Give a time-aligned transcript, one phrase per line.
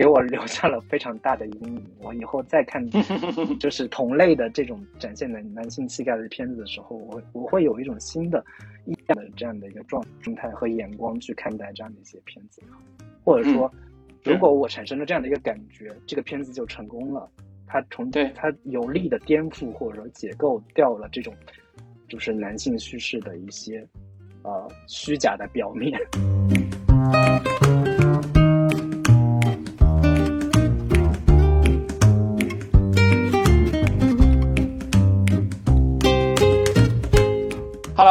[0.00, 1.84] 给我留下了非常大的阴影。
[1.98, 2.82] 我以后再看
[3.60, 8.42] 就是同类的这种展现男男性气概的片子的时候，我我会有一种新的、
[8.86, 12.62] 异样的这样的一个状状态和眼光去看待这样的一些片子，
[13.22, 13.70] 或者说，
[14.24, 17.28] 如果我产生了这样的一个感觉，这个片子就成功了。
[17.66, 21.34] 它从对它有力的颠覆或者说解构掉了这种
[22.08, 23.86] 就是男性叙事的一些
[24.44, 26.00] 呃虚假的表面。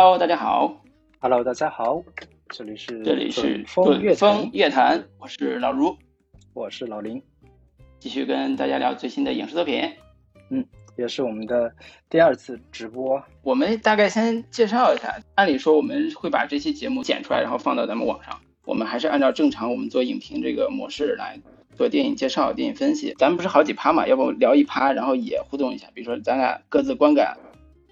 [0.10, 0.76] Hello，大家好
[1.20, 2.04] ，Hello，大家好，
[2.50, 5.96] 这里是这里是风乐风坛，乐坛，我是老卢，
[6.56, 7.22] 我是老林，
[8.00, 9.84] 继续跟大家聊最新的影视作品。
[10.50, 10.66] 嗯
[10.98, 11.72] 也是我们的
[12.10, 13.22] 第二次直播。
[13.44, 18.36] 我们大概先介绍一下，按理说我们会把这期节目剪出来，然后放到咱们网上。
[18.66, 21.40] 我们还是按照正常我们做影评这个模式来
[21.76, 23.14] 做电影介绍、电影分析。
[23.20, 25.86] 咱们不是好几趴嘛，要不聊一趴，然后也互动一下。
[25.94, 27.38] 比如说咱俩各自观感，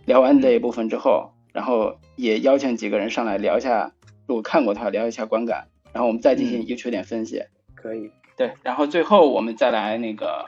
[0.07, 3.91] 聊完这一部分之后，然后也邀请几个人上来聊一下，
[4.27, 7.41] 如果看过的话聊一下观感，然后我们再进行优缺点分析。
[7.75, 10.45] 可以，对，然后最后我们再来那个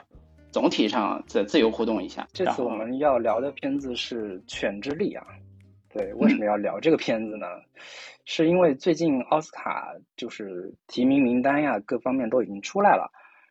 [0.50, 2.26] 总体上自自由互动一下。
[2.32, 5.26] 这次我们要聊的片子是《犬之力》啊。
[5.92, 7.46] 对，为什么要聊这个片子呢？
[8.24, 13.10] 是因为最近奥斯卡就是提名名单呀，各方面都已经出来了。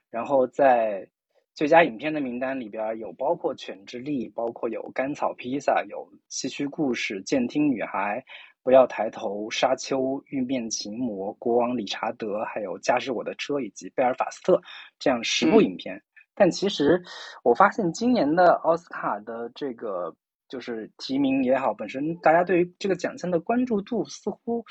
[0.10, 1.06] 然后在
[1.54, 5.98] 最佳影片的名单里边有包括《犬之力》，包括有《甘草披萨》，有
[6.30, 8.18] 《西区故事》、《监听女孩》、
[8.64, 9.98] 《不要抬头》、《沙丘》、
[10.28, 14.56] 《玉面情魔》、《国王理查德》，还有《驾驶我的车》以及《贝尔法斯特》
[15.00, 16.02] 这样十部嗯影片。
[16.34, 17.02] 但其实
[17.44, 20.16] 我发现今年的奥斯卡的这个
[20.48, 24.64] 就是提名也好，本身大家对于这个奖项的关注度似乎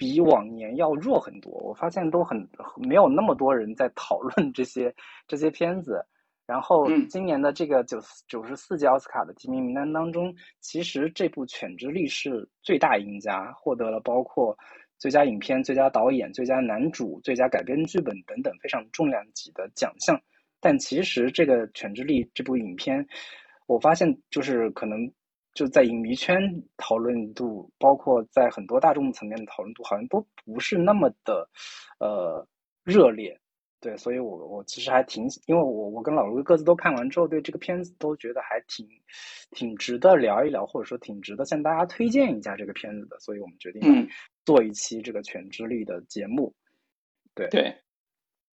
[0.00, 1.52] 比往年要弱很多。
[1.52, 4.94] 我发现都很没有那么多人在讨论这些
[5.28, 6.02] 这些片子。
[6.46, 14.56] 然后嗯今年的这个九九十四届奥斯卡的提名名单当中，其实这部《犬之力》是最大赢家，获得了包括
[14.98, 20.18] 最佳影片、最佳导演、最佳男主、最佳改编剧本等等非常重量级的奖项。
[20.60, 23.06] 但其实这个《犬之力》这部影片，
[23.66, 24.98] 我发现就是可能
[25.54, 26.38] 就在影迷圈
[26.76, 31.48] 讨论度，包括在很多大众层面的讨论度，好像都不是那么的
[31.98, 32.46] 呃
[32.84, 33.38] 热烈。
[33.82, 38.86] 对，所以我我其实还挺，因为我我跟老卢各自都看完之后，对这个片子都觉得还挺
[39.52, 44.06] 挺值得聊一聊，或者说挺值得向大家推荐一下这个片子的，所以我们决定嗯，
[44.44, 46.54] 做一期这个《全知力》的节目。
[47.34, 47.74] 对对，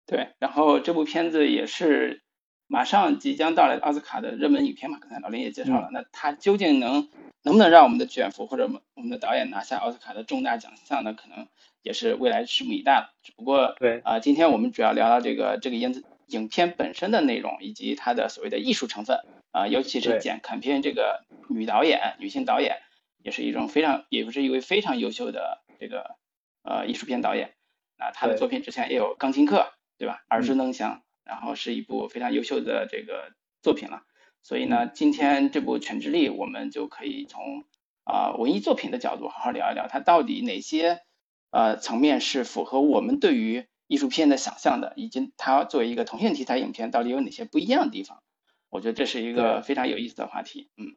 [0.06, 2.22] 对，然后这部片子也是
[2.70, 7.08] 马上即将到来的奥斯卡的热门影片嘛，刚才老林也介绍了，那它究竟能
[7.42, 11.12] 能不能让我们的卷福或者我们的导演拿下奥斯卡的重大奖项呢？
[11.12, 11.48] 可能
[11.82, 13.12] 也是未来拭目以待了。
[13.24, 19.18] 只不过对，啊、今天我们主要聊聊这个这个影子影片本身的内容，以及它的所谓的艺术成分
[19.50, 22.76] 啊、尤其是对简坎片这个女导演、女性导演，
[23.24, 26.14] 也是一种非常，也是一位非常优秀的这个
[26.62, 27.54] 呃艺术片导演。
[27.98, 29.58] 啊，她的作品之前也有《钢琴课》，
[29.98, 30.22] 对吧？
[30.30, 33.30] 耳熟嗯能详，然后是一部非常优秀的这个
[33.62, 34.02] 作品了。
[34.42, 37.64] 所以呢，今天这部《犬之力》，我们就可以从
[38.02, 41.02] 啊、文艺作品的角度好好聊一聊，它到底哪些
[41.50, 48.20] 呃层面是符合我们对于艺术片的想象的，以及它作为一个同性题材影片，到底有哪些不一样的地方？
[48.68, 50.70] 我觉得这是一个非常有意思的话题。
[50.76, 50.96] 嗯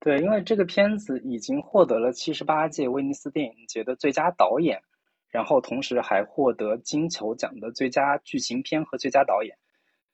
[0.00, 4.82] 对，因为这个片子已经获得了七十八届威尼斯电影节的最佳导演，
[5.30, 9.56] 然后同时还获得金球奖的最佳剧情片和最佳导演，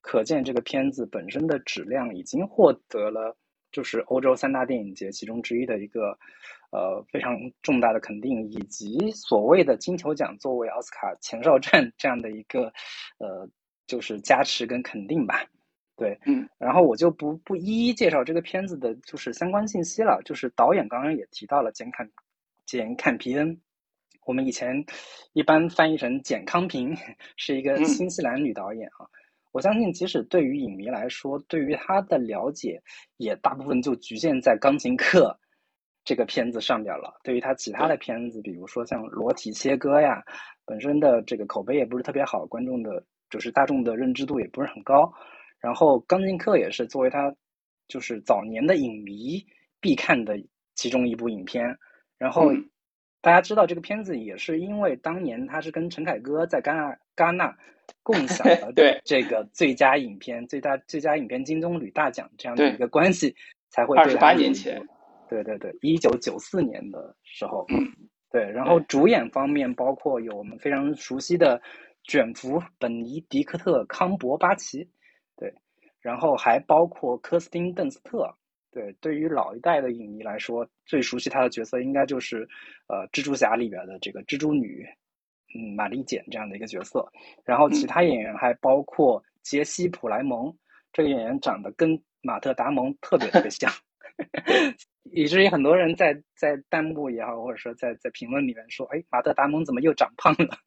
[0.00, 3.36] 可见这个片子本身的质量已经获得了
[3.70, 6.16] 就是欧洲三大电影节其中之一的一个
[6.70, 12.72] 呃非常重大的肯定，以及所谓的金球奖作为奥斯卡前哨战这样的一个
[13.18, 13.48] 呃
[13.86, 15.44] 就是加持跟肯定吧。
[15.96, 20.20] 对，嗯，然后我就不不一一介绍这个片子的就是相关信息了。
[20.24, 22.10] 就是导演刚刚也提到了简坎
[22.66, 23.60] 简坎皮恩，
[24.24, 24.84] 我们以前
[25.32, 26.96] 一般翻译成简康平，
[27.36, 29.06] 是一个嗯新西兰女导演啊。
[29.52, 32.82] 我相信，即使对于影迷来说，对于她的了解
[33.18, 35.38] 也大部分就局限在《钢琴课》
[36.04, 37.20] 这个片子上边了。
[37.22, 40.24] 对于她其他的片子，比如说像《裸体切割》呀，
[40.64, 45.12] 本身的这个口碑也不是特别好，观众的就是大众的认知度也不是很高。
[45.60, 47.32] 然后《钢琴课》也是作为她
[47.86, 49.46] 就是早年的影迷
[49.80, 50.36] 必看的
[50.74, 51.78] 其中一部影片。
[52.18, 52.70] 然后嗯
[53.24, 57.56] 大家知道这个片子也是因为当年他是跟陈凯歌在戛纳戛纳
[58.02, 63.34] 共享了 对这个最佳影片、最大最佳影片金棕榈大奖这样的一个关系，
[63.70, 64.86] 才会对28他有一个年前。
[65.26, 67.76] 对对对，一九九四年的时候，嗯
[68.30, 71.58] 对，然后主演方面包括有我们非常熟悉的
[72.02, 74.86] 卷福、本尼迪克特·康伯巴奇，
[75.34, 75.50] 对，
[76.02, 78.34] 然后还包括科斯汀·邓斯特。
[78.74, 82.46] 对，对于老一代的影迷来说，最熟悉他的角色应该就是
[82.88, 84.84] 呃蜘蛛侠里边的这个蜘蛛女，
[85.54, 87.08] 嗯，玛丽简这样的一个角色。
[87.44, 90.52] 然后其他演员还包括杰西·普莱蒙，
[90.92, 93.70] 这个演员长得跟马特·达蒙特别特别像。
[95.12, 100.58] 以至于很多人在在弹幕也好，或者说在在评论里面说：“哎，马特·达蒙怎么又长胖了？”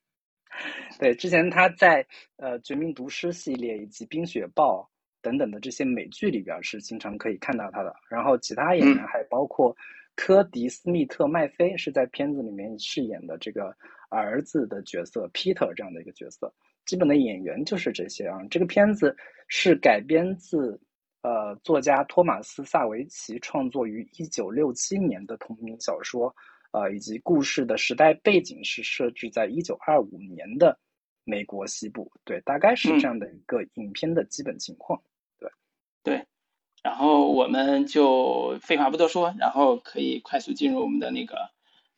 [0.98, 2.06] 对，之前他在
[2.38, 4.82] 呃《绝命毒师》系列以及《冰雪暴》
[5.28, 7.94] 等等的这些美剧里边是经常可以看到他的。
[8.10, 9.76] 然后其他演员还包括
[10.16, 13.76] 科迪·斯密特·麦菲，是在片子里面饰演的这个
[14.10, 16.54] 儿子的角色 Peter 这样的一个角色。
[16.86, 18.40] 基本的演员就是这些啊。
[18.50, 19.14] 这个片子
[19.50, 20.80] 是改编自。
[21.24, 26.34] 呃，作家托马斯·萨维奇创作于一九六七年的同名小说，
[26.72, 30.80] 呃，以及故事的时代背景是设置在一九二五年的
[31.26, 35.02] 美国西部，对，大概是这样的一个影片的基本情况，
[36.08, 36.26] 对，
[36.84, 41.52] 然后我们就废话不多说，然后可以快速进入我们的那个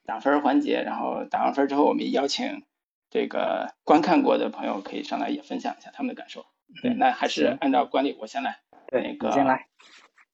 [0.05, 2.63] 打分环节，然后打完分之后，我们也邀请
[3.09, 6.45] 这个观看过的朋友可以上来也分享一下他们的感受，
[6.81, 8.59] 对，那还是按照惯例，我先来。
[8.87, 9.67] 对，那个，先来。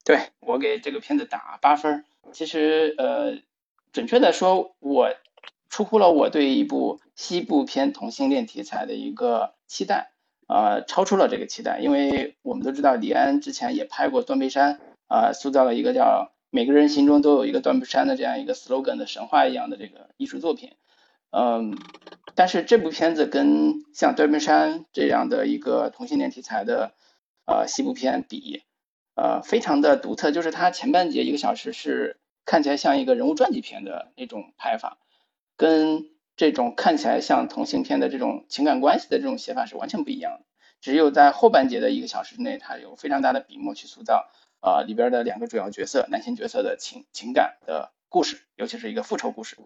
[0.05, 2.05] 对我给这个片子打八分。
[2.31, 3.39] 其实，呃，
[3.91, 5.13] 准确的说，我
[5.69, 10.11] 出乎了我对一部西部片同性恋题材的一个期待，
[10.47, 11.79] 呃，超出了这个期待。
[11.79, 14.75] 因为我们都知道，李安之前也拍过《断背山》，
[15.07, 20.73] 啊，塑造了一个叫每个人心中都有一个断背山的这样一个 slogan 的神话一样的这个艺术作品。
[21.31, 21.77] 嗯，
[22.35, 26.93] 但是这部片子跟像《断背山》这样的一个同性恋题材的。
[27.47, 28.63] 呃，西部片比，
[29.13, 34.97] 呃，非常的独特，就是它前半节一个小时是看起来像一个人物传记片的那种拍法，
[35.55, 40.45] 跟这种看起来像同性片的这种情感关系的这种写法是完全不一样的。
[40.81, 44.29] 只有在后半节的一个小时之内，它有非常大的笔墨去塑造，
[44.61, 49.57] 呃，里边的两个主要角色男性角色的情情感的故事，尤其是一个复仇故事。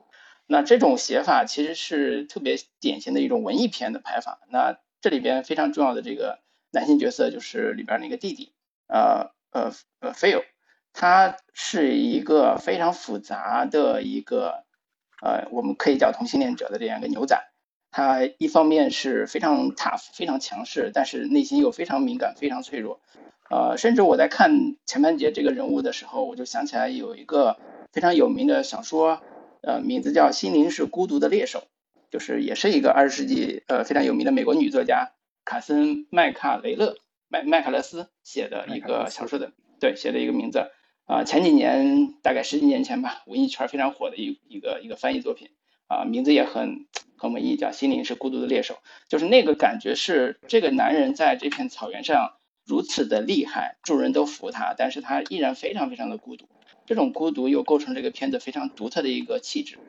[0.47, 4.39] 那这种写法其实是特别典型的一种文艺片的拍法。
[4.49, 6.39] 那这里边非常重要的这个。
[6.71, 8.53] 男性角色就是里边那个弟弟，
[8.85, 10.43] 呃呃呃，Phil，
[10.93, 14.65] 他是一个非常复杂的一个，
[15.21, 17.37] 呃，我们可以叫同性恋者的这样一个牛仔。
[17.91, 22.99] 他一方面是非常 tough，非常强势，但是内心又非常敏感，非常脆弱。
[23.49, 27.57] 呃，甚至我在看前半截这个人物的时候，我就想起来有一个
[27.91, 29.21] 非常有名的小说，
[29.61, 31.59] 呃，名字叫《心灵是孤独的猎手》，
[32.11, 35.13] 就是也是一个二十世纪呃非常有名的美国女作家。
[35.45, 40.69] 卡森麦卡雷勒麦麦卡勒斯写的一个小说的，对，写的一个名字
[41.09, 45.49] 啊，前几年大概十几年前吧，文艺圈非常火的一一个一个翻译作品
[45.87, 46.85] 啊，名字也很
[47.17, 48.75] 很文艺，叫《心灵是孤独的猎手》，
[49.09, 52.33] 就是那个感觉是这个男人在这片草原上
[52.63, 56.45] 如此的厉害，众人都服他，但是他依然非常非常的孤独，
[56.85, 59.79] 这种孤独又构成这个片子非常独特的一个气质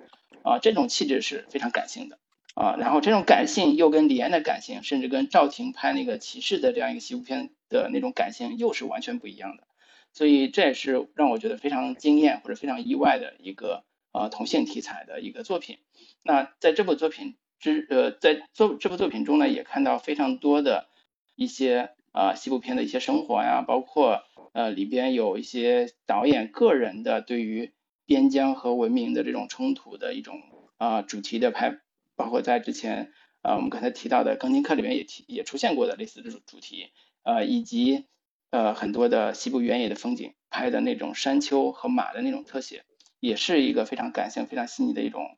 [0.43, 2.19] 啊，这种气质是非常感性的。
[2.55, 9.65] 啊，然后这种感性又跟李安的感性，甚至跟赵婷拍那个骑士的这样一个西部片的那种感性又是完全不一样的，
[10.13, 15.79] 所以这也是让我觉得非常惊艳或者非常意外的一个呃同性题材的一个作品。
[16.23, 20.89] 那在这部作品之呃在作这部作品中呢，也看到非常多的
[21.35, 27.73] 一些啊西部片的一些生活呀，包括呃里边有一些导演个人的对于
[28.07, 30.41] 边疆和文明的这种冲突的一种
[30.77, 31.81] 啊主题的拍。
[32.17, 36.91] 包括在之前，呃，我们刚才提到的《钢琴课》里面也提也出现过的类似这种主题，
[37.23, 38.05] 呃，以及
[38.51, 42.85] 呃很多的西部原野的风景拍的那种山丘和马的那种特写，
[43.19, 45.37] 也是一个非常感性、非常细腻的一种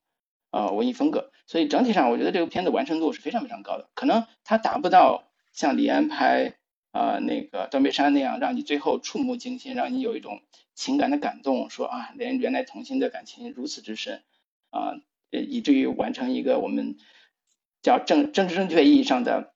[0.51, 1.31] 呃文艺风格。
[1.47, 3.91] 所以整体上，我觉得这个片子完成度是非常非常高的。
[3.95, 6.55] 可能它达不到像李安拍
[6.93, 10.41] 啊那个《断背山》那样，让你最后触目惊心，让你有一种
[10.75, 14.23] 情感的感动，说啊，连原来同性的感情如此之深
[14.71, 15.01] 啊。
[15.31, 16.99] 以至于完成一个我们
[17.81, 19.55] 叫正政治正确意义上的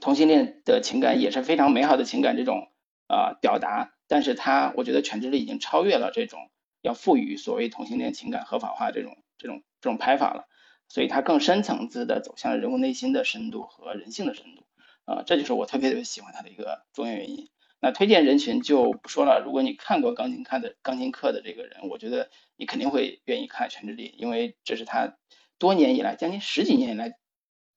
[0.00, 2.71] 同性恋的情感，也是非常美好的情感这种
[3.12, 3.92] 啊表达。
[4.08, 6.50] 但是它，我觉得《全智力》已经超越了这种
[6.80, 10.48] 要赋予所谓同性恋情感合法化这种这种这种拍法了。
[10.88, 14.64] 所以它更深层次的走向了人物内心的深度和人性的深度
[15.04, 17.48] 啊，这就是我特别特别喜欢它的一个重要原因。
[17.80, 19.42] 那推荐人群就不说了。
[19.44, 25.16] 如果你看过钢琴看的钢琴课的这个人，我觉得你肯定会愿意看《全智力》，因为这是他
[25.58, 27.16] 多年以来将近十几年以来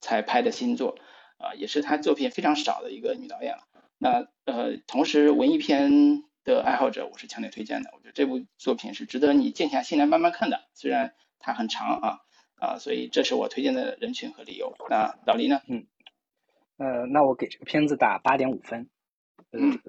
[0.02, 1.00] 才拍的新作，
[1.38, 3.64] 啊，也是他作品非常少的一个女导演了。
[3.98, 7.90] 那呃，同时文艺片的爱好者，我是强烈推荐的。
[7.94, 12.20] 我觉得这部作品是值得你静下心来慢慢看的，虽然它很长啊
[12.60, 14.76] 啊，所以这是我推荐的人群和理由。
[14.90, 15.62] 那老黎呢？
[15.68, 15.88] 嗯。
[16.78, 18.90] 呃，那我给这个片子打八点五分。
[19.52, 19.80] 嗯，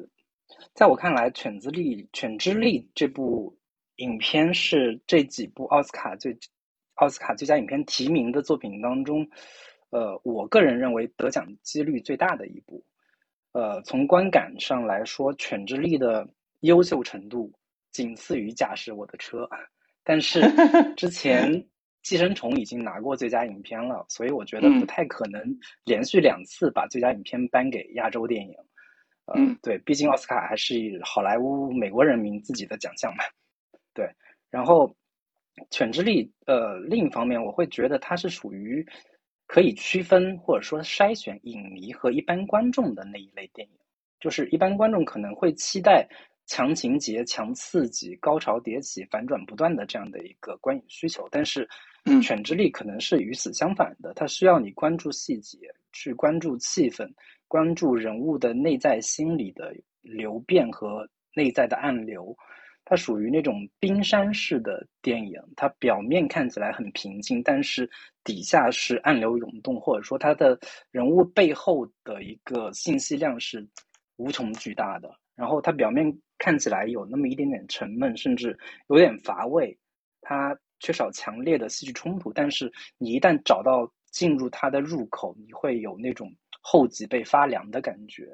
[0.73, 3.59] 在我看来，《犬之力》《犬之力》这部
[3.97, 6.39] 影片是这几部奥斯卡最
[6.95, 9.29] 奥斯卡最佳影片提名的作品当中，
[9.91, 12.85] 呃，我个人认为得奖几率最大的一部。
[13.57, 16.29] 呃，从观感上来说，《犬之力》的
[16.61, 17.51] 优秀程度
[17.91, 19.45] 仅次于《驾驶我的车》，
[20.05, 20.43] 但是
[20.95, 21.51] 之前
[22.03, 25.43] 《寄生虫》已经拿过最佳影片了，所以我觉得不太可能
[25.87, 28.55] 连续两次把最佳影片颁给亚洲电影。
[29.35, 33.25] 嗯，对，毕竟奥斯卡还是好莱坞美国人民自己的奖项嘛。
[33.95, 34.07] 对，
[34.51, 34.87] 然后
[35.71, 38.87] 《犬之力》呃，另一方面，我会觉得它是属于
[39.47, 43.75] 可以区分或者说筛选影迷和一般观众的那一类电影。
[44.19, 46.09] 就是一般观众可能会期待
[46.47, 51.69] 强情节、强刺激、高潮迭起、反转不断的这样的一个观影需求，但是
[52.25, 55.59] 《犬之力》可能是与此相反的，它需要你关注细节，
[55.93, 57.09] 去关注气氛。
[57.49, 62.37] 关注人物的内在心理的流变和内在的暗流，
[62.87, 65.39] 它属于那种冰山式的电影。
[65.55, 67.87] 它表面看起来很平静，但是
[68.25, 70.59] 底下是暗流涌动，或者说它的
[70.91, 73.69] 人物背后的一个信息量是
[74.17, 75.15] 无穷巨大的。
[75.35, 79.77] 然后它表面看起来有那么一点点沉闷，甚至有点乏味，
[80.23, 82.33] 它缺少强烈的戏剧冲突。
[82.33, 86.35] 但是你一旦找到进入它的入口，你会有那种。
[86.69, 88.25] 后脊背发凉的感觉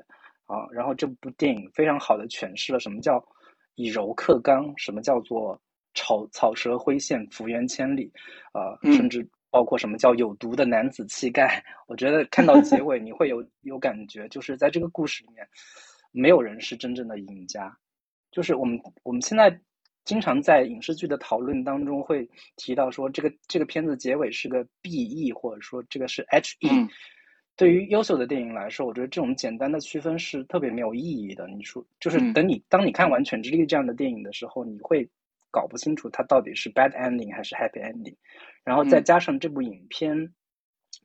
[0.47, 0.66] 啊！
[0.73, 3.23] 然后这部电影非常好的诠释了什么叫
[3.74, 5.60] 以柔克刚，什么叫做
[5.94, 8.12] 草草蛇灰线，幅员千里，
[8.52, 11.62] 啊，甚至包括什么叫有毒的男子气概。
[11.86, 15.46] 我觉得看到结尾 你会有有感觉，就是在这个故事里面，
[16.12, 17.76] 没有人是真正的赢家。
[18.30, 19.60] 就是我们我们现在
[20.04, 26.68] 经常在影视剧的讨论当中会提到说，这个这个片子结尾是个 B E，或者说这个是 H E。
[27.54, 31.47] 对于优秀的电影来说，我觉得这种简单的区分是特别没有意义的。
[31.49, 35.09] 你说，就是等你当你看完《犬之力》这样的电影的时候，你会
[35.50, 38.14] 搞不清楚它到底是 bad ending 还是 happy ending。
[38.64, 40.32] 然后再加上这部影片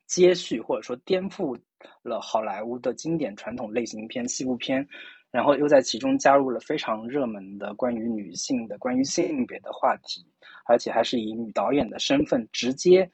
[0.06, 1.56] 接续或者说颠覆
[2.02, 4.86] 了好莱坞的经典传统类型片西部片，
[5.30, 10.24] 然后又在其中加入了非常热门的关于女性的、关于性别的话题，
[10.66, 13.08] 而且还是以女导演的身份直接。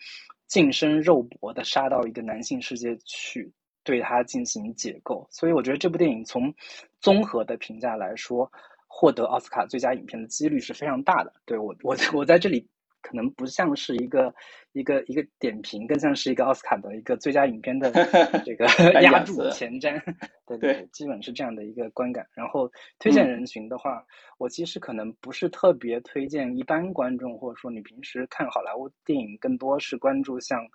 [0.47, 5.27] 近身肉搏的杀到一个男性世界去，对他进行解构。
[5.31, 6.55] 所以我觉得这部电影从
[7.01, 8.51] 综合的评价来说，
[8.87, 11.33] 获得奥斯卡最佳影片的几率是非常大的。
[11.45, 12.69] 对我，我我在这里。
[13.05, 14.35] 可能不像是一个
[14.73, 17.93] 一个一个点评，更像是一个奥斯卡的一个最佳影片的
[18.45, 18.67] 这个
[19.03, 20.01] 压住前瞻。
[20.49, 22.27] 对对，基本是这样的一个观感。
[22.33, 24.03] 然后推荐人群的话，
[24.39, 30.67] 我其实可能不是特别推荐一般观众，或者说你平时看好莱坞电影更多是关注像。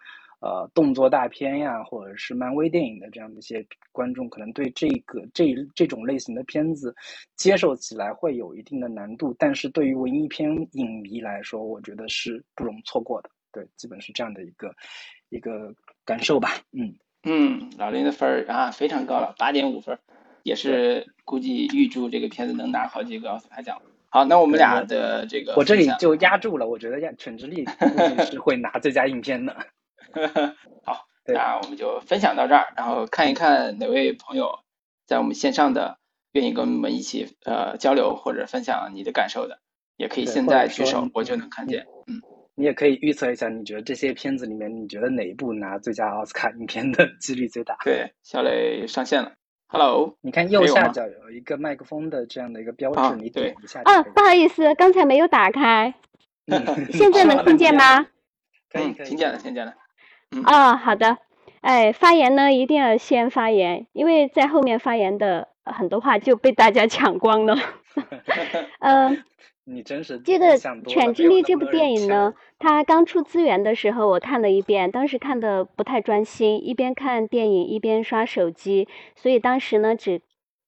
[0.42, 6.96] 呃，动作大片呀，或者是漫威电影的这样的一些观众，可能对这个这这种类型的片子
[7.36, 9.36] 接受起来会有一定的难度。
[9.38, 13.30] 但是对于文艺片影迷来说，我觉得是不容错过的。
[13.52, 14.74] 对，基本是这样的一个
[15.30, 15.74] 一个
[16.06, 16.52] 感受吧。
[16.72, 20.00] 嗯嗯，老林的分儿啊非常高了，八点五分，
[20.44, 23.82] 也是估计预祝这个片子能拿好几个奥斯卡奖。
[24.08, 27.66] 好，那我们俩的这个我这里就压住了，我觉得《犬之力》
[28.16, 29.54] 估计是会拿最佳影片的。
[30.86, 34.60] 好，那我们就分享到这儿，然后看一看哪位朋友
[35.06, 35.98] 在我们线上的
[36.32, 39.60] 愿意跟我们一起呃交流或者分享你的感受的，
[39.98, 41.86] 也可以现在举手，我就能看见。
[42.08, 42.22] 嗯，
[42.56, 47.78] 你也可以预测一下，你觉得这些片子里面，你觉得哪一部拿最佳奥斯卡影片的几率最大？
[47.84, 49.34] 对，小磊上线了
[49.68, 53.82] ，Hello，你看右下角有一个麦克风的这样的一个标志，你点一下。
[53.84, 55.94] 啊，不好意思，刚才没有打开，
[56.92, 58.08] 现在能听见吗？
[58.72, 59.74] 可以，听见了，听见了。
[60.46, 61.18] 哦，好的，
[61.62, 67.58] 哎，发言呢一定要先发言，因为在后面发言的很多话就被大家抢光了。
[68.80, 69.24] 嗯，
[69.66, 80.22] 你真是这个《犬之力》这部电影呢，它刚出资源的时候我看了一遍，当时看的不太专心，一边看电影一边刷手机，所以当时呢只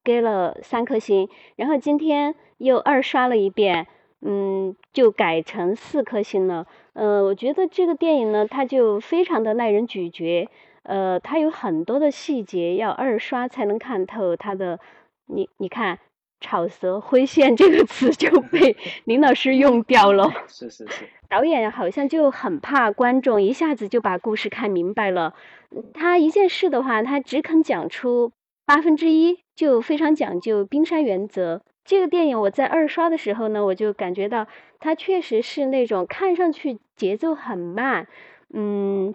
[0.03, 3.87] 给了三颗星，然后今天又二刷了一遍，
[4.21, 6.65] 嗯，就改成四颗星了。
[6.93, 10.49] 呃，我觉得这个电影呢，它就非常的耐人咀嚼。
[10.83, 14.35] 呃，它有很多的细节要二刷才能看透。
[14.35, 14.79] 它的，
[15.27, 15.99] 你你看
[16.41, 20.29] ，“草蛇灰线”这个词就被 林老师用掉了。
[20.49, 21.07] 是是是。
[21.29, 25.33] 导演好像就很怕观众一下子就把故事看明白了。
[25.93, 28.33] 他一件事的话，他只肯讲出
[28.65, 31.61] 八分之一，就非常讲究冰山原则。
[31.83, 34.47] 这个电影我在二刷的时候呢，我就感觉到
[34.79, 38.07] 它确实是那种看上去节奏很慢，
[38.53, 39.13] 嗯，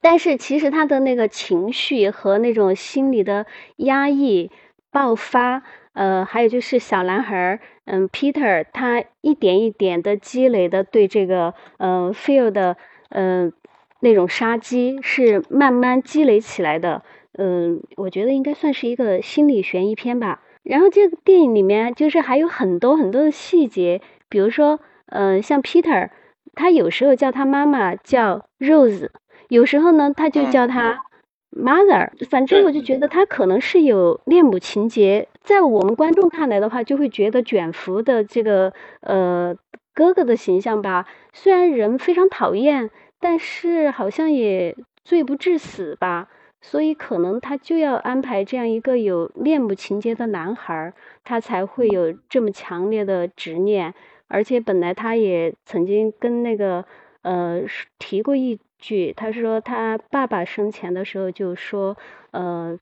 [0.00, 4.50] 但是其实他的那个情绪和那种心理的压抑
[4.90, 12.76] 爆发，呃，还有就是小男孩儿，嗯，Peter，他一点一点的积累的对这个，呃，Phil 的，
[13.10, 13.52] 嗯，
[14.00, 17.02] 那种杀机是慢慢积累起来的，
[17.38, 20.42] 嗯，我觉得应该算是一个心理悬疑片吧。
[20.62, 26.10] 然后这个电影里面就是还有很多很多的细节，比如说，嗯，像 Peter，
[26.54, 29.08] 他有时候叫他妈妈叫 Rose。
[29.48, 31.02] 有时候呢，他就叫他
[31.50, 35.26] mother，反正我就觉得他可能是有恋母情节。
[35.42, 39.56] 在我们观众看来的话，就会觉得卷福的这个呃
[39.94, 46.28] 哥哥的形象吧，虽然人非常讨厌，但是好像也罪不至死吧。
[46.60, 50.92] 所以可能他就要安排这样一个有恋母情节的男孩，
[51.24, 53.94] 他才会有这么强烈的执念。
[54.28, 56.84] 而且本来他也曾经跟那个
[57.22, 57.62] 呃
[57.98, 58.58] 提过一。
[58.82, 61.98] 句，他说他爸爸生前的时候就说，
[62.30, 62.78] 呃，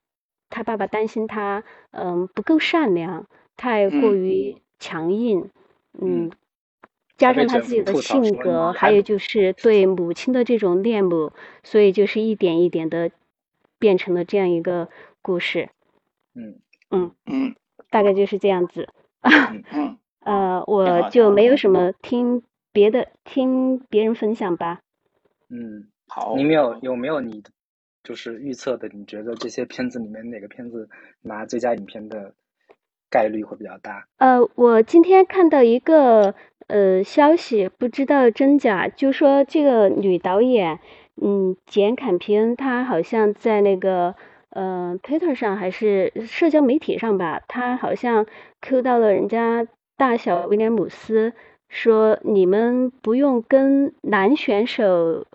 [0.49, 5.49] 他爸爸担心他，嗯，不够善良，太过于强硬，
[5.99, 6.31] 嗯，
[7.17, 11.33] 加上他自己的性格，还有就是对母亲的这种恋母，
[11.63, 13.11] 所以就是一点一点的
[13.79, 14.89] 变成了这样一个
[15.21, 15.69] 故事。
[16.35, 16.59] 嗯
[16.91, 17.55] 嗯嗯，
[17.89, 18.89] 大概就是这样子。
[19.21, 24.81] 嗯 呃，我就没有什么听别的，听别人分享吧。
[25.49, 26.35] 嗯，好。
[26.35, 27.41] 你没有有没有你
[28.03, 28.87] 就是预测的？
[28.89, 30.87] 你觉得这些片子里面哪个片子
[31.21, 32.35] 拿最佳影片的
[33.09, 34.07] 概率会比较大？
[34.17, 36.35] 呃，我今天看到一个
[36.67, 40.79] 呃消息，不知道真假，就说这个女导演，
[41.21, 44.15] 嗯，简坎皮恩，她好像在那个
[44.51, 48.25] 呃 Twitter 上还是社交媒体上吧，他好像
[48.61, 51.33] Q 到了人家大小威廉姆斯，
[51.67, 55.25] 说你们不用跟男选手。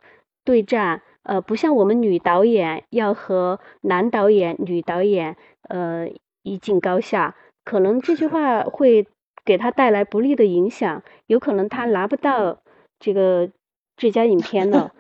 [0.47, 5.37] 对战，呃，不像我们女导演要和男导演、女导演，
[5.71, 6.07] 呃，
[6.43, 9.07] 一较高下，可能这句话会
[9.43, 12.59] 给他带来不利的影响，有可能他拿不到
[12.99, 13.49] 这个
[13.97, 14.91] 最佳影片呢。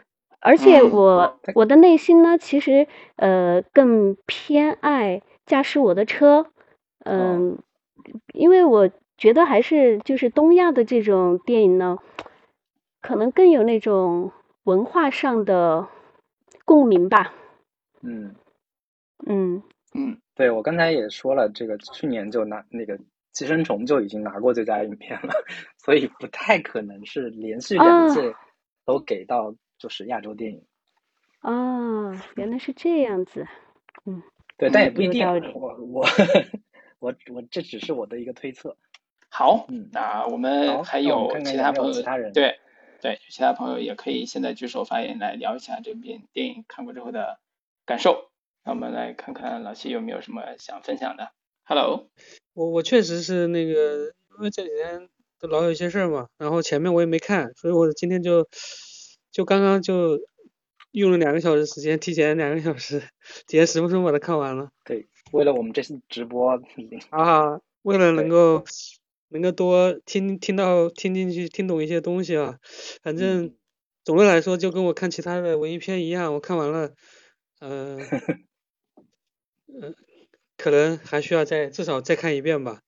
[0.45, 6.47] 而且我我的内心呢，其实呃更偏爱驾驶我的车，
[7.05, 7.59] 嗯，
[8.33, 11.99] 因为我觉得还是就是东亚的这种电影呢，
[13.01, 14.31] 可能更有那种。
[14.65, 15.89] 文化上的
[16.65, 17.35] 共鸣吧。
[18.01, 18.35] 嗯。
[19.27, 19.63] 嗯。
[19.93, 22.97] 嗯，对我刚才也说了，这个去年就拿那个
[23.31, 25.35] 《寄生虫》就已经拿过最佳影片了，
[25.85, 28.35] 所以不太可能是连续两届
[28.87, 30.65] 都给到就是亚洲电影。
[31.41, 33.47] 哦，原来是这样子。
[34.07, 34.23] 嗯，
[34.57, 35.27] 对，但也不一定。
[35.55, 36.07] 我我
[36.99, 38.77] 我我这只是我的一个推测。
[39.29, 42.59] 好，嗯，那我们还有其他朋友，其他人对。
[43.01, 47.39] 对，其他朋友也可以现在举手发言来聊一下这边电影看过之后的
[47.85, 48.31] 感受。
[48.65, 51.31] 那我们来看看老谢有没有什么想分享的。
[51.65, 52.09] Hello，
[52.55, 54.07] 我我确实是那个，
[54.39, 58.49] 因为这几天都老有一些事儿嘛，然后前面我也没看，所以我今天就
[59.35, 60.21] 就刚刚就
[60.93, 63.01] 用了两个小时时间，提前两个小时，
[63.49, 64.71] 提前十分钟把它看完了。
[64.85, 66.53] 对，为了我们这次直播
[67.11, 68.65] 啊，为了能够。
[69.31, 72.61] 能够多听听到听进去听懂一些东西啊，
[73.03, 73.57] 反正
[74.05, 76.95] 总的来说就跟我看其他的文艺片一样，我看完了，
[77.59, 77.99] 嗯
[79.67, 79.97] 嗯，
[80.57, 82.83] 可能还需要再至少再看一遍吧。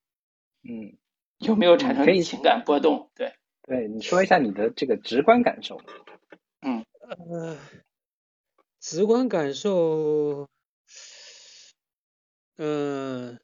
[0.63, 0.95] 嗯，
[1.39, 3.11] 有没有产生情感波动？
[3.13, 3.33] 对，
[3.63, 5.81] 对，你说一下你的这个直观感受。
[7.07, 7.57] 嗯，呃，
[8.79, 10.47] 直观感受，
[12.57, 13.39] 嗯，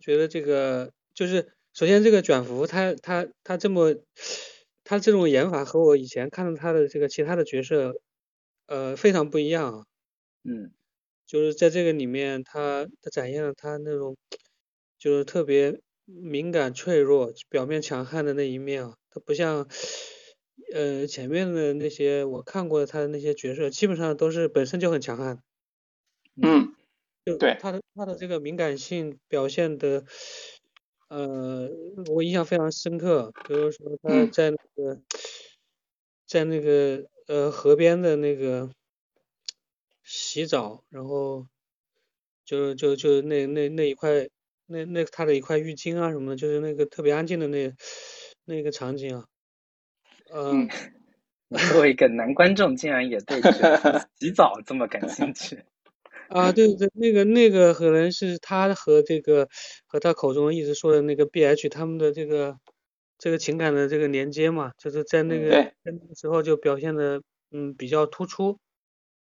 [0.00, 0.92] 觉得这个。
[1.14, 3.94] 就是首先这个卷福他他他这么
[4.84, 8.00] 他这种演法和我以前看到他的这个其他的角色
[8.66, 9.86] 呃非常不一样，
[10.44, 10.72] 嗯，
[11.26, 14.16] 就是在这个里面他他展现了他那种
[14.98, 19.68] 就是特别敏感脆弱表面强悍的那一面啊，他不像
[20.72, 25.42] 呃前面的那些我看过他的那些角色基本上都是本身就很强悍，
[26.42, 26.74] 嗯，
[27.24, 27.56] 就对。
[27.60, 30.04] 他的他的这个敏感性表现的。
[31.08, 31.68] 呃，
[32.14, 35.00] 我印象非常深刻，比如说他在那个，
[36.24, 38.70] 在那个呃河边的那个
[40.04, 41.48] 洗澡，然后
[42.44, 44.28] 就就就那那那一块
[44.66, 47.74] 那那他的一块浴巾啊什么的，就是那个特别安静的那
[48.44, 49.26] 那个场景啊，
[50.32, 50.68] 嗯，
[51.72, 53.40] 作为一个男观众，竟然也对
[54.18, 55.64] 洗澡这么感兴趣。
[56.28, 59.48] 啊，对对，那个那个可能是他和这个
[59.86, 62.56] 和他口中一直说的那个 B H 他们的这个
[63.18, 68.60] 这个情感的这个连接嘛，就是在那个在那个时候就表现的嗯比较突出，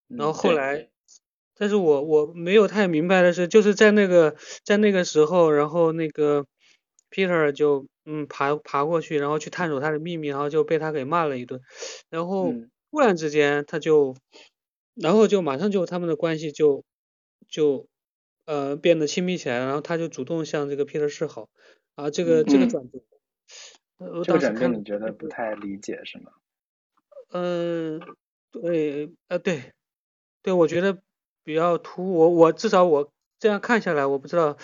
[0.08, 0.90] 然后后来，
[1.58, 6.46] 但是我我没有太明白的是，就是在那个在那个时候，然后那个
[7.10, 11.62] Peter 就嗯爬爬过去，然后去探索他的秘密，然后就被他给骂了一顿，
[12.10, 14.16] 然后嗯突然之间他就，
[14.96, 16.84] 然后就马上就他们的关系就
[17.48, 17.86] 就
[18.46, 21.50] 呃变得亲密起来了，然后他就主动向这个 Peter 示好，
[21.94, 23.00] 啊这个这个嗯转折，
[24.24, 26.32] 这个转变你觉得不太理解是吗？
[27.32, 28.02] 嗯，
[28.52, 29.74] 对，呃，对，
[30.42, 30.98] 对，我觉得
[31.44, 32.18] 比较突兀。
[32.18, 34.58] 我我至少我这样看下来，我不知道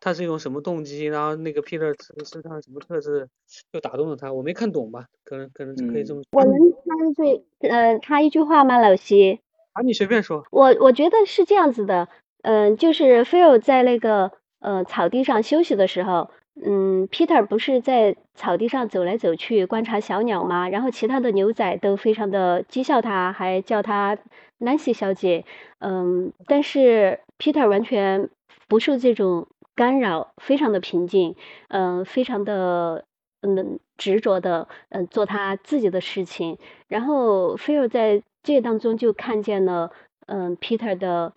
[0.00, 3.28] 他是一种什么动机，然后那个 Peter 身上什么特质
[3.72, 5.06] 就打动了他，我没看懂吧？
[5.24, 6.28] 可能可能可以这么说。
[6.32, 9.40] 我能插一句，呃，插一句话吗，老西？
[9.72, 10.44] 啊，你随便说。
[10.50, 12.08] 我我觉得是这样子的，
[12.42, 16.30] 嗯、就是菲尔在那个呃草地上休息的时候，
[16.64, 20.68] 嗯，Peter 不是在草地上走来走去观察小鸟吗？
[20.68, 24.16] 然后其他的牛仔都非常的讥笑他，还叫他
[24.58, 25.44] Nancy 小姐，
[25.80, 28.30] 嗯，但是 Peter 完全
[28.68, 29.46] 不受这种
[29.78, 31.36] 干扰，非常的平静，
[31.68, 33.04] 嗯，非常的
[33.42, 36.58] 嗯执着的嗯做他自己的事情。
[36.88, 39.92] 然后菲尔在这当中就看见了，
[40.26, 41.32] 嗯，Peter 的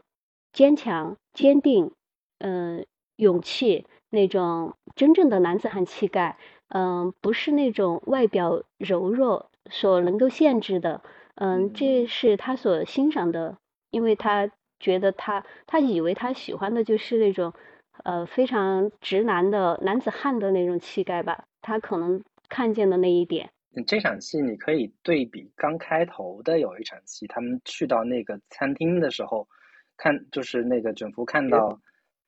[0.52, 1.92] 坚强、坚定，
[2.40, 2.84] 嗯，
[3.18, 11.04] 勇气，那种真正的男子汉气概，嗯，不是那种外表柔弱所能够限制的，
[11.36, 13.58] 嗯，这是他所欣赏的，
[13.92, 14.50] 因为他
[14.80, 17.54] 觉得他，他以为他喜欢的就是那种，
[18.04, 23.50] 呃，非常直男的男子汉的那种气概吧，他可能看见的那一点。
[23.74, 29.48] 嗯这场戏你可以对比刚开头的有一场戏，他们去到那个餐厅的时候，
[29.96, 31.80] 看就是那个卷福看到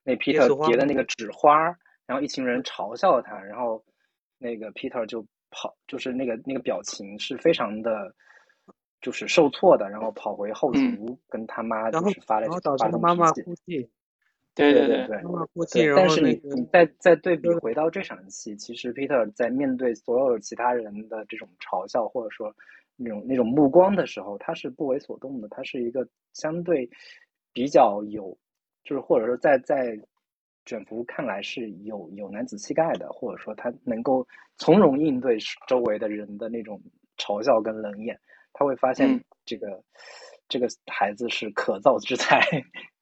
[0.05, 3.83] 那 Peter 叠的那个纸花儿，然后一群人嘲笑他，然后
[4.37, 8.15] 那个 Peter 就跑，就是那个那个表情是非常的，
[9.01, 13.43] 就是受挫的，然后跑回后嗯厨跟他妈就是发了然后导发了他妈妈动脾气。
[13.43, 13.89] 哭泣，
[14.55, 15.17] 对对对，
[15.71, 22.53] 对但是你你再再对比回到这场戏，其实 Peter 在面对所有其他人的这种嘲笑或者说
[22.95, 26.87] 那种那种目光的时候，他是不为所动的，他是一个相对
[27.51, 28.37] 比较有，
[28.83, 29.97] 就是或者说在在
[30.65, 34.25] 卷福看来是有有男子气概的，或者说他能够
[34.57, 35.37] 从容应对
[35.67, 36.79] 周围的人的那种
[37.17, 38.19] 嘲笑跟冷眼，
[38.53, 39.23] 他会发现嗯。
[39.45, 39.83] 这个、
[40.53, 42.47] 这个孩子是可造之材，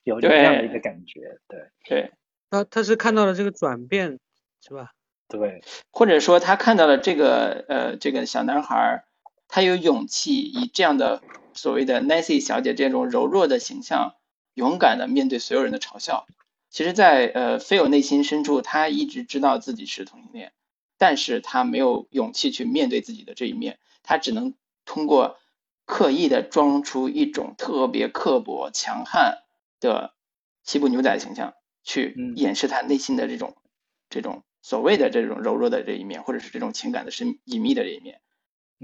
[0.06, 1.60] 有这样的一个感觉，对。
[1.84, 2.12] 对，
[2.50, 4.20] 他他是看到了这个转变，
[4.62, 4.94] 是吧？
[5.28, 5.62] 对，
[5.92, 9.04] 或者说他看到了这个呃这个小男孩儿，
[9.50, 11.22] 他有勇气以这样的
[11.54, 14.16] 所谓的 Nancy 小姐这种柔弱的形象，
[14.54, 16.26] 勇敢的面对所有人的嘲笑。
[16.70, 20.54] 其实在，呃菲尔内心深处，他一直知道自己是同性恋，
[20.98, 24.54] 但是他没有勇气去面对自己的这一面，他只能
[24.86, 25.38] 通过
[25.92, 29.40] 刻意的装出一种特别刻薄、强悍
[29.82, 30.14] 的
[30.64, 33.58] 西部牛仔形象，去嗯掩饰他内心的这种
[34.10, 38.22] 这种所谓的这种柔弱的这一面，或者是这种情感的深隐秘的这一面。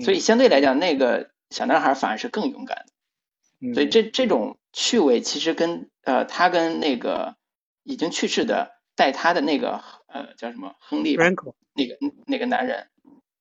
[0.03, 3.73] 所以嗯相对来讲，那个小男孩反而是更勇敢的。
[3.73, 7.37] 所以嗯这这种趣味其实跟呃他跟那个
[7.83, 12.89] 已经去世的带他的那个呃叫什么亨利那个那个男人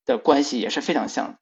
[0.05, 1.39] 的关系也是非常像的。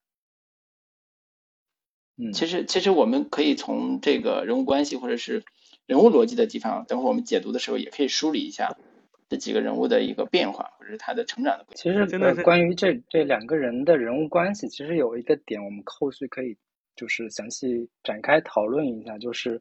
[2.16, 5.42] 嗯，其实其实我们可以从这个人物关系或者是
[5.86, 8.76] 人物逻辑的地方，等会儿我们解读的时候也可以梳理一下
[9.28, 11.66] 这几个人物的一个变化或者是他的成长的。
[11.74, 16.56] 其实真的呃关于这这两个人的人物关系，其实有一个点我们后续可以
[16.94, 19.60] 就是详细展开讨论一下，就是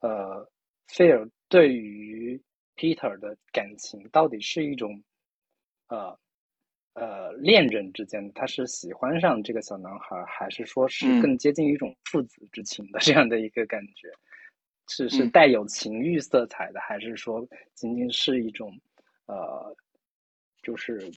[0.00, 0.46] 呃，
[0.88, 2.38] 菲尔对于
[2.76, 5.02] Peter 的感情到底是一种
[5.88, 6.18] 呃
[6.94, 14.08] 呃恋人之间，他是喜欢上这个小男孩，还是说是嗯更接近于一种父子之情的 这样的一个感觉？
[14.88, 18.70] 是是嗯带有情欲色彩的，还是说仅仅是一种
[19.26, 19.74] 呃，
[20.62, 21.10] 就是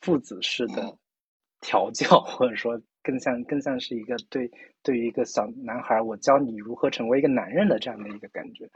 [0.00, 0.96] 父子式的
[1.60, 4.50] 调教，或者说更像更像是一个对
[4.82, 8.68] 对于一个小男孩，我教你如何成为一个男人的这样的一个感觉。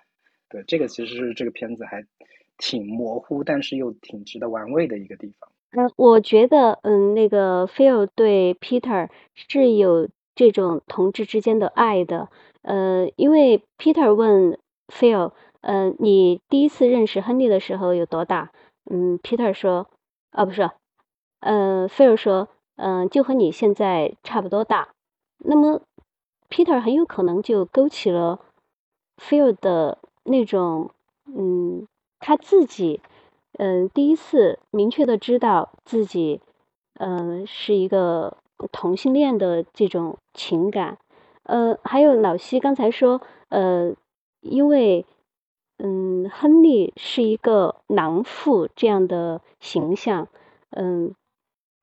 [0.48, 2.02] 对，这个其实是这个片子还
[2.58, 5.50] 挺模糊，但是又挺值得玩味的一个地方。
[5.72, 12.30] 嗯，我觉得，嗯，那个菲尔对 Peter 是有这种同志之间的爱的，
[12.62, 18.50] 呃，因为 Peter 问菲尔，呃，你第一次认识亨利的时候有多大？
[18.90, 19.90] 嗯，Peter 说，
[20.30, 20.70] 啊，不是，
[21.40, 24.88] 呃，菲尔说，嗯、就和你现在差不多大。
[25.44, 25.82] 那么
[26.48, 28.40] ，Peter 很有可能就勾起了
[29.18, 30.90] 菲尔的那种，
[31.26, 31.86] 嗯，
[32.20, 33.02] 他自己。
[33.54, 36.40] 嗯，第一次明确的知道自己，
[36.94, 38.36] 嗯，是一个
[38.70, 40.98] 同性恋的这种情感，
[41.44, 43.94] 呃，还有老西刚才说，呃，
[44.40, 45.04] 因为，
[45.78, 50.28] 嗯，亨利是一个狼父这样的形象，
[50.70, 51.14] 嗯，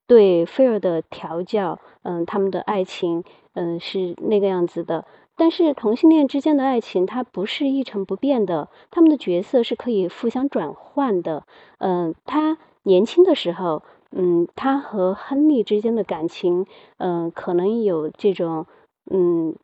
[0.07, 3.23] 对菲尔的调教，嗯，他们的爱情，
[3.53, 5.05] 嗯，是那个样子的。
[5.35, 11.45] 但是同性恋之间的爱情，它不是一成不变的，他们的角色是可以互相转换的。
[11.79, 16.65] 嗯，他年轻的时候，嗯，他和亨利之间的感情，
[16.97, 18.65] 嗯，可能有这种。
[19.07, 19.55] 嗯，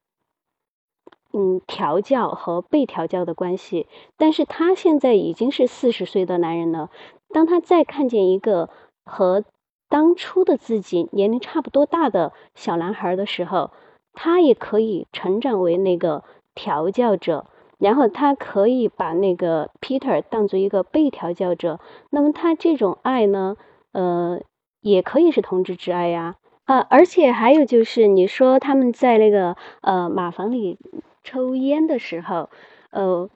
[1.34, 6.92] 嗯，调教和被调教的关系，但是他现在已经是四十岁的男人了。
[7.30, 8.70] 当他再看见一个
[9.04, 9.44] 和
[9.90, 13.72] 当初的自己年龄差不多大的小男孩的时候，
[14.14, 17.48] 他也可以成长为那个调教者，
[17.80, 21.80] 然后他可以把那个 Peter 当做一个被调教者。
[22.10, 23.56] 那么他这种爱呢，
[23.94, 24.42] 呃，
[24.82, 26.36] 也可以是同志之爱呀。
[26.66, 30.78] 呃，而且还有就是，你说他们在那个呃马房里
[31.24, 32.50] 抽烟的时候，
[32.92, 33.30] 呃，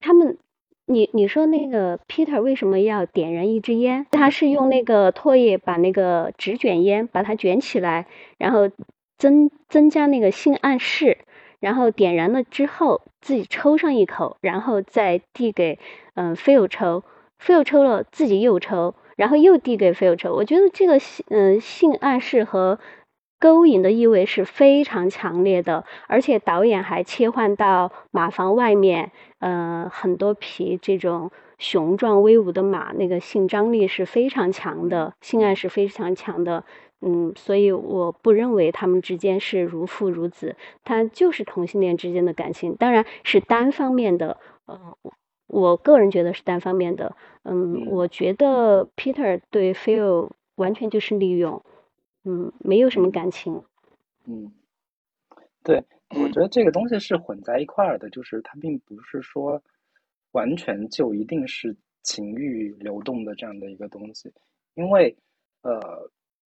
[0.00, 0.38] 他们，
[0.86, 4.06] 你你说那个 Peter 为什么要点燃一支烟？
[4.10, 8.06] 他是用那个唾液把那个纸卷烟把它卷起来，
[8.38, 8.70] 然后
[9.18, 11.18] 增增加那个性暗示，
[11.60, 15.78] 然后点燃了之后自己抽上一口，然后再递给
[16.14, 17.04] 嗯 Phil 抽
[17.40, 18.94] ，Phil 抽了自己又抽。
[19.14, 22.80] 然后又递给菲尔抽，我觉得这个性嗯性暗示和
[23.38, 36.64] 勾引的意味是非常强烈的，而且导演还切换到马房外面，呃很多匹这种雄壮威武的马，那个性张力是非常强的，性爱是非常强的，
[37.02, 44.96] 嗯，所以我不认为他们之间是如父如子，他就是同性恋之间的感情，当然是单方面的，呃。
[45.48, 51.62] 我个人觉得是单方面的，嗯，我觉得 Peter 对 Phil 完全就是利用，
[52.24, 53.62] 嗯，没有什么感情。
[54.24, 54.50] 嗯，
[55.62, 55.84] 对，
[56.18, 59.62] 我觉得这个东西是混在一块儿的，就是它并不是说
[60.30, 64.32] 完全就一定是情欲流动的这样的一个东西，
[64.72, 65.14] 因为
[65.60, 66.10] 呃，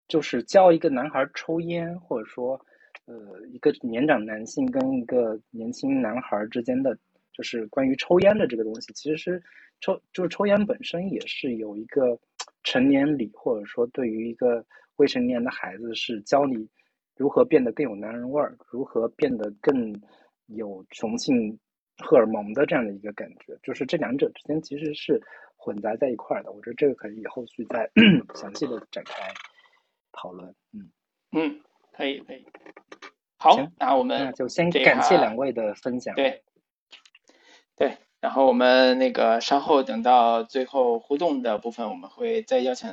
[0.09, 2.61] 就是教一个男孩抽烟，或者说
[3.07, 3.14] 呃，
[3.53, 6.99] 一个年长男性跟一个年轻男孩之间的。
[7.31, 9.40] 就是关于抽烟的这个东西，其实是
[9.81, 12.18] 抽就是抽烟本身也是有一个
[12.64, 14.66] 成年礼，或者说对于一个
[14.97, 16.68] 未成年的孩子是教你
[17.16, 19.94] 如何变得更有男人味儿，如何变得更
[20.47, 21.57] 有雄性
[21.99, 23.57] 荷尔蒙的这样的一个感觉。
[23.62, 25.23] 就是这两者之间其实是
[25.55, 26.51] 混杂在一块儿的。
[26.51, 27.88] 我觉得这个可以后续再
[28.35, 29.33] 详细的展开
[30.12, 30.55] 讨论。
[30.73, 30.90] 嗯
[31.33, 31.61] 嗯，
[31.92, 32.47] 可以可以。
[33.38, 36.14] 好，那我们就先感谢两位的分享。
[36.14, 36.42] 对。
[37.77, 42.92] 对，然后我们那个稍后等到最后互动的部分，我们会再邀请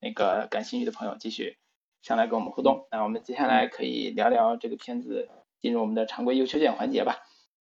[0.00, 1.56] 那个感兴趣的朋友继续
[2.02, 2.88] 上来跟我们互动。
[2.90, 7.18] 那我们接下来可以聊聊这个片子，进入我们的常规优缺点环节吧。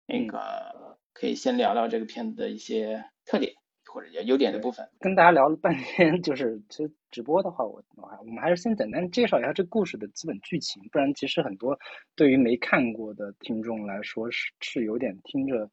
[0.06, 3.54] 那个可以先聊聊这个片子的一些特点
[3.92, 4.88] 或者优点的部分。
[5.00, 7.84] 跟大家聊了半天，就是其实直播的话，我
[8.22, 11.78] 我们还是先简单介绍一下这故事的基本剧情，不然其实很多
[12.16, 15.70] 对于没看过的听众来说是是有点听着。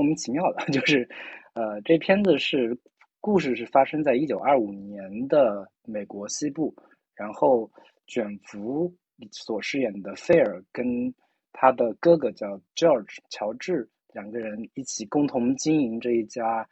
[0.00, 1.08] 莫名其妙的， 就是，
[1.54, 2.78] 呃，这片子是
[3.20, 6.72] 故事是发生在一九二五年的美国西部，
[7.16, 7.68] 然后
[8.06, 8.94] 卷福
[9.32, 11.12] 所饰演的菲尔跟
[11.52, 16.64] 他的哥哥叫 George 乔治两个人一起共同经营这一家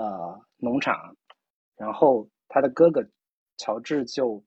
[0.00, 1.14] 呃农场，
[1.76, 3.06] 然后他的哥哥
[3.58, 4.42] 乔治就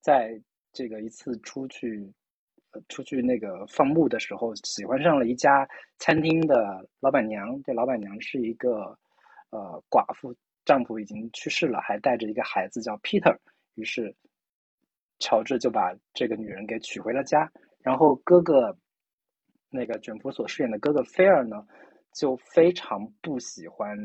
[0.00, 0.40] 在
[0.72, 2.12] 这个一次出去。
[2.88, 7.60] 出去那个放牧的时候，喜欢上了一家餐厅的老板娘。
[7.62, 8.96] 这老板娘是一个
[9.50, 13.34] 呃寡妇，丈夫已经去世了，还带着一个孩子叫 Peter。
[13.74, 14.14] 于是
[15.18, 17.50] 乔治就把这个女人给娶回了家。
[17.80, 18.78] 然后哥哥
[19.70, 21.66] 那个卷福所饰演的哥哥菲尔呢，
[22.12, 23.98] 就非常不喜欢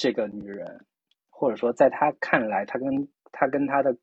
[0.00, 0.66] 这个女人，
[1.28, 3.94] 或者说在他看来，他跟他跟他的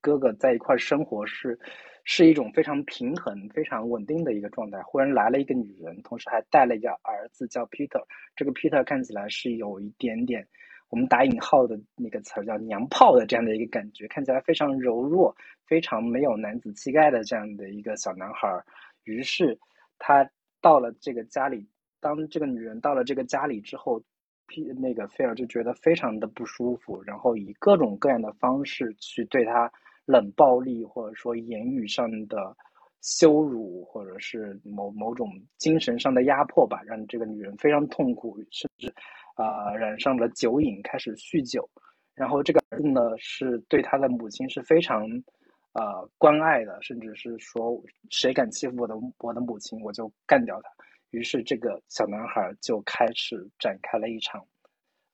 [0.00, 1.58] 哥哥在一块生活是。
[2.04, 4.82] 是一种非常平衡、非常稳定的一个状态。
[4.82, 8.02] 忽然来了一个女人，同时还带了一个儿子，叫 Peter。
[8.34, 10.44] 这个 Peter 看起来是有一点点，
[10.88, 15.32] 我们打引号的那个词儿叫“娘炮”的这样的一个感觉，看起来非常柔弱、
[15.64, 18.48] 非常没有男子气概的这样的一个小男孩。
[19.04, 19.56] 于是
[19.96, 20.28] 他
[20.60, 21.68] 到了这个家里，
[22.00, 24.02] 当这个女人到了这个家里之后
[24.78, 29.70] 那个菲尔就觉得非常的不舒服，然后以各种各样的方式去对他。
[30.04, 32.56] 冷暴力，或者说言语上的
[33.02, 38.92] 羞辱，或者是某某种精神上的压迫吧，让这个女人非常痛苦，甚至
[39.36, 41.70] 啊染上了酒瘾，开始酗酒。
[42.16, 45.06] 然后这个儿子呢，是对他的母亲是非常
[45.72, 50.68] 呃关爱的，甚至是说谁敢欺负我的我的母亲，我就干掉他。
[51.12, 54.44] 于是这个小男孩就开始展开了一场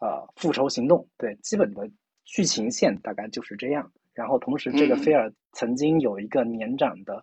[0.01, 1.07] 呃复仇行动。
[1.17, 1.89] 对，基本的
[2.25, 3.93] 剧情线大概就是这样。
[4.15, 7.23] 然后同时，这个菲尔曾经有一个年长的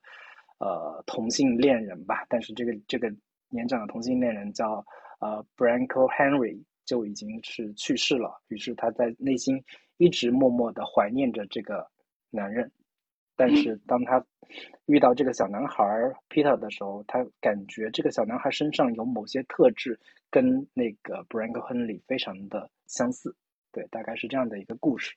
[0.59, 3.11] 呃同性恋人吧，但是这个这个
[3.49, 4.85] 年长的同性恋人叫
[5.19, 6.63] 呃 Branko Henry。
[6.85, 9.59] 就已经是去世了，于是他在内心
[9.97, 11.83] 一直默默的怀念着这个
[12.29, 12.71] 男人，
[13.35, 14.25] 但是当他
[14.85, 15.83] 遇到这个小男孩
[16.29, 23.35] Peter 的时候，他感觉这个小男孩身上有某些特质跟那个 Branko Henry 非常的相似，
[23.71, 25.15] 对，大概是这样的一个故事。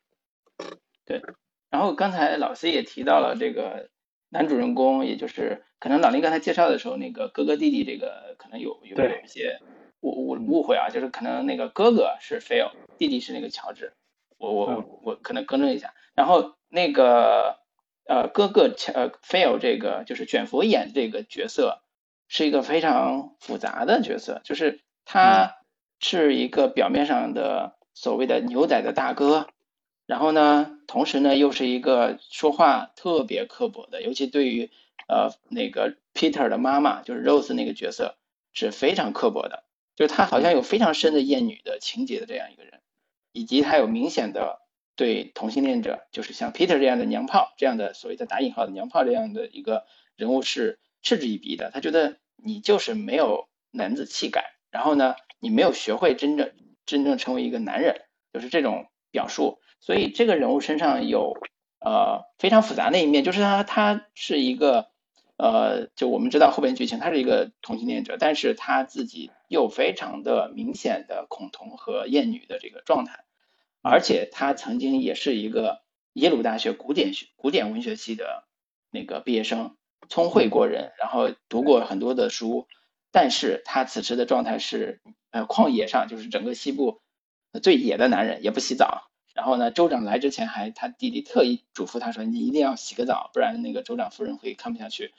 [1.04, 1.22] 对，
[1.70, 3.90] 然后刚才老 C 也提到了这个
[4.28, 9.58] 男主人公，也就是可能老林刚才介绍的时候，那个哥哥弟弟这个可能有有有一些。
[10.00, 13.92] 误误误会啊，就是可能那个哥哥是 Phil，弟弟是那个乔治，
[14.38, 15.92] 我我我我可能更正一下。
[16.14, 17.58] 然后那个
[18.08, 21.82] 呃哥哥呃 Phil 这个就是卷福演这个角色
[22.26, 25.58] 是一个非常复杂的角色，就是他
[26.00, 29.46] 是一个表面上的所谓的牛仔的大哥，
[30.06, 34.70] 然后呢，同时呢又是一个说话特别刻薄的，尤其对于
[35.06, 38.16] 呃那个 Peter 的妈妈就是 Rose 那个角色
[38.52, 39.64] 是非常刻薄的。
[39.96, 42.80] 就是他好像有非常深的厌女的情节的这样一个人，
[43.32, 44.60] 以及他有明显的
[44.98, 51.70] 对同性恋者，就是像 Peter 这样的娘炮，这样的所谓的打引号的娘炮这样的一个人物是嗤之以鼻的。
[51.70, 56.52] 他觉得你就是没有男子气概，然后呢，你没有学会真正
[56.84, 59.60] 真正成为一个男人，就是这种表述。
[59.80, 61.36] 所以这个人物身上有
[61.80, 64.88] 呃非常复杂的一面，就是他他是一个。
[65.40, 73.20] 呃，就我们知道后边剧情，他是一个同性恋者，但是他自己又非常的明显的恐同和厌女的这个状态，
[73.82, 78.44] 而且他曾经也是一个耶鲁大学古典学古典文学系的
[78.90, 79.76] 那个毕业生，
[80.08, 82.66] 聪慧过人，然后读过很多的书，
[83.12, 87.00] 但是他此时的状态是呃旷野上就是整个西部
[87.62, 89.04] 最野的男人，也不洗澡。
[89.34, 95.14] 然后呢，州长来之前还他弟弟特意嘱咐他说：“你一定要洗个澡，不然那个州长夫人会看不下去。”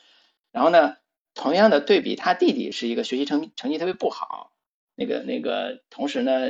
[0.51, 0.97] 然后呢，
[1.33, 4.51] 同样的对比，他弟弟是一个学习成成绩特别不好，
[4.95, 6.49] 那个那个，同时呢，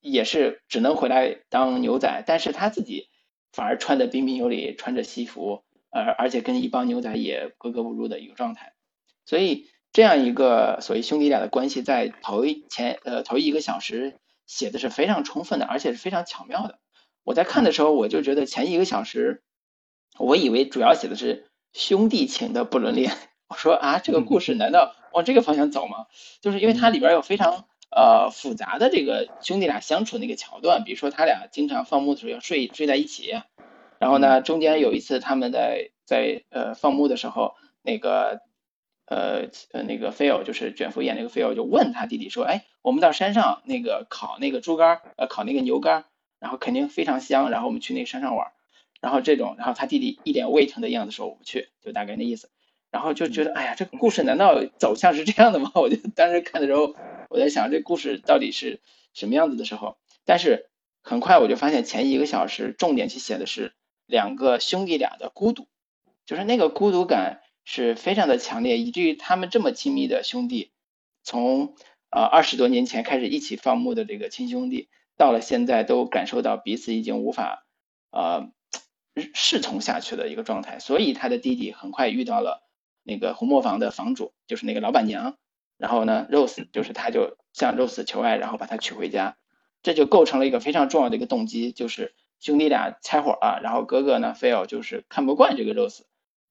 [0.00, 3.08] 也是只能回来当牛仔，但是他自己
[3.52, 8.72] 反而穿的彬彬有礼，穿着西服，呃而且跟一帮牛仔也格格不入的一个状态。
[9.24, 14.18] 所以这样一个所谓兄弟俩的关系，在头一前呃头一个小时。
[14.46, 16.80] 写的是非常充分的，而且是非常巧妙的。
[17.22, 19.44] 我在看的时候，我就觉得前一个小时，
[20.18, 23.12] 我以为主要写的是兄弟情的不伦恋。
[23.46, 26.06] 我说啊，这个故事 难道往这个方向走吗？
[26.40, 33.40] 就是因为它里边有非常呃复杂的这个兄弟俩相处那个桥段，比如说他俩经常放牧的时候要睡睡在一起，
[33.98, 38.40] 然后呢，中间有一次他们在在呃放牧的时候，那个。
[39.06, 46.04] 呃呃，那个菲欧就是卷福演那个菲欧就问他弟弟说：“哎，我们到山上那个烤那个猪肝，呃，烤那个牛肝，
[46.38, 47.50] 然后肯定非常香。
[47.50, 48.52] 然后我们去那个山上玩，
[49.00, 52.50] 然后这种，然后他弟弟一脸胃疼的样子说我不去，就大概那意思。
[52.92, 55.72] 然后就觉得，哎呀，这个故事难道走向是这样的吗？
[55.74, 56.94] 我就当时看的时候，
[57.30, 58.80] 我在想这故事到底是
[59.14, 60.68] 什么样子的时候，但是
[61.00, 63.72] 很快我就发现前一个小时重点去写的是
[64.04, 65.66] 两个兄弟俩的孤独，
[66.26, 67.40] 就是那个孤独感。
[67.62, 70.72] 是非常的强烈，以至于他们这么亲密的兄弟，
[71.22, 71.76] 从
[72.10, 77.66] 呃二十多年前开始一起放牧的这个亲兄弟，到了现在都感受到彼此已经无法
[78.10, 78.50] 呃
[79.34, 80.80] 侍从下去的一个状态。
[80.80, 82.66] 所以他的弟弟很快遇到了
[83.04, 85.36] 那个红磨坊的房主，就是那个老板娘。
[85.80, 89.36] 然后呢，Rose 就是他就向 Rose 求爱，然后把他娶回家。
[89.82, 93.60] 这就构成了一个非常重要的一个动机，就是兄弟俩拆伙了。
[93.62, 96.02] 然后哥哥呢，Phil 就是看不惯这个 Rose。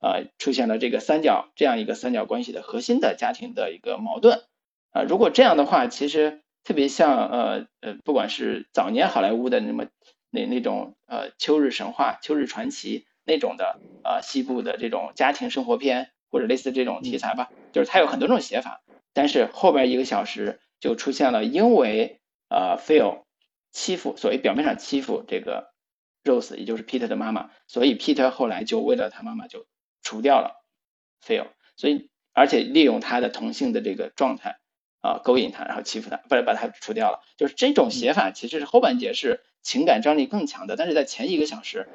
[0.01, 4.43] 呃，出现了这个三角这样一个三角关系的核心的家庭的一个矛盾
[4.91, 9.87] 啊，如果这样的话，其实特别像呃呃，不管是早年好莱坞的那么
[10.29, 18.79] 那那种呃秋日神话、秋日传奇那种的呃西部的这种家庭生活片或者类似这种题材吧，就是它有很多种写法，
[19.13, 23.23] 但是后边一个小时就出现了，因为呃 Phil
[23.71, 25.71] 欺负，所谓表面上欺负这个
[26.23, 29.65] Rose，也就是 Peter 的妈妈，所以 Peter 后来就为了他妈妈就。
[30.01, 30.63] 除掉了
[31.23, 34.55] Phil，所以而且利用他的同性的这个状态
[35.01, 37.19] 啊勾引他，然后欺负他，不是把他除掉了。
[37.35, 41.89] 就是这种写法其实是后半节是情感张力更强的，但是在前一个小时，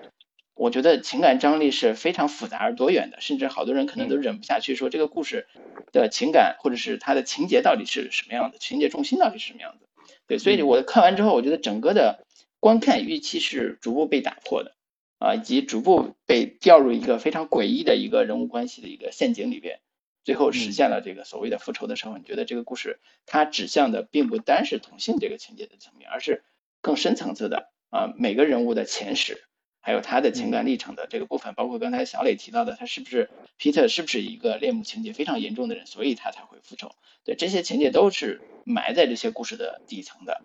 [0.55, 5.47] 我觉得情感张力是非常复杂而多元的，甚至好多人可能都忍不下去说这个故事
[5.93, 9.87] 的情感或者是它的情节到底是什么样的，情节重心到底是什么样子。
[10.27, 12.25] 对，所以我看完之后，我觉得整个的
[12.61, 14.75] 观看预期是逐步被打破的。
[15.19, 19.81] 啊，以及逐步被掉入一个非常诡异的一个人物关系的一个陷阱里边，
[20.23, 26.43] 最后实现了这个所谓的复仇的时候，你觉得这个故事它指向的并不单是同性这个情节的层面，而是
[26.83, 29.45] 更深层次的啊每个人物的前史，
[29.85, 33.29] 还有他的情感历程的这个部分，包括刚才小磊提到的，他是不是
[33.59, 36.91] 皮特是不是一个恋母情节非常严重的人，所以他才会复仇？
[37.23, 40.41] 对，这些情节都是埋在这些故事的底层的，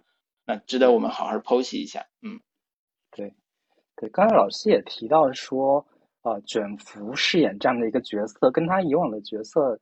[0.45, 2.07] 那值得我们好好剖析一下。
[2.21, 2.41] 嗯，
[3.11, 3.33] 对。
[3.95, 5.85] 对，刚才老师也提到说，
[6.21, 9.79] 呃，卷福饰演这样的一个角色，跟他以往的角色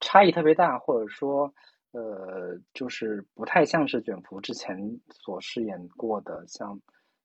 [0.00, 1.52] 差异特别大，或者说，
[1.92, 6.80] 呃，就是不太像是卷福之前所饰演过的，像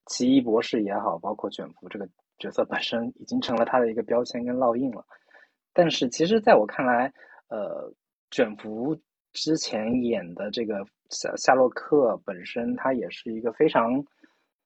[0.06, 5.06] 奇异博士也好，包括卷福这个角色本身已经成了他的一个标签跟烙印了。
[5.74, 7.14] 但是，其实在我看来，
[7.50, 7.94] 呃，
[8.32, 8.98] 卷福
[9.34, 14.06] 之前演的这个夏夏洛克本身，他也是一个非常。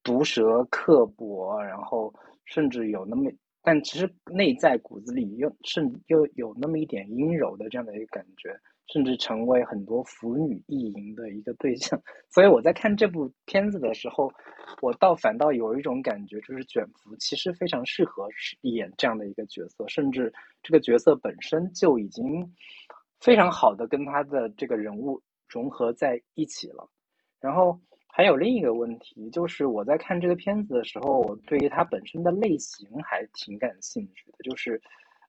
[0.01, 2.11] 毒舌刻薄，然后
[2.45, 3.29] 甚至有那么，
[3.61, 8.57] 但其实内在骨子里又甚又有那么一点阴柔的这样的一个感觉，
[8.91, 12.01] 甚至成为很多腐女意淫的一个对象。
[12.29, 14.31] 所以我在看这部片子的时候，
[14.81, 18.27] 我倒反倒有一种感觉，就是卷福其实非常适合
[18.61, 20.33] 演这样的一个角色，甚至
[20.63, 22.53] 这个角色本身就已经
[23.19, 26.89] 非常好的跟他的这个人物融合在一起了，
[27.39, 27.79] 然后。
[28.11, 34.37] 还有另一个问题，就是我在看这个片子的时候，我对于它本身的类型还挺感兴趣的。
[34.43, 34.81] 就是，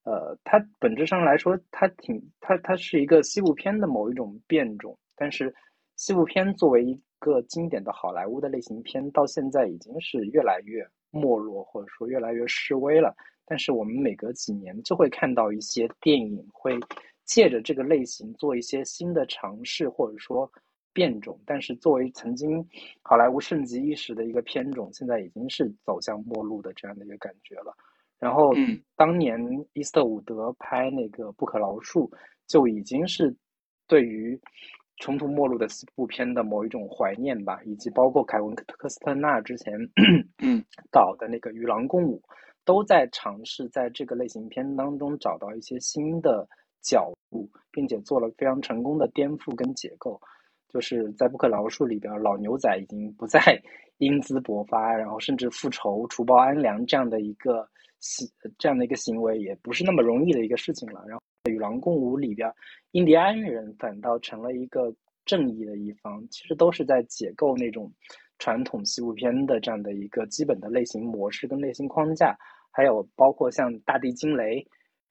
[0.04, 4.98] 呃，它本质上来说，它挺它它是一个西部片的某一种变种。
[5.16, 5.54] 但是，
[5.96, 13.14] 西部片作为一个经典的好莱坞的类型片，到现在已经是越来越没落，或者说越来越式微了。
[13.44, 16.78] 但是，我们每隔几年就会看到一些电影会
[17.24, 20.50] 借着这个类型做一些新的尝试，或者说。
[20.92, 22.66] 变种，但是作为曾经
[23.02, 27.72] 好莱坞盛极一时的一个片种，现在已经是走向末路的这样的一个感觉了。
[28.20, 28.52] 然后，
[28.96, 29.40] 当年
[29.72, 32.06] 伊斯特伍德拍那个《不可饶恕》，
[32.46, 33.34] 就已经是
[33.88, 34.38] 对于
[34.98, 39.72] 穷途末路的四部片的某一种怀念吧，以及包括凯文科斯特纳之前
[40.92, 42.20] 导的那个《与狼共舞》，
[42.66, 46.46] 都在尝试在这个类型片当中找到一些新的
[46.82, 50.20] 角度，并且做了非常成功的颠覆跟解构。
[50.68, 53.40] 就是在《不可饶恕》里边，老牛仔已经不再
[53.96, 57.66] 英姿勃发，然后甚至复仇、除暴安良这样的一个
[58.00, 58.28] 行
[58.58, 61.04] 这样的一个行为，也不是那么容易的一个事情了。
[61.06, 62.52] 然后《与狼共舞》里边，
[62.92, 64.94] 印第安人反倒成了一个
[65.24, 67.92] 正义的一方，其实都是在解构那种
[68.38, 72.36] 传统西部片的这样的一个基本的类型模式跟类型框架，
[72.72, 74.60] 还有包括像《大地惊雷》。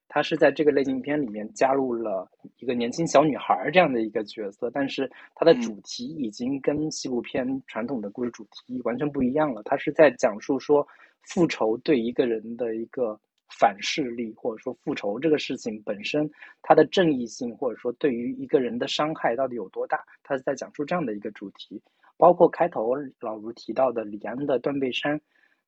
[0.10, 9.62] 他是在这个类型片里面加入了一个年轻小女孩这样的一个角色，但是它的主题已经跟西部片传统的故事主题完全不一样了。
[9.64, 10.86] 他是在讲述说
[11.22, 13.18] 复仇对一个人的一个
[13.60, 16.30] 反噬力，或者说复仇这个事情本身
[16.62, 21.82] 它的正义性，或者说对于一个人的伤害到底有多大，他是在讲述这样的一个主题。
[22.18, 25.18] 包括开头老卢提到的李安的《断背山》，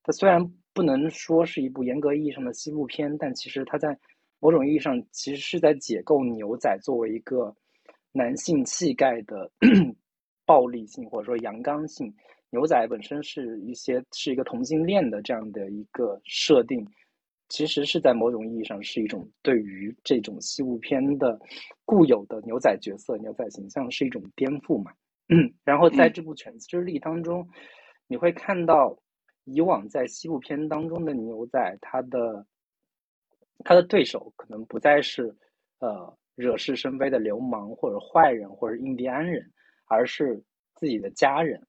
[0.03, 3.97] 它虽然不能说是一部严格意义上的西部片，但其实它在
[4.41, 7.55] 某种意义上，其实是在解构牛仔作为一个
[8.11, 9.49] 男性气概的
[10.47, 12.11] 暴力性或者说阳刚性。
[12.49, 16.83] 牛仔本身是一些是一个同性恋的这样的一个设定，
[17.49, 21.39] 其实是在某种意义上是一种对于这种西部片的
[21.85, 24.91] 固有的牛仔角色、牛仔形象是一种颠覆嘛。
[25.63, 27.47] 然后在这部《犬之力》当中，
[28.07, 28.97] 你会看到
[29.43, 32.43] 以往在西部片当中的牛仔他的。
[33.63, 35.35] 他的对手可能不再是，
[35.79, 39.51] 呃，惹是生非的流氓或者坏人或者印第安人，
[39.85, 40.41] 而是
[40.75, 41.61] 自己的家人。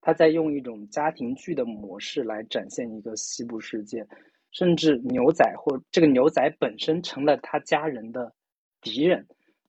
[0.00, 4.06] 他在用一种家庭剧的模式来展现一个西部世界，
[4.52, 8.32] 甚至牛仔或这个牛仔本身成了他家人的
[8.80, 9.26] 敌人。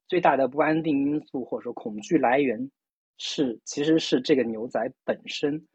[0.08, 2.70] 最大的不安定因素或者说恐惧来源
[3.18, 5.66] 是，其实是这个牛仔本身。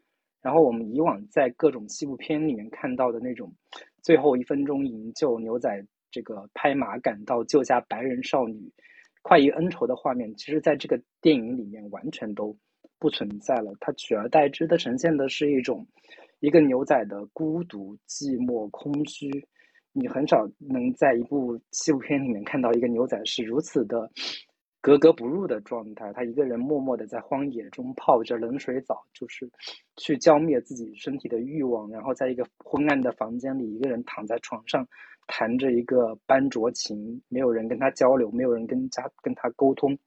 [0.41, 3.53] 然后我们以往在各种西部片里面看到的那种。
[4.05, 8.71] 最后一分钟营救牛仔，这个拍马赶到救下白人少女，
[9.23, 12.55] 快意恩仇的画面，其实在这个电影里面完全都
[12.99, 13.73] 不存在了。
[13.79, 15.87] 它取而代之的呈现的是一种
[16.39, 19.27] 一个牛仔的孤独、寂寞、空虚。
[19.91, 24.11] 你很少能在一部纪录片里面看到一个牛仔是如此的。
[24.85, 29.49] 格格不入的状态，他一个人默默的在荒野中泡着冷水澡，就是
[29.95, 34.87] 去浇灭自己身体的欲望，然后在一个昏暗的房间里，一个人躺在床上，
[35.25, 39.97] 弹着一个班卓琴，没有人跟他交流，没有人跟家跟他沟通。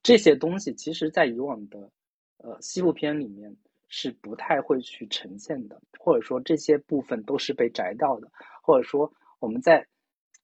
[0.00, 1.90] 这些东西，其实在以往的
[2.36, 3.56] 呃西部片里面
[3.88, 8.30] 是不太会去呈现的，或者说这些部分都是被摘掉的，
[8.62, 9.88] 或者说我们在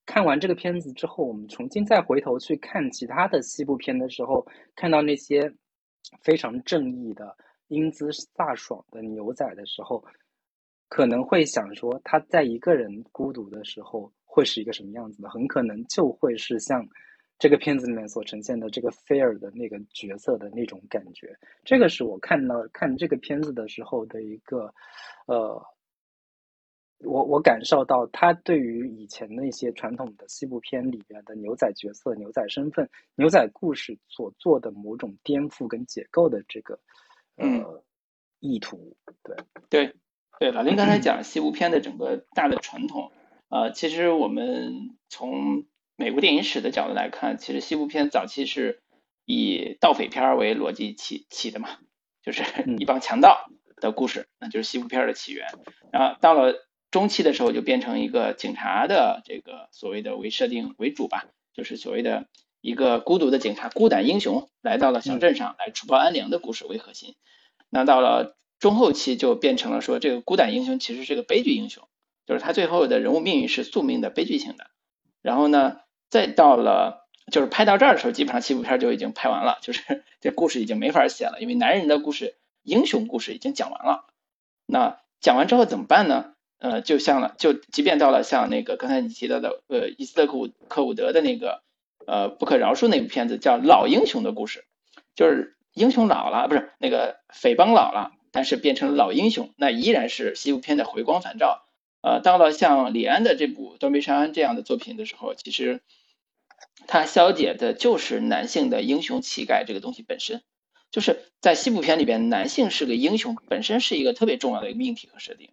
[0.09, 4.45] 看完这个片子之后，我们重新再回头去看其他的西部片的时候，
[4.75, 5.53] 看到那些
[6.23, 7.37] 非常正义的、
[7.69, 10.03] 英姿飒爽的牛仔的时候，
[10.89, 16.89] 可能会想说他在一个人孤独的时候会是一个什么样子的，很可能就会是像。
[17.41, 24.75] 这个片子里面所呈现的这个菲尔的那个角色的那种感觉，这个是我看到看这个片子的时候的一个，
[25.27, 25.65] 呃，
[27.05, 36.79] 我我感受到他对于以前那些传统的西部片里边的牛仔角色、牛仔身份、牛仔故事所做的某种颠覆跟解构的这个
[37.37, 37.85] 呃
[38.41, 38.97] 意图。
[39.23, 39.37] 对
[39.69, 39.95] 对
[40.39, 43.13] 对，老林刚才讲西部片的整个大的传统，
[43.49, 45.67] 呃，其实我们从。
[46.01, 48.81] 美国电影史的角度来看，其实西部片早期是
[49.25, 51.71] 以盗匪片为逻辑起起的嘛，
[52.23, 52.45] 就是
[52.79, 55.49] 一帮强盗的故事，那就是西部片的起源。
[55.91, 56.55] 然后到了
[56.91, 62.27] 中期的时候，就变成一个警察的这个所谓的为设定为主吧，就是所谓的
[62.61, 67.15] 一个孤独的警察、孤胆英雄来到了小镇上来除暴安良的故事为核心。
[67.71, 71.87] 那到了中后期，就变成了说这个孤胆英雄其实是个悲剧英雄，
[72.27, 74.71] 就是他最后的人物命运是宿命的悲剧性的。
[75.23, 75.81] 然后呢？
[76.11, 84.07] 再到了，就是拍到这儿的时候，基本上西部片就已经拍完了，就是 这故事已经没法写了，因为男人的故事、英雄故事已经讲完了。
[84.65, 86.33] 那讲完之后怎么办呢？
[86.59, 91.63] 呃，就像了，就即便到了像那个刚才你提到的，呃，伊斯特克克伍德的那个，
[92.07, 94.65] 呃，不可饶恕那部片子叫《老英雄的故事》，
[95.15, 101.65] 就是英雄老了，不是那个匪帮老了，但是变成老英雄，那依然是西部片的回光返照。
[102.03, 105.81] 呃，到了像李安的这部《断背山》这样的作品的时候，其实。
[106.87, 110.43] 它消解的就是男性的英雄气概这个东西本身，
[110.91, 115.51] 就是在西部片里边，男性是个英雄，本身是一个特别重要的一个命题和设定。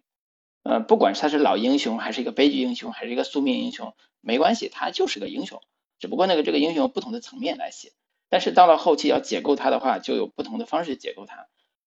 [0.68, 5.60] 呃，不管他是老英雄，还是一个悲剧英雄，还是一个宿命英雄，没关系，他就是个英雄。
[5.98, 7.92] 只不过那个这个英雄不同的层面来写，
[8.28, 11.46] 但是到了后期要解构他的话，就有不同的方式解构他。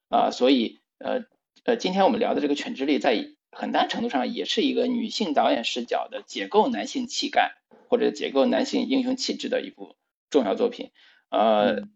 [0.09, 1.25] 啊，所以呃
[1.63, 7.55] 呃，今天我们聊的这个《犬之力》在很大程度上也是一个女性导演视角的解构男性气概。
[7.91, 9.95] 或者解构男性英雄气质的一部
[10.29, 10.91] 重要作品，
[11.31, 11.87] 呃，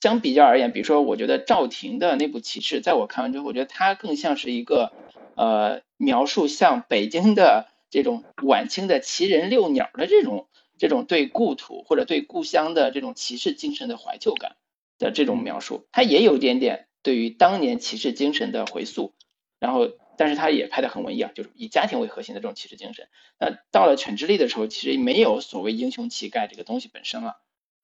[0.00, 4.92] 相比较而言，比如说，我觉得赵婷的那部《骑士》，在我看完之后，我觉得它更像是一个
[5.34, 10.48] 呃描述像北京的这种晚清的奇人遛鸟的这种
[10.78, 14.56] 这种对故土或者对故乡的这种骑士精神的怀旧感
[14.98, 19.14] 的这种描述，它也有一点点对于当年骑士精神的回溯，
[19.60, 19.90] 然后。
[20.18, 23.06] 但是他也拍得很文艺啊，就是以家庭为核心的这种骑士精神。
[23.38, 27.36] 那到了犬之力的时候，其实没有所谓英雄气概这个东西本身了，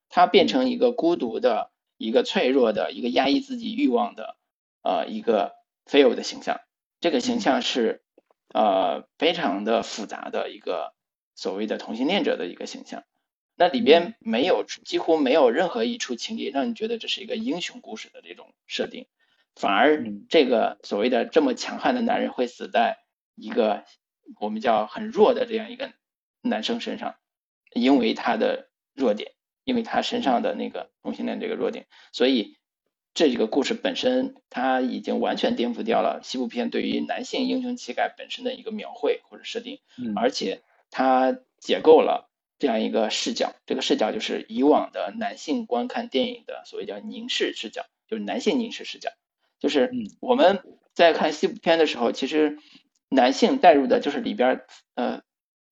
[0.08, 1.71] 他变成一个孤独的、
[2.03, 4.36] 一个脆弱的、一个压抑自己欲望的
[4.82, 5.55] 呃一个
[5.86, 6.61] 非欧的形象。
[7.00, 8.03] 这个形象是
[8.53, 10.94] 呃非常的复杂的一个
[11.36, 13.05] 所谓的同性恋者的一个形象。
[13.55, 19.07] 那里边没有几乎没有任何一处情节让你觉得这是一个英雄故事的这种设定。
[19.55, 22.98] 反而，这个所谓的这么强悍的男人会死在
[23.36, 23.84] 一个
[24.40, 25.92] 我们叫很弱的这样一个
[26.40, 27.14] 男生身上，
[27.74, 29.32] 因为他的弱点，
[29.64, 32.56] 因为他身上的那个同性恋这个弱点，所以
[33.14, 39.80] 这个故事本身他已经完全颠覆掉了西部片对于男性英雄气概本身的一个描绘或者设定，
[40.16, 49.10] 而且他解构了这样一个视角，这个视角就是以往的男性观看电影的所谓叫凝视视角，就是男性凝视视角。
[49.60, 50.62] 就是我们
[50.94, 52.58] 在看西部片的时候，其实
[53.08, 55.22] 男性带入的就是里边呃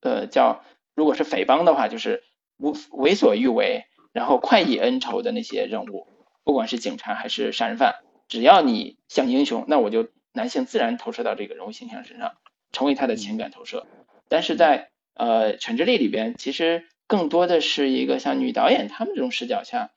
[0.01, 0.64] 呃叫，
[0.95, 2.22] 如果是匪帮的话，就是
[2.61, 6.06] 无为所欲为，然后快意恩仇的那些人物，
[6.44, 7.96] 不管是警察还是杀人犯，
[8.28, 12.34] 只要你像英雄，那我就男性自然投射到这个人物形象身上，
[12.72, 13.86] 成为他的情感投射。
[14.28, 19.90] 但是在呃《犬之力》里边，其实更多的是一个像女导演他们这种视角下，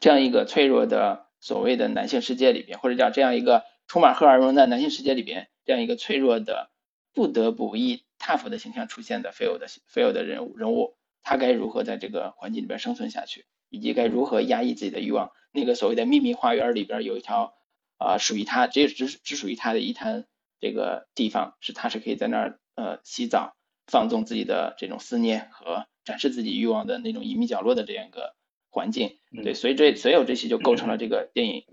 [0.00, 1.26] 这样一个脆弱的。
[1.40, 6.68] 所谓的男性世界里边，或者叫这样一个充满荷尔蒙的男性世界里边，这样一个脆弱的、
[7.14, 15.32] 不得不以 tough 的形象出现的 feel 的 feel 的人物人物，他该如何在这个环境里边生存下去，以及该如何压抑自己的欲望？
[15.52, 17.54] 那个所谓的秘密花园里边有一条
[17.96, 20.26] 啊属于他只有只只属于他的一滩
[20.60, 23.56] 这个地方，是他是可以在那儿呃洗澡、
[23.86, 28.34] 放纵自己的这种思念和展示自己欲望的那种隐秘角落的这样一个。
[28.70, 31.64] 环境对，所以这所有这些就构成了这个电影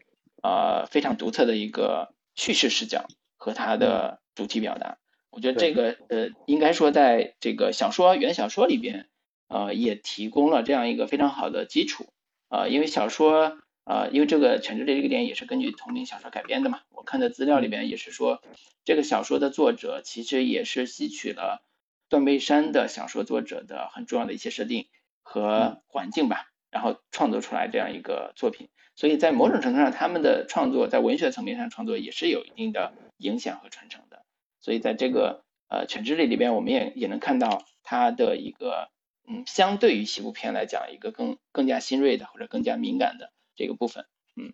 [0.41, 4.97] 啊非常独特的一个叙事视角和它的主题表达。
[5.29, 9.09] 我觉得这个呃应该说在这个小说原小说里边
[9.47, 12.07] 呃也提供了这样一个非常好的基础
[12.49, 18.41] 啊，因为小说呃，因为这个《犬之力》这个电影也是根据同名小说改编的嘛，我看的资料里边也是说，
[18.83, 21.63] 这个小说的作者其实也是吸取了
[22.09, 24.87] 断背山的小说作者的很重要的一些设定
[25.21, 28.69] 和环境吧，然后创作出来这样一个作品。
[28.95, 34.23] 所以在某种程度上，他们的创作在文学层面上创作也是有一定的影响和传承的。
[34.61, 38.89] 所以在这个呃《犬之力》里边，我们也也能看到他的一个
[39.27, 43.31] 嗯，相对于西部片来讲，一个更更加新锐的或者更加敏感的。
[43.57, 44.05] 这个部分，
[44.35, 44.53] 嗯，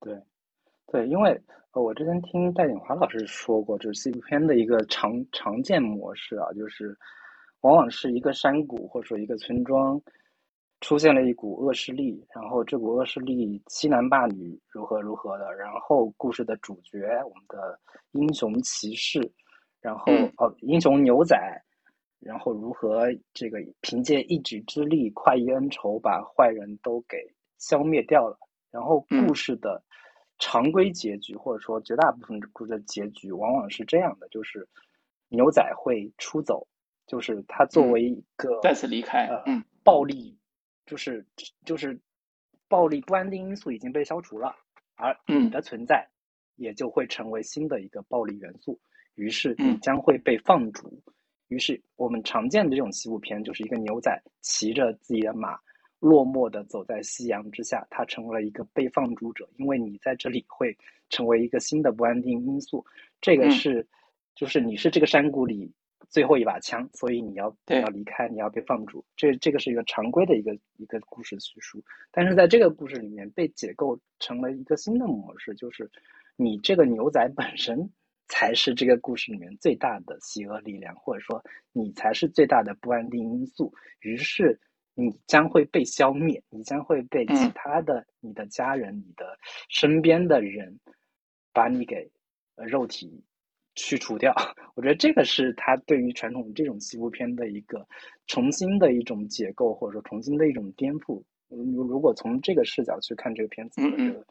[0.00, 0.20] 对，
[0.88, 1.40] 对，因为
[1.70, 6.98] 呃，我之前听戴景华老师说过，就是西部片的一个常常见模式啊，就是
[7.60, 10.02] 往往是一个山谷或者说一个村庄
[10.80, 17.78] 出现了一股恶势力，然后这股恶势力欺男霸女如何如何的，然后故事的主角我们的
[18.10, 19.20] 英雄骑士，
[19.80, 21.38] 然后哦英雄牛仔，
[22.22, 27.18] 然后如何这个凭借一己之力快意恩仇把坏人都给。
[27.58, 28.36] 消灭掉了，
[28.72, 29.84] 然后故事的
[30.40, 34.68] 常规结局，或者说绝大部分故事的结局，往往是这样的：就是
[35.28, 36.66] 牛仔会出走，
[37.06, 40.36] 就是他作为一个再次离开，嗯，暴力，
[40.86, 41.24] 就是
[41.64, 42.00] 就是
[42.66, 44.56] 暴力不安定因素已经被消除了，
[44.96, 46.10] 而你的存在
[46.56, 48.80] 也就会成为新的一个暴力元素，
[49.14, 51.00] 于是你将会被放逐。
[51.52, 55.58] 于是我们常见的这种西部片，就是一个牛仔骑着自己的马。
[56.00, 60.76] 落寞的走在夕阳之下，他成为了一个被放逐者，因为你在这里会
[61.10, 62.84] 成为一个新的不安定因素。
[63.20, 63.86] 这个是，
[64.34, 65.72] 就是你是这个山谷里
[66.08, 69.04] 最后一把枪，所以你要你要离开，你要被放逐。
[69.14, 71.80] 这这个是一个常规的一个一个故事叙述，
[72.10, 75.88] 但是在这个故事里面被解构成了一个新的模式，就是
[76.34, 77.88] 你这个牛仔本身
[78.28, 81.42] 才是这个故事里面最大的邪恶力量，或者说
[81.72, 83.72] 你才是最大的不安定因素。
[84.00, 84.60] 于是。
[84.94, 89.38] 你将会被消灭，你将会被其他的你的家人、你的
[89.70, 90.78] 身边的人
[91.50, 92.10] 把你给
[92.56, 93.24] 肉体
[93.74, 94.34] 去除掉。
[94.74, 97.88] 我觉得这个是他对于传统这种西部片的一个
[98.26, 101.22] 重新的一种解构，或者说重新的一种颠覆。
[101.48, 104.26] 如如果从这个视角去看这个片子，我觉得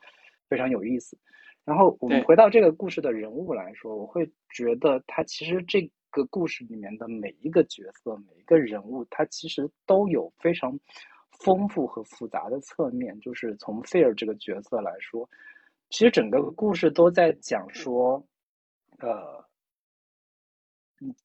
[0.47, 1.17] 非常有意思。
[1.65, 5.89] 然后我们回到这个故事的人物来说，我会觉得他其实这。
[6.13, 10.77] 个故事里面的每一个角色、每一个人物，他其实都有非常
[11.39, 13.17] 丰富和复杂的侧面。
[13.21, 15.29] 就是从费尔这个角色来说，
[15.89, 18.21] 其实整个故事都在讲说，
[18.99, 19.45] 呃，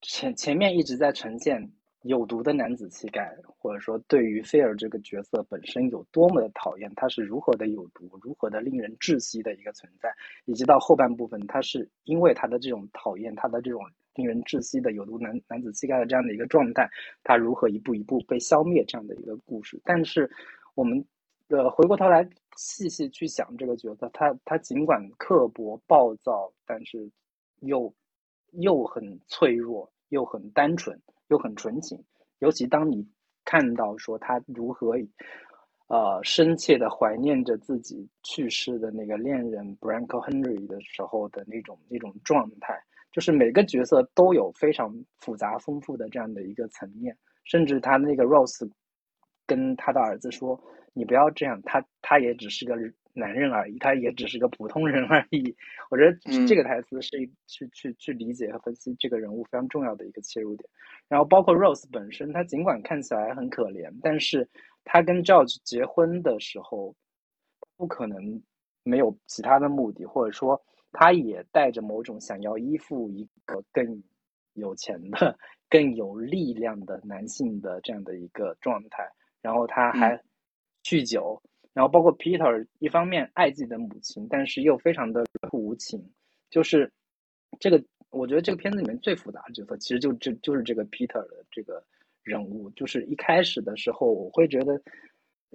[0.03, 1.73] 前前面一直在呈现
[2.07, 10.09] 有毒的男子气概，或者说对于菲尔这个角色本身有多么的讨厌，他是如何的有毒、如何的令人窒息的一个存在，
[10.45, 13.81] 以及到后半部分，他是因为他的这种讨厌，他的这种。
[14.17, 16.89] 令人窒息的有毒男男子气概的这样的一个状态，
[17.23, 19.79] 他如何一步一步被消灭这样的一个故事。
[19.85, 20.27] 但是，
[20.75, 21.05] 我们
[21.49, 22.27] 呃回过头来
[22.57, 27.11] 细细去想这个角色，他他尽管刻薄暴躁，但是
[27.61, 27.93] 又
[28.53, 30.99] 又很脆弱，又很单纯，
[31.29, 32.03] 又很纯情。
[32.39, 33.07] 尤其当你
[33.45, 34.95] 看到说他如何
[35.89, 42.79] 呃深切的怀念着自己去世的那个恋人 Branko Henry 的时候的那种那种状态。
[43.13, 48.71] 就是每个角色都有非常复杂丰富的这样的一个层面，甚至他那个 Rose
[49.47, 50.63] 跟他的儿子说
[50.93, 52.77] ：“你不要这样，他他也只是个
[53.17, 55.57] 男人而已，他也只是个普通人而已。”
[55.91, 57.11] 我觉得这个台词是
[57.47, 60.69] 去去去理解和分析这个人物非常重要的一个切入点。
[61.09, 64.49] 然后包括 Rose 本身，他尽管看起来很可怜，但是
[64.85, 66.95] 他跟 George 结婚的时候，
[67.77, 68.43] 不可能
[68.85, 70.63] 没有其他的目的，或者说。
[70.99, 74.03] 他也带着某种想要依附一个更
[74.55, 75.39] 有钱的、
[75.69, 79.07] 更有力量的男性的这样的一个状态，
[79.43, 80.19] 然后他还
[80.83, 81.43] 酗酒，
[81.77, 85.23] 然后包括 Peter 一方面爱自己的母亲，但是又非常的
[85.53, 86.03] 无情。
[86.49, 86.91] 就是
[87.61, 91.85] 这个，我觉得这个片子里面最复杂的角色，其实就这就是这个 Peter 的这个
[92.23, 92.71] 人物。
[92.71, 94.81] 就是一开始的时候，我会觉得，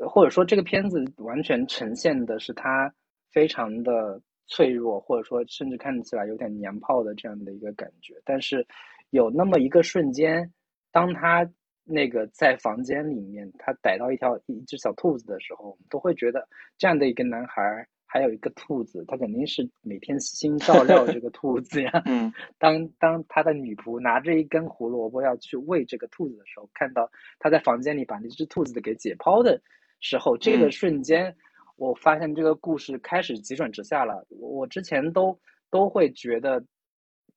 [0.08, 2.94] 或者说这个片子完全呈现的是他
[3.32, 4.22] 非常的。
[4.48, 8.68] 脆弱，或者说甚至看起来有点娘炮的这样的一个感觉，但是
[9.12, 10.52] 有那么一个瞬间，
[10.92, 11.50] 当他
[11.84, 21.92] 那个在房间里面，他逮到一条一只小兔子的时候，我们都会觉得这样的一个男孩还有一个兔子，他肯定是每天悉心照料这个兔子呀。
[22.06, 22.32] 嗯。
[22.58, 27.10] 当当他的女仆拿着一根胡萝卜要去喂这个兔子的时候，看到
[27.40, 29.62] 他在房间里把那只兔子给解剖的
[30.00, 31.36] 时候，这个瞬间。
[31.78, 34.24] 我发现这个故事开始急转直下了。
[34.30, 35.40] 我之前都
[35.72, 36.64] 都会觉得，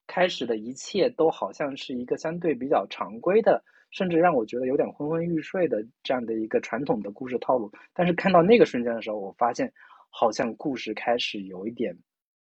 [0.06, 3.64] 开始的一切都好像是一个相对比较常规的，
[3.94, 7.70] 甚至让我觉得有点昏昏欲睡的这样的一个传统的故事套路。
[7.94, 9.72] 但是看到那个瞬间的时候，我发现
[10.10, 11.96] 好像故事开始有一点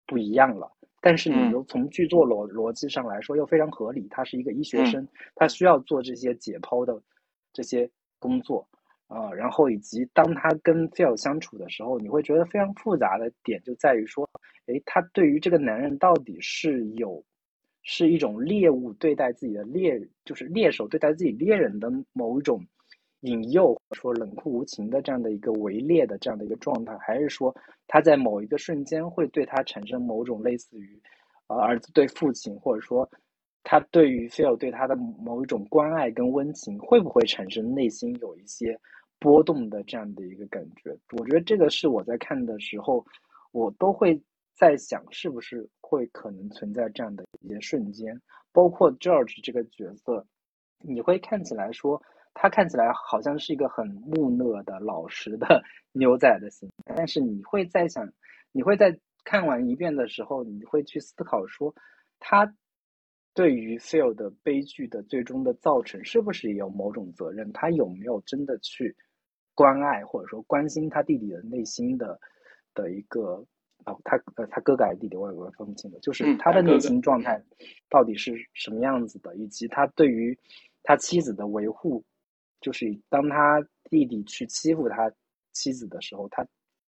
[0.06, 0.70] 不一样了。
[1.02, 7.02] 但是你又从剧作逻逻辑上来说又非常合理，他是一个医学生，他需要做这些解剖的
[7.54, 8.68] 这些工作
[9.08, 14.30] 啊，然后以及当他跟 Phil 相处的时候，你会觉得非常复杂的点就在于说，
[14.66, 17.24] 诶，他对于这个男人到底是有
[17.84, 22.66] 是一种猎物对待自己的猎，就是猎手对待自己猎人的某一种。
[23.24, 27.54] 引诱说冷酷无情的这样的一个围猎的这样的一个状态，还是说
[27.86, 30.98] 他在某一个瞬间会对他产生某种类似于，
[31.48, 33.10] 呃儿子对父亲，或者说
[33.62, 38.80] 他对于 Phil 对他的某一种关爱跟温情，会不会产生内心有一些
[39.20, 40.98] 波动的这样的一个感觉？
[41.18, 43.06] 我觉得这个是我在看的时候，
[43.52, 44.18] 我都会
[44.56, 48.22] 在想，是不是会可能存在这样的一些瞬间，
[48.52, 50.26] 包括 George 这个角色，
[50.80, 52.02] 你会看起来说。
[52.42, 55.62] 他看起来好像是一个很木讷的老实的
[55.92, 58.14] 牛仔的形象，但是你会在想，
[58.54, 61.74] 你会在看完一遍的时候，你会去思考说，
[62.20, 62.56] 他
[63.34, 67.52] 对于 Phil 的悲剧的最终的造成是不是也有某种责任？
[67.52, 68.96] 他有没有真的去
[69.56, 72.18] 关爱或者说关心他弟弟的内心的
[72.74, 73.44] 的一个
[73.84, 73.96] 啊？
[74.04, 77.42] 他呃，他哥哥还是弟弟，我也我也分不清楚，就是他的内心状态
[77.90, 80.38] 到底是什么样子的，以及他对于
[80.84, 82.04] 他妻子的维护。
[82.62, 85.10] 就是当他弟弟去欺负他
[85.54, 86.46] 妻子的时候，他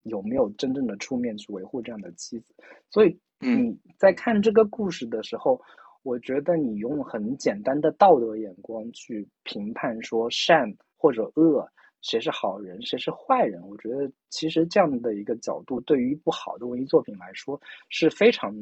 [0.04, 2.56] 有没有真正的出面去维护这样的妻子？
[2.90, 5.62] 所以你在看这个故事的时候，
[6.04, 11.70] 我觉得你用很简单的道德眼光去评判说善或者恶，
[12.02, 18.54] 谁是好人，谁是坏人，我觉得其实这样的一个角度，对于不好的文艺作品来说是非常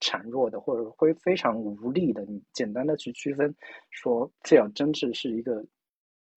[0.00, 2.24] 孱弱的，或者会非常无力的。
[2.26, 3.54] 你简单的去区分
[3.90, 5.64] 说，这样真挚是一个。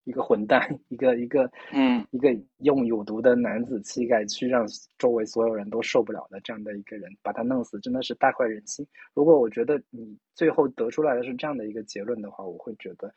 [0.06, 2.28] 一个混蛋，一个一个，嗯，一个
[2.58, 4.66] 用有毒的男子气概去让
[4.98, 8.86] 周围所有人都受不了的这样的一个人，把他弄死，真的是大快人心。
[9.14, 13.10] 如果我觉得你最后得出来的是这样的一个结论的话，我会觉得，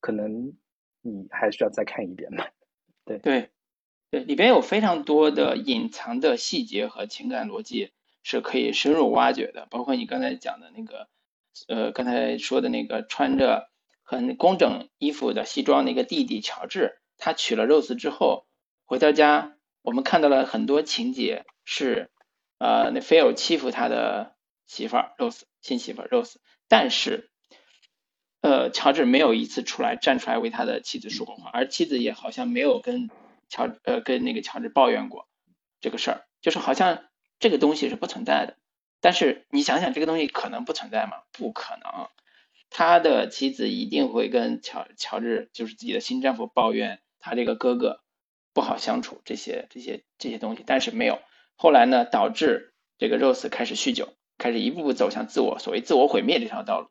[0.00, 0.52] 可能
[1.02, 2.44] 你还需要再看一遍吧。
[3.04, 3.50] 对对
[4.10, 7.92] 对，里边有非常多的隐藏的细节和情感逻辑
[8.22, 11.08] 是可以深入挖掘的，包括你刚才讲的那个，
[11.68, 13.68] 呃，刚才说的那个穿着。
[14.06, 18.44] 很工整衣服的西装那个弟弟乔治，他娶了 Rose 之后
[18.84, 22.10] 回到家，我们看到了很多情节是，
[22.58, 24.36] 呃，那 Phil 欺负他的
[24.66, 26.34] 媳妇儿 Rose 新媳妇 Rose，
[26.68, 27.30] 但是，
[28.44, 33.08] 呃，乔治没有一次出来站出来为他的妻子说过话，而妻子也好像没有跟
[33.48, 35.26] 乔呃跟那个乔治抱怨过
[35.80, 37.04] 这个事儿，就是好像
[37.38, 38.58] 这个东西是不存在的。
[39.00, 41.22] 但是你想想，这个东西可能不存在吗？
[41.32, 42.08] 不可能。
[42.68, 48.02] 他的妻子一定会跟乔乔治，就是自己的新丈夫抱怨他这个哥哥
[48.52, 51.18] 不好相处，这些这些这些东西，但是没有。
[51.56, 56.90] 后来呢，导致这个 Rose 开始酗酒，开始一步步走向自我，所谓自我毁灭这条道路。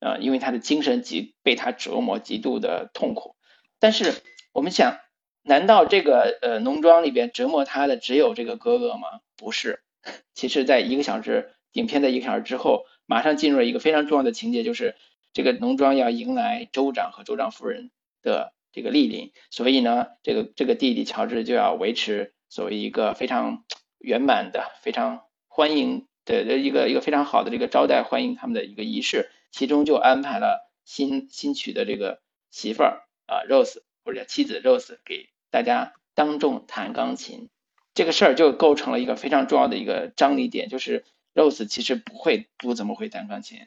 [0.00, 3.36] 呃，因为他的精神极被他折磨，极度的痛苦。
[3.78, 4.14] 但是
[4.52, 4.98] 我们想，
[5.42, 9.20] 难道这个呃农庄里边折磨他的只有这个哥哥吗？
[9.36, 9.82] 不是。
[10.34, 14.96] 其实，在一个小时影片的一个小时之后，马上进入了一个非常重要的情节，就是。
[15.34, 17.90] 这个农庄要迎来州长和州长夫人
[18.22, 23.62] 的这个莅临，所以呢，这个这个弟弟乔治就要维持所谓一个非常
[23.98, 32.20] 圆满的、非常欢迎的一个一个非常好的这个招待欢迎他们的一个仪式，其中就安排了新新娶的这个
[32.50, 37.48] 媳妇儿啊 Rose 或者妻子 Rose 给大家当众弹钢琴，
[37.94, 43.66] 这个事儿就构成了一个非常重要的一个张力点，就是 Rose 其实不会不怎么会弹钢琴。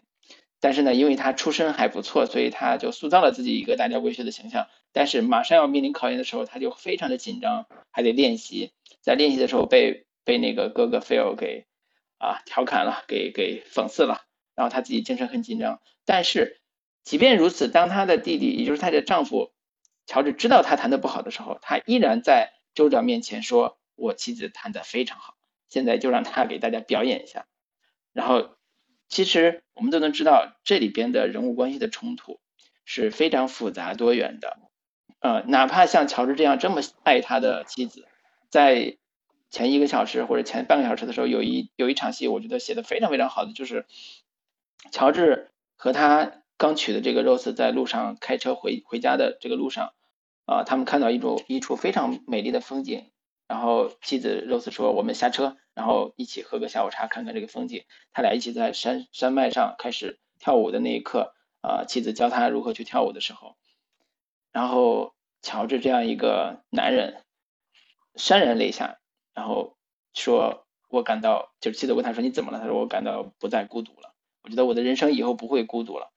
[0.60, 4.68] 但是呢，因为他出身还不错，所以他就塑造了自己一个大家闺秀的形象。
[4.92, 8.72] 但是马上要面临考验的时候，他就非常的紧张，还得练习。
[9.02, 11.66] 在练习的时候被被那个哥哥 Phil 给
[12.20, 14.22] 啊调侃了，给给讽刺了，
[14.56, 15.82] 然后他自己精神很紧张。
[16.06, 16.60] 但是
[17.04, 19.52] 即便如此，当他的弟弟，也就是他的丈夫
[20.06, 25.36] 乔治知道他弹得不好的时候，他依然在州长面前说：“我妻子弹得非常好，
[25.70, 27.46] 现在就让他给大家表演一下。”
[28.14, 28.56] 然后。
[29.14, 32.40] 其实我们都能知道，这里边的人物关系的冲突
[32.86, 34.58] 是非常复杂多元的。
[35.20, 38.08] 呃，哪怕像乔治这样这么爱他的妻子，
[38.50, 38.96] 在
[39.50, 43.86] 前一个小时或者前半个小时的时候，有一有一场戏，我觉得写的非常非常好的，就是
[44.92, 49.94] 乔治和他刚娶的这个 Rose 在路上开车回回家的这个路上，
[50.46, 53.12] 啊，他们看到一种一处非常美丽的风景。
[53.48, 63.58] 然后妻子 Rose 说：“我们下车，然后一起喝个下午茶，看看这个风景。”他俩一起在山山脉上开始跳舞的那一刻，啊，妻子教他如何去跳舞的时候，
[64.54, 67.26] 然后乔治这样一个男人
[68.16, 69.00] 潸然泪下，
[69.34, 69.76] 然后
[70.14, 72.60] 说我感到，就是妻子问他说你怎么了？
[72.60, 74.11] 他说我感到不再孤独了，
[74.44, 76.12] 我觉得我的人生以后不会孤独了。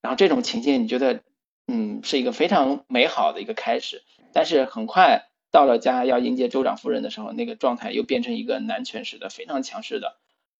[0.00, 1.22] 然后这种情境你觉得，
[1.66, 4.02] 嗯，是一个非常美好的一个开始。
[4.32, 10.18] 但是很快到了家要迎接州长夫人的时候，那个状态又变成一个男权式的非常强势的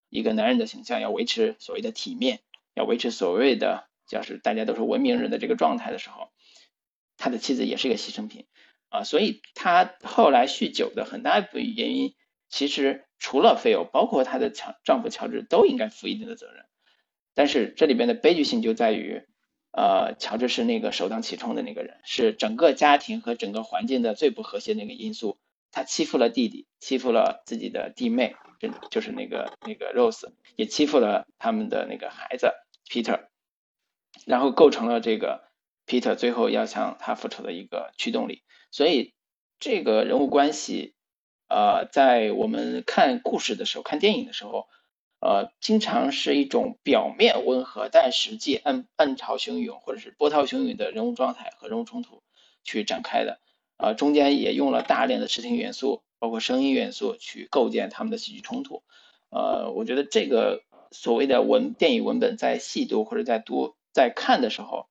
[0.09, 2.39] 一个男人的形象，要维持所谓的体面，
[2.75, 6.29] 要维持所谓的就是大家都是文明人的这个状态的时候，
[7.17, 8.45] 他的妻子也是一个牺牲品
[8.89, 12.13] 啊，所以他后来酗酒的很大一部分原因，
[12.47, 16.65] 其实除了费欧，包括他的强丈夫乔治都应该负一定的责任，
[17.33, 19.25] 但是这里边的悲剧性就在于。
[19.75, 25.39] 呃，乔治是那个首当其冲的那个人，是整个家庭和整个环境的最不和谐那个因素。
[25.71, 32.53] 他欺负了弟弟，欺负了自己的弟妹，就就是那个那个 Rose，也欺负了他们的那个孩子
[32.87, 33.21] Peter，
[34.27, 35.41] 然后构成了这个
[35.87, 38.43] Peter 最后要向他复仇的一个驱动力。
[38.69, 39.15] 所以
[39.59, 40.93] 这个人物关系，
[41.49, 44.67] 呃，在我们看故事的时候，看电影的时候。
[45.23, 52.21] 呃，经常是一种表面温和，但实际暗暗潮汹涌或者是波涛汹涌的人物状态和人物冲突
[52.65, 53.39] 去展开的。
[53.77, 58.83] 呃，中间也用了大量的视听元素，包括声音元素去构建他们的戏剧冲突。
[59.29, 60.61] 呃，我觉得这个
[60.91, 64.87] 所谓的文电影文本在细读或者在读在看的时候，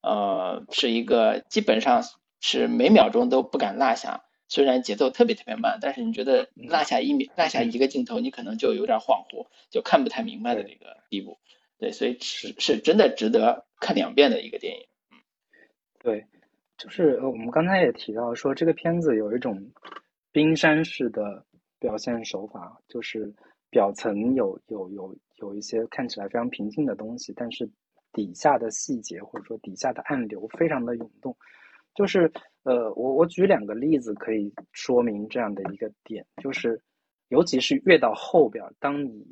[0.00, 2.04] 呃，是一个基本上
[2.40, 4.22] 是每秒钟都不敢落下。
[4.52, 11.38] 虽然节奏特别特别慢，但是你觉得落下一秒、落下一个镜头，你可能就有点恍惚，就看不太明白的这个地步。
[11.78, 14.86] 对，所以是是真的值得看两遍的一个电影。
[15.10, 15.16] 嗯，
[16.00, 16.26] 对，
[16.76, 19.72] 就是我们刚才也提到说，这个片子有一种
[20.32, 21.46] 冰山式的
[21.78, 23.32] 表现手法，就是
[23.70, 27.70] 表层有有有有一些看起来非常平静的东西，但是
[28.12, 31.34] 底下的细节或者说底下的暗流非常的涌动，
[31.94, 32.32] 就是。
[32.64, 36.80] 呃，我我举两个例子可以说明这样的一个点，就是，
[37.26, 39.26] 尤其是越到后边，当你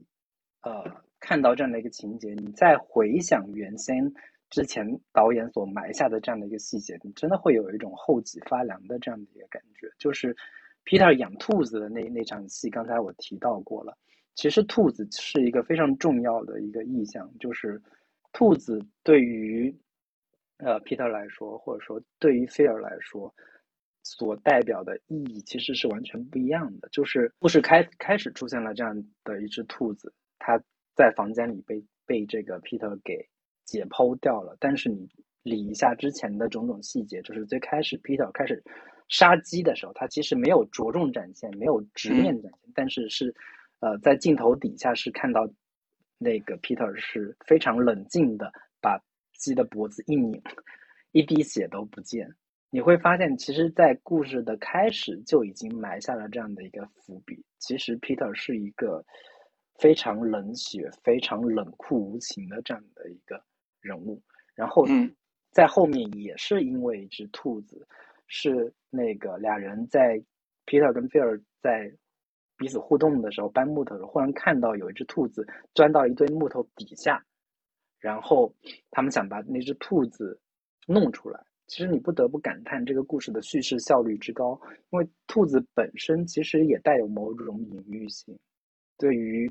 [0.63, 0.83] 呃
[1.21, 4.13] 看到这样的一个情节，你再回想原先
[4.49, 9.89] 之前导演所埋下的这样的一个细节，你真的会有一种后脊发凉的这样的一个感觉。
[9.97, 10.37] 就是
[10.85, 13.97] Peter 养兔子的那那场戏，刚才我提到过了。
[14.35, 17.81] 其实兔子是一个非常重要的一个意象，就是
[18.33, 19.73] 兔子对于。
[20.63, 23.35] 呃，Peter 来说，或者说对于菲尔来说，
[24.03, 26.89] 所代表的意义其实是完全不一样的。
[26.91, 28.95] 就是故事开开始出现了这样
[29.25, 30.61] 的一只兔子，它
[30.95, 33.27] 在房间里被被这个 Peter 给
[33.65, 34.55] 解剖掉了。
[34.61, 35.09] 但是你
[35.43, 38.63] 理一下之前的种种细节，就是最开始 Peter 开始
[39.09, 43.35] 杀鸡的时候，他其实没有着重展现，没有直面展现，但是是
[43.81, 45.49] 呃在镜头底下是看到
[46.19, 48.53] 那个 Peter 是非常冷静的
[48.83, 49.01] 把。
[49.41, 50.41] 鸡的脖子一拧，
[51.11, 52.32] 一滴血都不见。
[52.72, 57.45] 你会发现，其实，在故事的开始就已经埋下了这样的一个伏笔。
[57.59, 59.05] 其实，Peter 是一个
[59.74, 63.43] 非常冷血、非常冷酷无情的这样的一个
[63.80, 64.22] 人物。
[64.55, 64.86] 然后，
[65.51, 67.84] 在后面也是因为一只兔子，
[68.28, 70.22] 是那个俩人在
[70.64, 71.93] Peter 跟菲尔在
[72.57, 77.24] 彼此互动的时候搬木头的时候，忽然看到有一只兔子钻到一堆木头底下。
[78.01, 78.53] 然后
[78.90, 80.40] 他们想把那只兔子
[80.86, 81.40] 弄出来。
[81.66, 88.36] 其实你不得不感叹这个故事的叙事效率之高，因为兔子本身其实也带有某种隐喻性。
[88.98, 89.48] 对于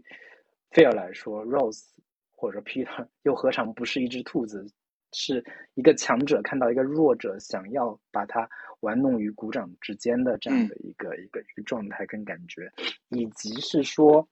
[0.72, 1.92] 菲尔来说，Rose
[2.34, 4.68] 或者 Peter 又何尝不是一只兔子？
[5.14, 5.44] 是
[5.76, 8.48] 一个强者看到一个弱者，想要把它
[8.82, 12.70] 玩弄于股掌之间的这样的一个一个一个状态跟感觉，
[13.08, 14.28] 以及是说，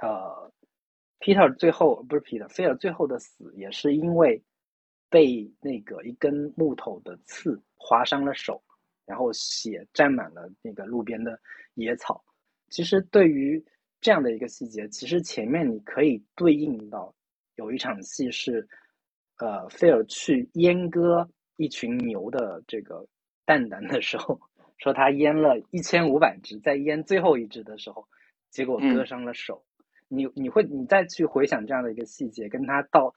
[0.00, 0.52] 呃。
[1.18, 4.42] Peter 最后不是 Peter，菲尔最后的死也是因为
[5.08, 8.62] 被那个一根木头的刺划伤了手，
[9.06, 11.40] 然后血沾满了那个路边的
[11.74, 12.22] 野草。
[12.68, 13.64] 其实对于
[14.00, 17.14] 这样的一个细节，其实前面你可以对应到
[17.54, 18.68] 有一场戏是，
[19.38, 23.06] 呃，菲尔去阉割一群牛的这个
[23.44, 24.38] 蛋蛋的时候，
[24.78, 28.06] 说他阉了一千五百只，在阉最后一只的时候，
[28.50, 29.64] 结果割伤了手。
[30.08, 33.14] 你你会你再去回想这样的一个细节，跟他到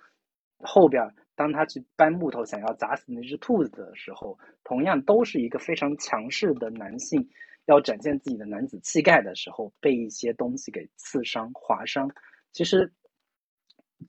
[0.57, 1.03] 后边，
[1.35, 7.29] 当他去搬木头想要砸死那只兔子的时候，同样都是一个非常强势的男性，
[7.65, 12.09] 要展现自己的男子气概的时候，被一些东西给刺伤、划伤。
[12.51, 12.91] 其实，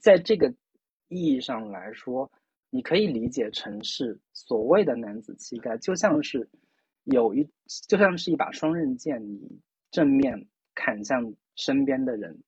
[0.01, 0.49] 在这个
[1.09, 2.31] 意义上来说，
[2.71, 6.49] 你可以理解成是所谓的男子气概，就像是
[7.05, 7.47] 有一
[7.87, 9.61] 就像是一把双刃剑，你
[9.91, 12.43] 正面砍向身边的人。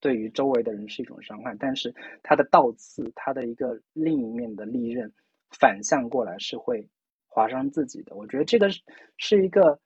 [0.00, 5.12] 对于周围的人是一种伤害，但是它的倒刺，它的一个另一面的利刃
[5.50, 6.88] 反向过来是会
[7.26, 8.16] 划伤自己的。
[8.16, 8.80] 我觉得这个是
[9.18, 9.78] 是一个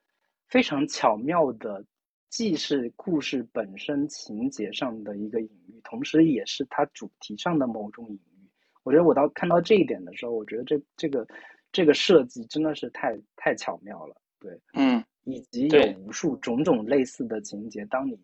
[0.47, 1.83] 非常巧妙的
[2.29, 8.49] 既是故事本身情节上的一个隐喻，同时也是它主题上的某种隐喻。
[8.83, 11.27] 我觉得我到看到这一点的时候，我觉得这这个
[11.71, 14.15] 这个设计真的是太太巧妙了。
[14.39, 18.19] 对，嗯，以及有无数种种类似的情节，当你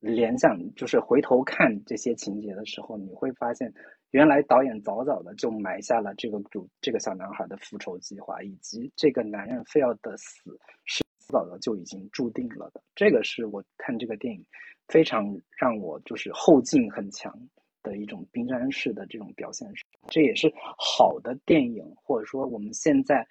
[0.00, 3.72] 联想就是回头看这些情节的时候，你会发现。
[4.12, 10.50] 原来导演早早的就埋下了这个主这个小男孩的复仇计划，以及这个男人非要的死
[10.84, 12.82] 是早早就已经注定了的。
[12.96, 14.44] 这个是我看这个电影
[14.88, 15.24] 非常
[15.56, 17.32] 让我就是后劲很强
[17.84, 19.72] 的一种冰山式的这种表现，
[20.08, 23.24] 这也是好的电影，或者说我们现在。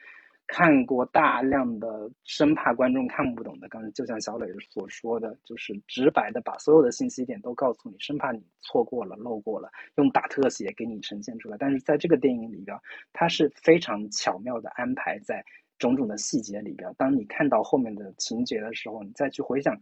[0.52, 11.58] 看过大量的生怕观众看不懂的，刚才就像小磊所说的，就是直白的把所有的信息点都告诉你，生怕你错过了、漏过了，用大特写给你呈现出来。
[11.60, 12.76] 但是在这个电影里边，
[13.14, 15.46] 它是非常巧妙的安排在
[15.78, 16.92] 种种的细节里边。
[16.98, 19.78] 当你看到后面的情节的时候，你再去回想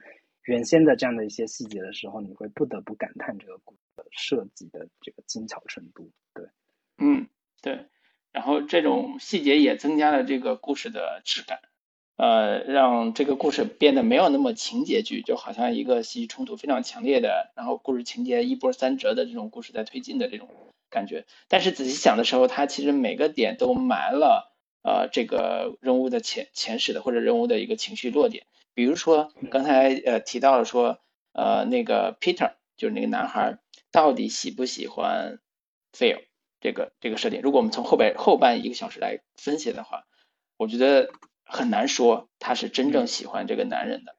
[0.47, 6.11] 原先的这样的一些细节的时候，你会不得不感叹这个故事设计的这个精巧程度。
[6.33, 6.45] 对，
[6.97, 7.25] 嗯，
[7.61, 7.87] 对。
[8.31, 11.59] 然后这种细节也增加了这个故事的质感，
[12.15, 20.49] 呃，让这个故事变得没有那么情节剧，就好像一个戏剧冲突非常强烈的，然后故事情节一波三折的这种故事在推进的这种
[20.89, 21.25] 感觉。
[21.47, 28.45] 但是仔细想的时候，它其实每个点都埋了呃这个人物的前前史的或者人物的一个情绪落点。
[28.75, 30.99] 比如说刚才呃提到了说
[31.33, 33.57] 呃那个 Peter 就是那个男孩
[33.91, 35.39] 到底喜不喜欢
[35.91, 36.26] Phil。
[36.59, 40.05] 这个这个设定，如果我们从后边后半一个小时来分析的话，
[40.57, 41.11] 我觉得
[41.45, 44.15] 很难说他是真正喜欢这个男人的。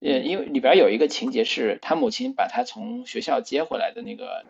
[0.00, 4.44] 呃，因为里边有一个情节是他母亲把他从学校接回来的那个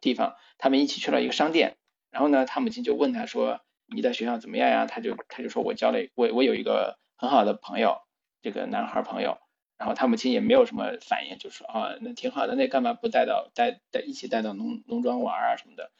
[0.00, 1.76] 地方，他们一起去了一个商店，
[2.10, 8.02] 然后呢，他母亲就问他说：“你在学校怎么样呀？”他就他就说：“我交了我我有一个很好的朋友，
[8.42, 9.38] 这个男孩朋友。”
[9.78, 15.90] 然后他母亲也没有什么反应，就说：“啊，那挺好的，那干嘛不带到带带一起带到农农庄玩啊什么的？”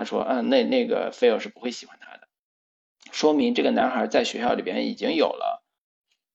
[0.00, 2.26] 他说：“嗯，那那个菲尔是不会喜欢他的，
[3.12, 5.62] 说明这个男孩在学校里边已经有了，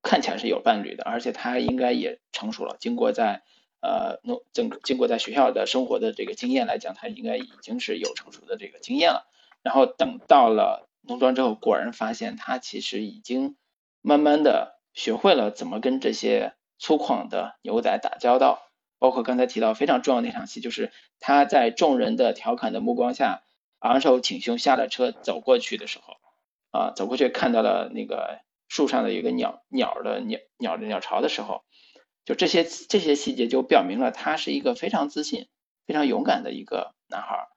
[0.04, 2.78] 看起来是有伴侣的，而且他应该也成熟了。
[2.80, 3.42] 经过在
[3.82, 9.26] 呃农整经过在学校的生活的这个经验来讲，他应该已经是有成熟的这个经验了。
[9.64, 13.56] 然后等到了农庄之后，果然发现他其实已经
[14.04, 18.62] 慢慢的学会了怎么跟这些粗犷的牛仔打交道。
[19.00, 23.42] 包括刚才提到非常重要的那场戏，就是他在众人的调侃的目光下。”
[23.86, 26.16] 昂首挺胸下了车走过去的时候，
[26.72, 31.64] 啊，走过去看到了那个树上的一个鸟鸟的鸟鸟的鸟巢的时候，
[32.26, 35.48] 就这些这些细节就表明了他是一个非常自信、
[35.86, 37.48] 非常勇敢的一个男孩。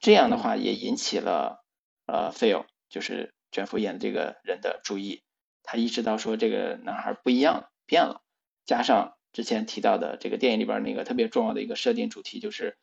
[0.00, 1.62] 这样的话也引起了
[2.06, 5.22] 呃费 l 就是卷福演的这个人的注意，
[5.62, 8.22] 他意识到说这个男孩不一样了变了，
[8.64, 12.78] 加上之前提到的这个电影里边那个特别重要的一个设定主题就是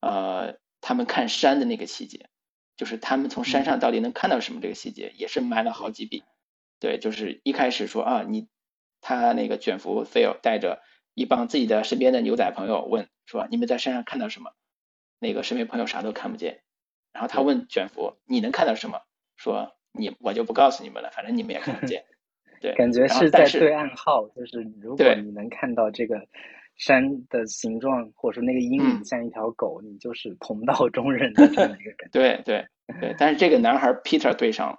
[0.00, 2.27] 呃他们看山的那个细节。
[2.78, 6.22] 就是他们从山上到底能看到什么这个细节，也是埋了好几笔。
[6.78, 8.48] 对，就是一开始说啊，你
[9.00, 10.80] 他那个卷福 Phil 带着
[11.12, 14.52] 一帮自己的身边的牛仔朋友问说，你们在山上看到什么？
[15.18, 16.62] 那个身边朋友啥都看不见。
[17.12, 19.02] 然后他问卷福，你能看到什么？
[19.36, 22.04] 说你我就不告诉你们了，反正你们也看不见。
[22.62, 26.28] 对，感觉是在对暗号，就是如果你能看到这个。
[26.78, 32.10] 山的形状，或者说那个阴影像一条狗，你就是同道中人的这样一个感觉。
[32.14, 32.68] 对对
[33.00, 34.78] 对，但是这个男孩 Peter 对上了，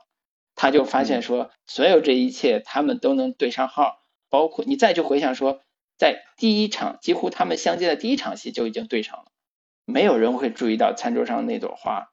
[0.56, 5.62] 他就发现说，所有这一切他们都能对上号，包括你再去回想说，
[5.97, 9.26] 在第一场几乎他们相见的第一场戏就已经对上了，
[9.86, 12.12] 没有人会注意到餐桌上那朵花，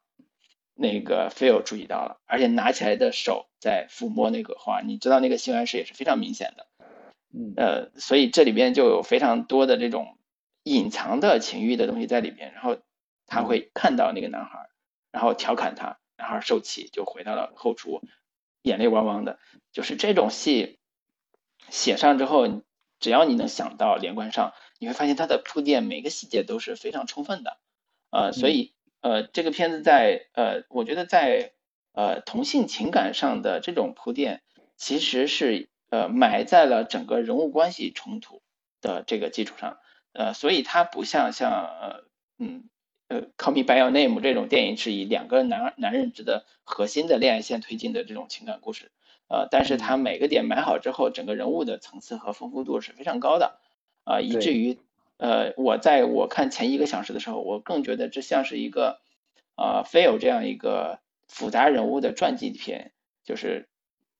[0.75, 6.67] 那个 Phil 注意到了，而且拿起来的手在抚摸那个花，你知道那个性暗示也是非常明显的。
[7.55, 10.17] 呃，所以这里边就有非常多的这种
[10.63, 12.77] 隐藏的情欲的东西在里边，然后
[13.25, 14.69] 他会看到那个男孩，
[15.11, 18.01] 然后调侃他，男孩受气就回到了后厨，
[18.61, 19.39] 眼泪汪汪的。
[19.71, 20.79] 就是这种戏
[21.69, 22.61] 写上之后，
[22.99, 27.57] 只要你能想到连贯上，你会发现它的铺垫每个细节都是非常充分的。
[28.09, 31.53] 呃，所以呃，这个片子在呃，我觉得在
[31.93, 34.41] 呃同性情感上的这种铺垫，
[34.75, 35.69] 其实是。
[35.89, 38.41] 呃，埋在了整个人物关系冲突
[38.81, 39.77] 的这个基础上，
[40.11, 42.03] 呃，所以它不像像呃，
[42.37, 42.69] 嗯，
[43.07, 48.91] 呃，《Call Me by Your Name》这种电影是以两个男男人值的核心的恋爱线推进的这种情感故事，
[49.29, 53.59] 呃，但是它每个点埋好之后，整个人物的层次和丰富度是非常高的，
[54.03, 54.77] 啊，以至于
[55.15, 58.99] 呃，我在我看前一个小时的时候，我更觉得这像是一个
[59.55, 62.91] 啊，非有这样一个复杂人物的传记片，
[63.23, 63.69] 就是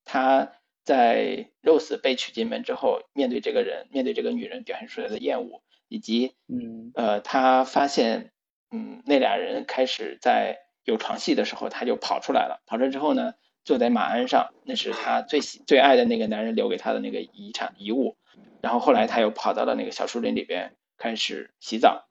[0.06, 0.54] 他。
[0.88, 8.32] 在 Rose 被娶进门之后，面对这个人，面对这个女人表现出来的厌恶，以及嗯呃，他发现
[8.72, 12.62] 嗯那俩人开始在有床戏的时候，他就跑出来了。
[12.66, 13.34] 跑出来之后呢，
[13.66, 18.16] 坐在马鞍上，那是他最喜最爱的那个男人留给他的那个遗产遗物。
[18.62, 22.08] 然后后来他又跑到了那个小树林里边开始洗澡。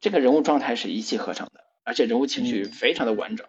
[0.00, 3.46] 这个人物状态是一气呵成的，而且人物情绪嗯非常的完整，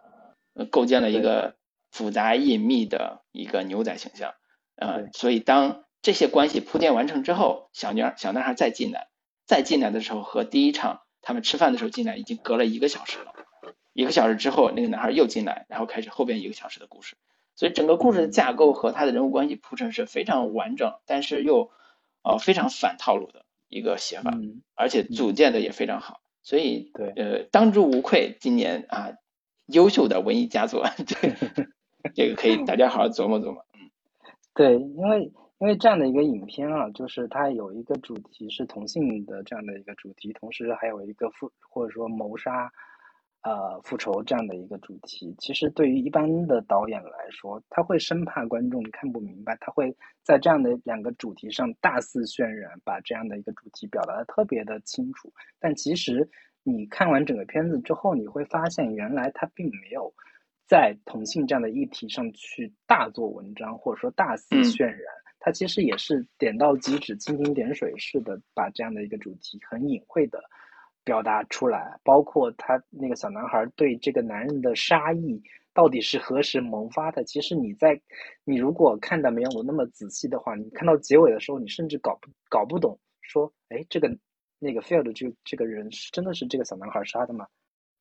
[0.53, 1.55] 呃，构建了一个
[1.91, 4.33] 复杂隐秘的一个牛仔形象。
[4.75, 9.07] 呃，所以当这些关系铺垫完成之后，小女孩小男孩再进来，
[9.45, 13.33] 再进来的时候和第一场他们吃饭的时候进来已经隔了一个小时了。
[13.93, 17.15] 一个小时之后，那个男孩又进来，然后开始后边一个小时的故事。
[17.55, 21.69] 所以整个故事的架构和他的人物关系铺陈是非常完整，但是又
[22.23, 26.21] 呃非常反套路的一个写法，嗯而且组建的也非常好。
[26.41, 29.11] 所以对呃当之无愧，今年啊
[29.67, 31.35] 优秀的文艺佳作， 这个
[32.15, 33.63] 这个可以大家好好琢磨琢磨。
[34.55, 35.23] 对，因为
[35.59, 42.71] 因为这样的一个影片啊，就是它有一个主题是同性的这样的一个主题，同时还有一个复或者说谋杀，
[43.41, 45.33] 呃复仇这样的一个主题。
[45.39, 55.33] 其实对于一般的导演来说，他会生怕观众看不明白，他会在这样的两个主题上大肆渲染，把这样的一个主题表达的特别的清楚。
[55.59, 56.29] 但其实
[56.61, 60.13] 你看完整个片子之后，你会发现原来他并没有。
[60.67, 64.99] 在同性这样的议题上去大做文章，或者说大肆嗯渲染，
[65.39, 70.41] 它其实也是点到即止、蜻蜓点水式的把这样的一个主题很隐晦的
[71.03, 71.99] 表达出来。
[72.03, 75.41] 包括他那个小男孩对这个男人的杀意
[75.73, 77.99] 到底是何时萌发的，其实你在
[78.45, 84.07] 你如果看的没有那么仔细的话，你看到结尾的时候，你甚至搞不搞不懂，说，哎，这个
[84.59, 87.47] 那个 Field 这这个人是真的是这个小男孩杀的吗？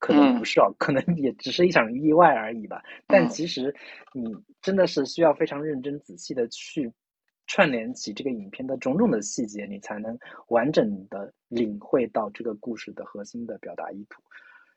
[0.03, 2.83] 可能不是哦，可能也只是一场意外而已吧。
[3.07, 3.73] 但嗯其实
[4.13, 6.91] 你真的是需要非常认真仔细的去
[7.47, 14.21] 串联起这个影片的种种的细节，你才能完整的领会到这个故事的核心的表达意图。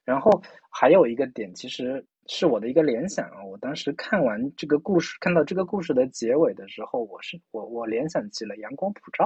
[0.04, 3.42] 然后还有一个点，其实是我的一个联想啊。
[3.44, 9.24] 我当时看完这个故事，看到这个故事的结尾的时候，我是我我联想起了《阳光普照》，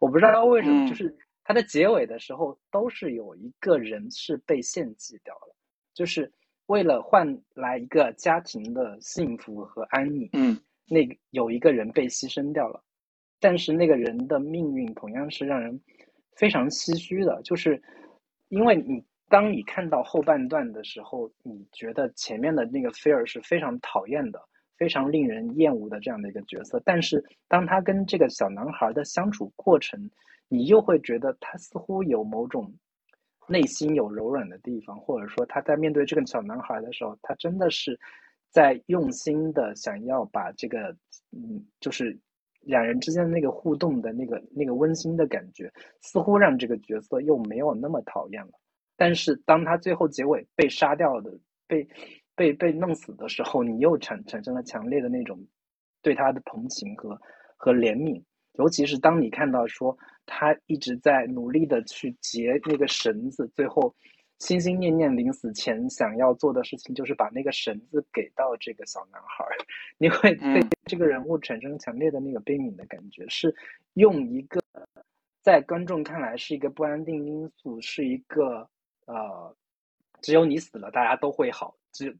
[0.00, 1.14] 我不知道为什么，嗯就是
[1.44, 5.54] 它的结尾的时候，都是有一个人是被献祭掉了，
[5.94, 6.32] 就是
[6.66, 10.58] 为了换来一个家庭的幸福和安宁，嗯。
[10.84, 12.82] 那个有一个人被牺牲掉了，
[13.40, 15.80] 但是那个人的命运同样是让人
[16.36, 17.80] 非常唏嘘的，就是
[18.48, 24.42] 因为你当你看到后半段的时候，你觉得前面的那个菲尔是非常讨厌的、
[24.76, 30.10] 非常令人厌恶的这样的一个角色，但是当他跟这个小男孩的相处过程，
[30.52, 32.70] 你又会觉得他似乎有某种
[33.48, 37.98] 内心有柔软的地方，或者说他在面对这个小男孩的时候，他真的是
[38.50, 40.94] 在用心的想要把这个，
[41.30, 42.14] 嗯，就是
[42.60, 45.72] 两人之间那个互动的那个那个温馨的感觉，
[46.02, 48.52] 似乎让这个角色又没有那么讨厌了。
[48.94, 51.32] 但是当他最后结尾被杀掉的、
[51.66, 51.88] 被
[52.36, 55.42] 被被弄死的时候，你又产产生了强烈的那种
[56.02, 57.18] 对他的同情和
[57.56, 58.22] 和怜悯。
[58.58, 59.96] 尤其是当你看到说
[60.26, 63.94] 他一直在努力的去结那个绳子，最后
[64.38, 69.54] 心心念念临死前想要做的事情就是把那个绳子给到这个小男孩儿，
[69.98, 73.54] 你会对嗯这个人物产生强烈的那个悲悯的感觉，是
[73.94, 74.60] 用一个
[75.42, 78.68] 在观众看来是一个不安定因素，是一个
[79.06, 79.56] 呃，
[80.20, 82.16] 只有你死了，大家都会好，只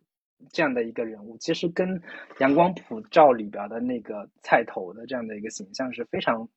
[0.50, 2.00] 这样的一个人物，其实跟
[2.40, 6.48] 《阳光普照》里边的那个菜头的这样的一个形象是非常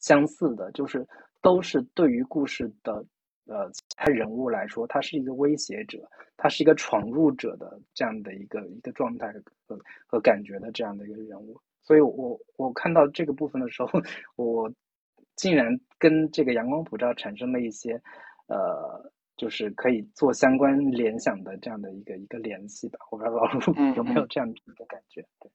[0.00, 1.06] 相似的，就是
[1.40, 3.04] 都是对于故事的
[3.46, 5.98] 呃其他人物来说，他是一个威胁者，
[6.36, 9.32] 他是一个闯入者的这样的一个一个状态
[9.66, 13.90] 和和感觉的这样的一个人物，所以我我看到这个部分的时候，
[14.36, 14.72] 我
[15.36, 18.00] 竟然跟这个《阳光普照》产生了一些
[18.48, 19.12] 呃。
[19.36, 25.24] 就是可以做相关联想的这样的一个一个联系吧，我不知道老陆嗯有没有这样的一个感觉？
[25.40, 25.50] 对，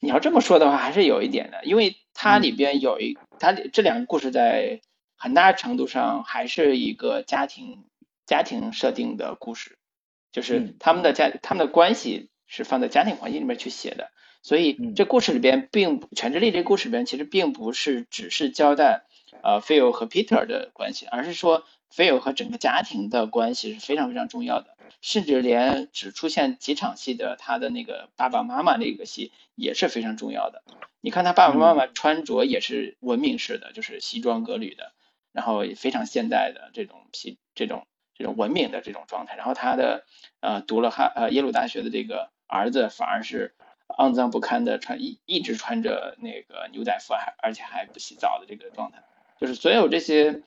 [0.00, 2.42] 你要这么说的话，还是有一点的，因为它嗯。
[2.42, 4.80] 里边有一，它这两个故事在
[5.16, 7.84] 很大程度上还是一个家庭
[8.26, 9.78] 家庭设定的故事，
[10.32, 10.74] 就是嗯。
[10.78, 14.10] 他们的家他们的关系是放在家庭环境里面去写的，
[14.42, 14.94] 所以嗯。
[14.94, 19.04] 这故事里边并全智力这故事里边其实并不是只是交代
[19.42, 21.64] 呃 Phil 和 Peter 的关系，而是说
[21.94, 24.74] Phil 和整个家庭的关系是非常非常重要的。
[25.00, 30.62] 甚至连只出现几场戏的他的那个爸爸妈妈那个戏也是非常重要的。
[31.02, 34.92] 你看他爸爸妈妈穿着也是文明式的，就是西装革履的，
[35.32, 39.36] 然后也非常现代的这种皮这种这种文明的这种状态。
[39.36, 40.06] 然后他的
[40.40, 43.54] 呃读了哈呃耶鲁大学的这个儿子反而是
[43.88, 49.02] 肮脏不堪的穿一一直穿着那个牛仔服还而且还不洗澡的这个状态，
[49.38, 50.42] 就是所有这些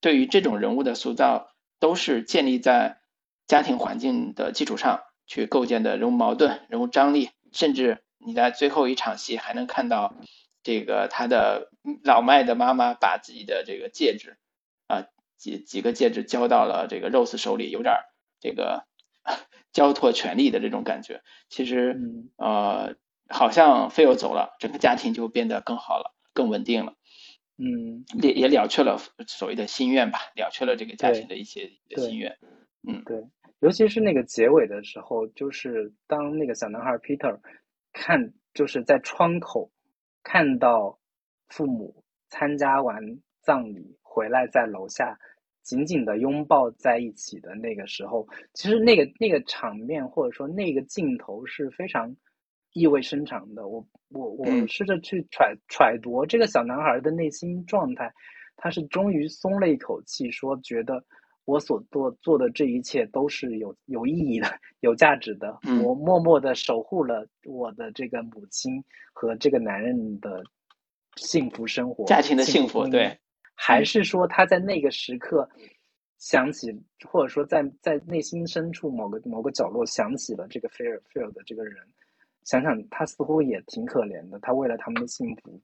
[0.00, 3.00] 对于这种人物的塑造都是建立在
[3.46, 10.14] 家庭环境的基础上去构建的人物矛盾、人物张力，甚至你在最后一场戏还能看到
[10.62, 11.70] 这个他的
[12.04, 14.38] 老迈的妈妈把自己的这个戒指
[14.86, 15.04] 啊
[15.36, 17.94] 几几个戒指交到了这个 Rose 手里，有点
[18.40, 18.84] 这个。
[19.72, 21.96] 交托权力的这种感觉，其实
[22.36, 22.96] 呃，
[23.28, 26.94] 好像菲欧走了，整个家庭就变得更好了，更稳定了。
[27.62, 28.96] 嗯，也也了却了
[29.26, 32.38] 所谓的心愿吧，了却了这个家庭的一些心愿。
[32.88, 33.22] 嗯，对，
[33.60, 37.38] 尤其是那个结尾的时候，就是当那个小男孩 Peter
[37.92, 39.70] 看，就是在窗口
[40.22, 40.98] 看到
[41.48, 45.18] 父母参加完葬礼回来，在楼下。
[45.62, 52.16] 紧紧的拥抱在一起的那个时候，其实那个那个场面或者说那个镜头是非常
[52.72, 53.66] 意味深长的。
[53.68, 58.12] 我我我试着去揣揣度这个小男孩的内心状态，
[58.56, 61.04] 他是终于松了一口气，说觉得
[61.44, 64.48] 我所做做的这一切都是有有意义的、
[64.80, 65.58] 有价值的。
[65.84, 68.82] 我默默的守护了我的这个母亲
[69.12, 70.42] 和这个男人的
[71.16, 73.18] 幸福生活、家庭的幸福，对。
[73.54, 75.46] 还是说他在那个时刻
[76.18, 76.72] 想起，
[77.06, 81.76] 或者说在在内心深处某个某个角落想起了这个菲尔菲尔的这个人，
[82.50, 85.60] 想想他似乎也挺可怜的，他为了他们的幸福，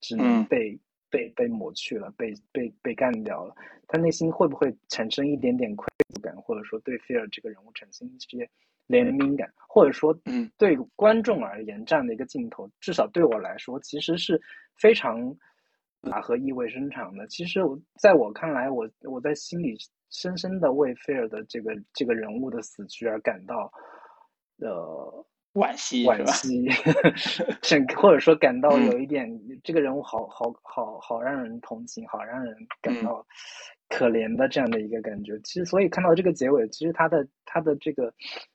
[0.00, 0.78] 只能被
[1.10, 3.52] 被被抹去了，被被被干掉了。
[3.88, 8.48] 他内心会不会产生一点点愧疚感，或者说对菲尔这个人物产生一些
[8.86, 14.40] 怜悯感，或者说，嗯，对观众而言，这样的一个镜头，至少对我来说，其实是
[14.76, 15.36] 非常。
[16.10, 17.26] 啊，和意味深长的。
[17.28, 19.74] 其实我，在我看来，我我在心里
[20.10, 23.72] 深深的为菲尔的这个这个人物的死去而感到，
[24.58, 26.68] 呃，惋惜，惋 惜，
[27.62, 33.24] 甚或者说感到有一点，这个人物好好好好让人同情，好让人感到
[33.88, 35.38] 可怜的这样的一个感觉。
[35.44, 38.12] 其实，所以看到这个结尾，其实他的他的这个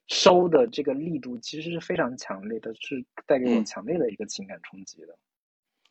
[0.07, 5.17] 收的这个力度，其实是非常强烈的，是带给我强烈的一个情感冲击的。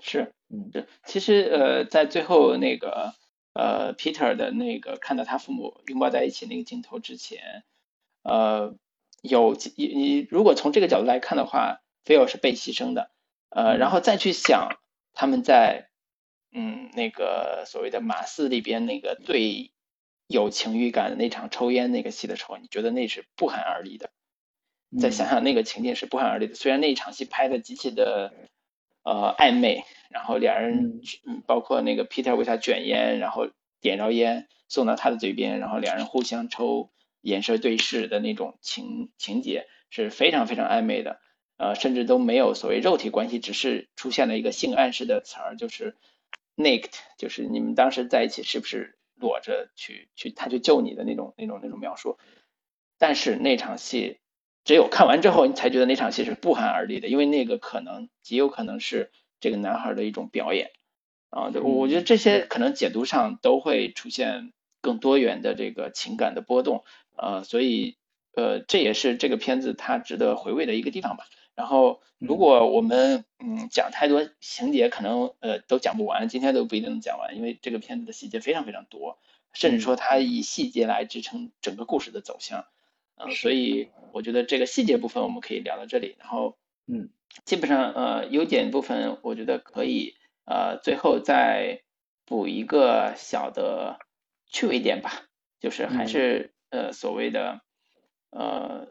[0.00, 3.14] 是，嗯，是，其实呃，在最后那个
[3.54, 7.64] 呃，Peter 的那个看到他父母拥抱在一起那个镜头之前，
[8.22, 8.76] 呃，
[9.22, 13.10] 有你你如果从这个角度来看的话，菲尔是被牺牲的，
[13.50, 14.78] 呃，然后再去想
[15.12, 15.88] 他们在
[16.52, 19.72] 嗯那个所谓的马斯里边那个最
[20.26, 24.10] 有情欲感的那场抽烟那个戏的时候，你觉得那是不寒而栗的？
[25.00, 28.32] 再想想那个情景是不寒而栗的，虽然那一场戏拍的极其的。
[29.04, 33.48] 呃，暧昧，然后两人，嗯，包括那个 Peter 为他卷烟，然后
[33.80, 36.90] 点着烟送到他的嘴边，然后两人互相抽，
[37.28, 41.20] 眼神对视的那种情情节是非常非常暧昧的，
[41.56, 45.96] 呃，甚至都没有所谓肉体关系，只是出现了一个性暗示的词儿，就是
[46.56, 52.18] naked，就是你们当时在一起是不是裸着去去他去救你的那种那种那种描述，
[52.98, 54.18] 但是那场戏。
[54.64, 59.10] 只有看完之后，你才觉得那场戏是不寒而栗的，因为那个可能极有可能是
[59.40, 60.72] 这个男孩的一种表演
[61.30, 61.50] 啊。
[61.54, 64.52] 我我觉得这些可能解读上都会出现
[64.82, 66.84] 更多元的这个情感的波动
[67.18, 67.96] 呃，所以
[68.34, 71.24] 呃这也是这个片子它值得回味的一个地方吧。
[71.54, 79.18] 然后如果我们嗯讲太多情节，可能呃都讲不完，今天都不一定能讲完，因为这个片子的细节非常非常多，
[79.52, 82.66] 甚至说它以细节来支撑整个故事的走向。
[83.16, 87.10] 嗯，所以我觉得这个细节部分我们可以聊到这里，然后，嗯，
[87.44, 90.14] 基本上呃优点部分我觉得可以
[90.44, 91.82] 呃最后再
[92.24, 93.98] 补一个小的
[94.46, 95.24] 趣味点吧，
[95.58, 97.60] 就是还是呃所谓的
[98.30, 98.88] 呃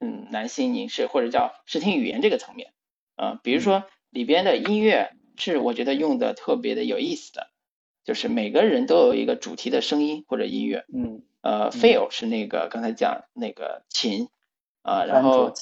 [0.00, 2.72] 嗯男性凝视或者叫视听语言这个层面，
[3.16, 7.48] 呃比如说里边的音乐是我觉得用的特别的有意思的，
[8.04, 11.22] 就是每个人都有一个主题的声音或者音乐，嗯。
[11.40, 14.28] 呃，Phil 是那个刚才讲那个琴，
[14.82, 15.54] 啊，然后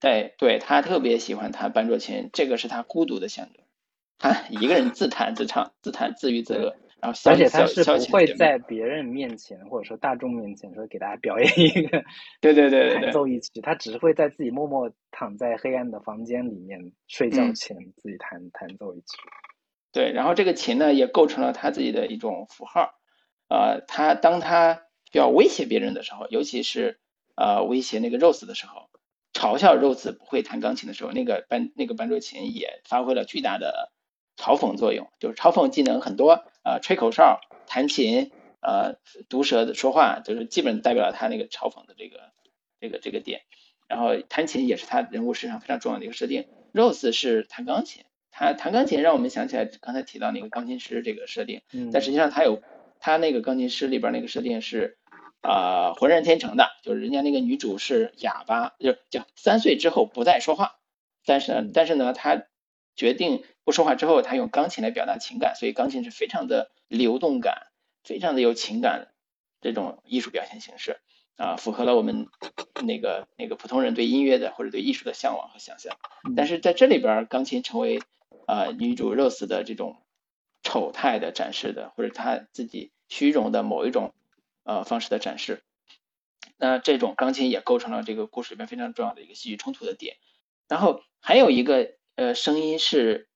[0.00, 3.62] 对对，他特别喜欢弹班卓琴，这个是他孤独的象征，
[4.16, 12.04] 他一个人自弹自唱，自弹自娱自乐，然后而且他是不会在别人面前或者说大众面前说给大家表演一个，
[12.40, 19.06] 对对 对弹奏一曲，他只会在自己默默躺在黑暗的房间里面睡觉前自己弹弹奏一曲，
[19.92, 22.94] 对，然后这个琴呢也构成了他自己的一种符号，
[23.48, 24.82] 呃，他当他。
[25.10, 26.98] 需要威胁别人的时候，尤其是
[27.34, 28.90] 呃威胁那个 Rose 的时候，
[29.32, 33.90] 嘲笑 Rose 不会弹钢琴的时候，那个班那个班卓琴也发挥了巨大的
[34.36, 38.30] 嘲讽作用，就是嘲讽技能很多，呃吹口哨、弹琴、
[38.60, 38.96] 呃
[39.30, 42.20] 毒舌的说话，就是基本代表了他那个嘲讽的这个
[42.78, 43.40] 这个这个点。
[43.86, 46.46] 然后弹琴也是他人物身上非常重要的一个设定。
[46.74, 52.62] Rose 是弹钢琴，他弹钢琴让我们想起来刚才提到那个钢琴师这个设定，但实际上他有
[53.00, 54.98] 他那个钢琴师里边那个设定是
[55.40, 60.76] 呃浑然天成的，就是人家那个女主是哑巴，就就三岁之后不再说话，
[61.24, 62.44] 但是但是呢，他
[62.94, 67.66] 决定不说话之后，他用钢琴来表达情感，所以钢琴是非常的流动感，
[68.02, 69.08] 非常的有情感
[69.60, 71.00] 这种艺术表现形式。
[71.36, 72.28] 啊，符合了我们
[72.82, 75.98] 那个那个普通人对音乐的或者对艺术的向往和想象。
[76.34, 78.00] 但是在这里边，钢琴成为
[78.46, 79.98] 啊女主 Rose 的这种
[80.62, 84.14] 丑态的展示的，或者她自己虚荣的某一种
[84.64, 85.62] 呃方式的展示。
[86.56, 90.16] 那这种钢琴也构成了这个故事里面非常重要的一个戏剧冲突的点。
[90.68, 93.27] 然后还有一个呃声音是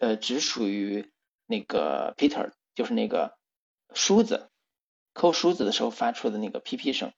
[0.00, 1.10] 呃只属于
[1.46, 3.36] 那个 Peter，就是那个
[3.94, 4.50] 梳子
[5.12, 7.12] 抠梳子的时候发出的那个噼噼声。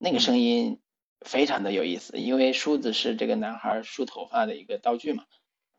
[0.00, 0.80] 那个声音
[1.26, 5.24] 非常的有意思，因为梳子是这个男孩梳头发的一个道具嘛，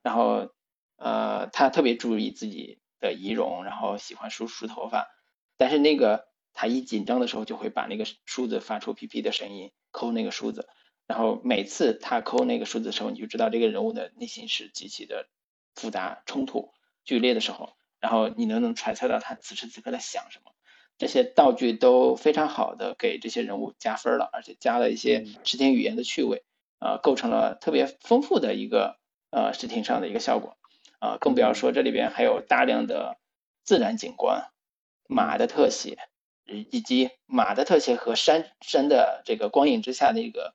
[0.03, 0.51] 然后
[0.97, 5.07] 呃他特别注意自己的仪容，然后喜欢梳梳头发，
[5.55, 10.67] 但是那个他一紧张的时候就会把那个梳子发出噼噼的声音，抠那个梳子，
[11.07, 15.29] 然后每次他抠那个梳子的时候，你就知道这个人物的内心是极其的
[15.79, 16.73] 复杂、冲突、
[17.05, 20.51] 剧烈的时候，然后你能能揣测到他此时此刻在想什么。
[20.97, 26.43] 这些道具都非常好的给这些人物加分了，而且加了一些视听语言的趣味，
[26.79, 28.97] 呃，构成了特别丰富的一个
[29.31, 30.57] 呃视听上的一个效果，
[30.99, 33.17] 啊，更不要说这里边还有大量的
[33.63, 34.49] 自然景观、
[35.07, 35.97] 马的特写，
[36.45, 40.53] 以及马的特写和山山的这个光影之下的一个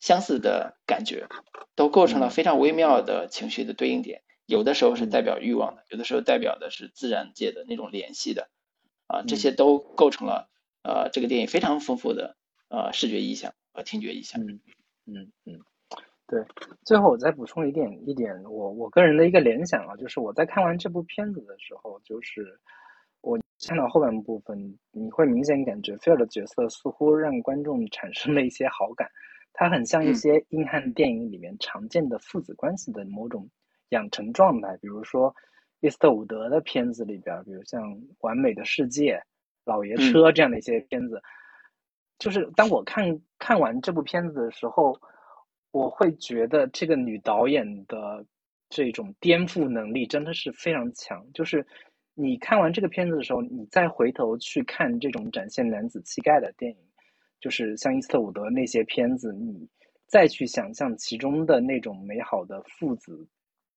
[0.00, 1.28] 相似的感觉，
[1.76, 8.48] 都构成了非常微妙的情绪的对应点，有的时候是代表欲望的，有的时候代表的是自然界的那种联系的。
[9.06, 10.48] 啊，这些都构成了
[10.82, 12.36] 呃这个电影非常丰富的
[12.68, 14.42] 呃视觉意象和听觉意象。
[14.42, 14.60] 嗯
[15.04, 15.60] 嗯嗯，
[16.26, 16.42] 对。
[16.86, 22.58] 最后我再补充一点一点，我我个人的一个联想啊，就是我在看完这部片子的时候，就是
[23.20, 23.38] 我
[23.68, 29.10] 看到后半部分，你会明显感觉菲尔的角色似乎让观众产生了一些好感，
[29.52, 33.50] 他很像一些硬汉电影里面常见的父子关系的某种
[33.94, 35.34] 养成状态，比如说。
[35.80, 37.82] 伊斯特伍德的片子里边，比如像
[38.20, 39.16] 《完美的世界》
[39.66, 41.20] 《老爷车》这样的一些片子，
[42.18, 44.98] 就是当我看看完这部片子的时候，
[45.72, 48.24] 我会觉得这个女导演的
[48.70, 51.22] 这种颠覆能力真的是非常强。
[51.34, 51.66] 就是
[52.14, 56.78] 你看完这个片子的时候，你再回头去看这种展现男子气概的电影，
[57.40, 59.68] 就是像伊斯特伍德那些片子，你
[60.06, 63.28] 再去想象其中的那种美好的父子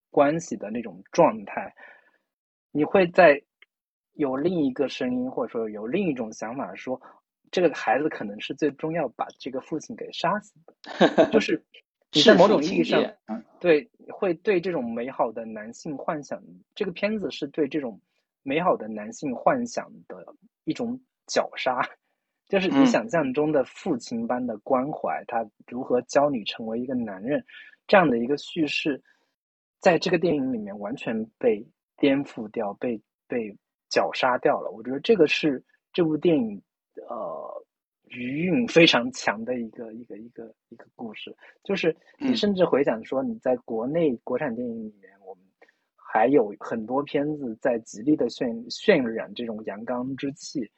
[0.09, 1.73] 关系的那种状态。
[2.71, 3.41] 你会在
[4.13, 6.99] 有另一个声音，或者说有另一种想法，说
[7.51, 10.53] 这个孩子可能是最终要把这个父亲给杀死
[11.15, 11.63] 的，就是
[12.11, 13.01] 你在某种意义上，
[13.59, 16.41] 对，会对这种美好的男性幻想，
[16.75, 17.99] 这个片子是对这种
[18.43, 20.25] 美好的男性幻想的
[20.63, 21.81] 一种绞杀，
[22.47, 27.43] 就是你想象中的父亲般的关怀，他如何教你成为一个男人，
[27.87, 29.01] 这样的一个叙事，
[29.79, 31.65] 在这个电影里面完全被。
[31.99, 33.57] 颠覆掉，被被
[33.89, 34.69] 绞杀掉了。
[34.69, 36.61] 我觉得这个是这部电影
[37.09, 37.65] 呃
[38.03, 41.35] 余韵非常强的一个一个一个一个故事。
[41.63, 45.43] 就是你甚至回想说，你在国内国产电影里面，我们
[45.95, 50.69] 还有很多片子在极力的渲渲染这种阳刚之气，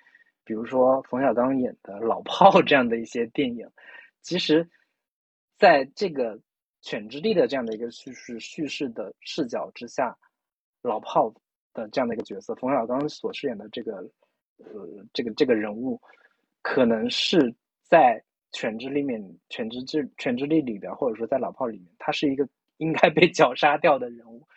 [0.45, 3.69] 比如说冯小刚演的《老炮》这样的一些电影。
[4.21, 4.65] 其实，
[5.57, 6.39] 在这个
[6.81, 10.17] 犬之力的这样的一个叙事叙事的视角之下。
[10.81, 11.29] 老炮
[11.73, 13.97] 的这样的一个角色，冯小刚所饰演的这个，
[14.59, 15.99] 呃，这个这个人物，
[16.61, 17.53] 可能是
[17.83, 18.23] 在
[18.57, 22.47] 《犬之力》里面，《犬之之犬之力》里边，或者说在《老炮》里面，他是一个
[22.77, 24.47] 应该被绞杀掉的人物。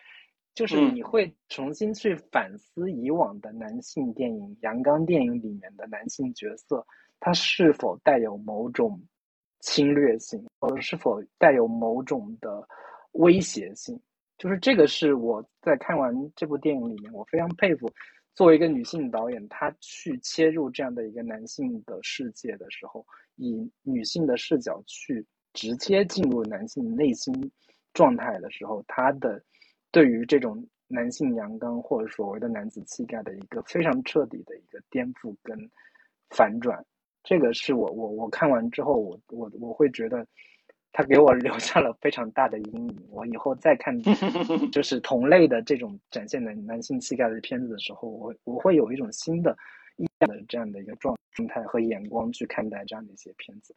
[0.55, 6.87] 就是你会重新去反思以往的男性电影、阳刚电影里面的男性角色，
[7.19, 9.01] 他是否带有某种
[9.63, 12.67] 侵略性，或者是否带有某种的
[13.13, 13.97] 威胁性。
[14.37, 17.89] 就是这个是我在看完这部电影里面，我非常佩服，
[18.35, 23.05] 作为一个女性导演，她去切入这样的一个男性的世界的时候，
[23.37, 27.33] 以女性的视角去直接进入男性内心
[27.93, 29.41] 状态的时候，她的
[29.91, 35.57] 对于这种男性阳刚或者所谓的男子气概的一个非常彻底的一个颠覆跟
[36.29, 36.83] 反转，
[37.23, 40.25] 这个是我我我看完之后，我我我会觉得。
[40.95, 43.07] 他给我 留下了非常大的阴影。
[43.09, 43.99] 我以后再看
[44.71, 49.57] 就是同类的这种展现男男性气概的片子的时候，我我会有一种新的、
[49.97, 51.15] 异样的这样的一个状
[51.47, 53.75] 态和眼光去看待这样的一些片子，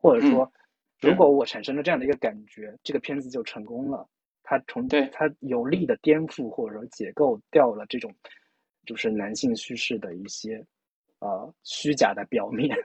[0.00, 0.52] 或者说，
[1.00, 4.04] 如果我产生了这样的一个感觉，这个片子就成功了。
[4.42, 8.12] 它从对它有力的颠覆或者说解构掉了这种
[8.84, 10.60] 就是男性叙事的一些
[11.20, 12.76] 呃虚假的表面。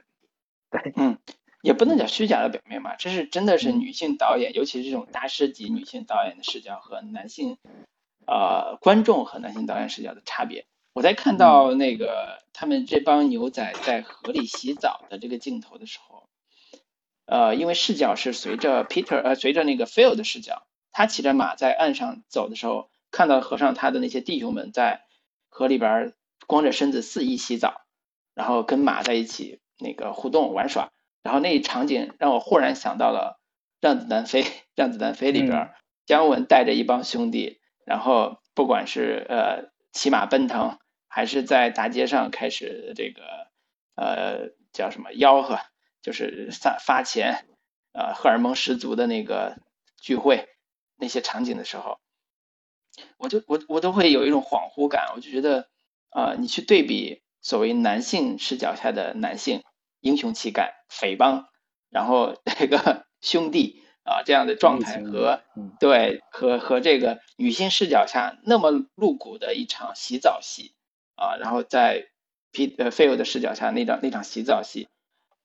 [0.70, 1.18] 对，嗯，
[1.62, 7.58] 也不能叫虚假的表面吧，这是真的是女性导演，尤其是这种大师级女性导演的视角和男性
[8.26, 10.66] 呃观众和男性导演视角的差别。
[10.92, 16.28] 我在看到那个他们这帮牛仔在河里洗澡的这个镜头的时候，
[17.26, 20.66] 呃，因为视角是随着 Peter 呃随着那个 Phil 的视角。
[20.96, 25.02] 他骑着马在岸上走的时候，看到河上他的那些弟兄们在
[25.48, 26.14] 河里边
[26.46, 27.83] 光着身子肆意洗澡，
[28.34, 30.92] 然后跟马在一起那个互动玩耍，
[31.22, 33.40] 然后那一场景让我忽然想到了
[33.86, 34.42] 《让子弹飞》，
[34.74, 35.72] 《让子弹飞》里边
[36.06, 40.78] 姜文带着一帮兄弟，然后不管是呃骑马奔腾，
[41.08, 43.22] 还是在大街上开始这个
[43.94, 45.58] 呃叫什么吆喝，
[46.02, 47.46] 就是发发钱，
[47.92, 49.58] 呃荷尔蒙十足的那个
[50.00, 50.48] 聚会。
[50.96, 51.98] 那些场景的时候，
[53.18, 55.68] 我就我我都会有一种恍惚感，我就觉得，
[56.10, 59.62] 啊，你去对比所谓男性视角下的男性
[60.00, 61.44] 英雄气概、匪帮，
[61.90, 65.42] 然后这个兄弟啊这样的状态和
[65.78, 70.74] 对和和这个女性视角下那么露骨的一场洗澡戏
[71.16, 72.06] 啊，然后在
[72.50, 74.88] 皮呃 Phil 的视角下那场那场洗澡戏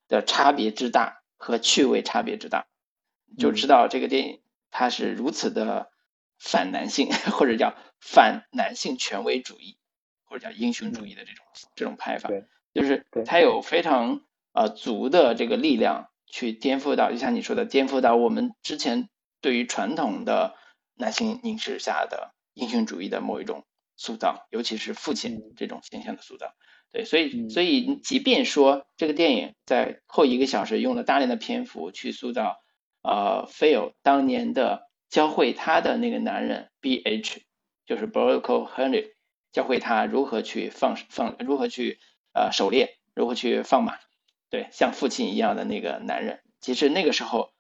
[0.08, 2.68] 的差别之大和趣味差别之大，
[3.38, 4.42] 就知道这个电影。
[4.72, 5.90] 它是如此的
[6.38, 9.79] 反男性， 或者叫反男性权威主义，
[10.30, 11.46] 或者叫英雄主义的这种
[11.76, 12.30] 这种拍法，
[12.74, 14.22] 就是他有非常
[14.54, 19.10] 呃足的这个力量去颠覆到，就像你说的，颠覆到我们之前
[19.42, 20.56] 对于传统的
[20.96, 23.66] 男性凝视下的英雄主义的某一种
[23.98, 26.54] 塑造，尤其是父亲这种形象的塑造。
[26.92, 32.58] 对，所以所以即便说这个电影在后一个小时用了大量的篇幅去塑造。
[33.02, 37.44] 呃，Phil 当年的教会他的那个男人 B.H.
[37.86, 39.12] 就是 Broco Henry，
[39.52, 42.00] 教会他如何去放放，如何去
[42.34, 43.98] 呃狩猎，如何去放马，
[44.50, 46.42] 对，像父亲一样的那个男人。
[46.62, 47.52] 其实那个时候，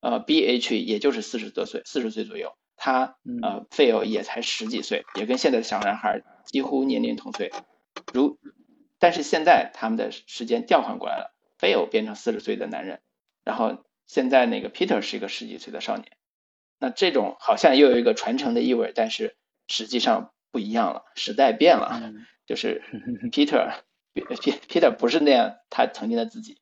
[0.00, 0.78] 呃，B.H.
[0.78, 7.52] 也就是四十多岁，四十岁左右，他呃，Phil 也才十几岁，也跟现在的小男孩几乎年龄同岁。
[8.12, 8.38] 如，
[8.98, 13.00] 但是现在他们的时间调换过来了，Phil 变成四十岁的男人，
[13.44, 13.84] 然后。
[14.08, 16.06] 现在那个 Peter 是一个十几岁的少年，
[16.78, 22.12] 那这种好像又有一个传承的意味，但是实际上不一样了，时代变了，
[22.46, 22.82] 就是
[23.32, 26.58] Peter，Peter 不是那样他曾经的自己，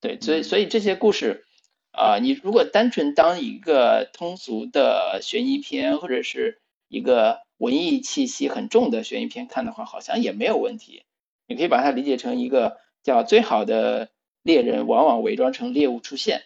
[0.00, 1.44] 对，所以所以这些故事
[1.92, 11.04] 啊，你如果单纯当一个通俗的悬疑片或者是一个文艺气息很重的悬疑片看的话，好像也没有问题，
[11.46, 14.10] 你可以把它理解成一个叫最好的
[14.42, 16.42] 猎人往往伪装成猎物出现。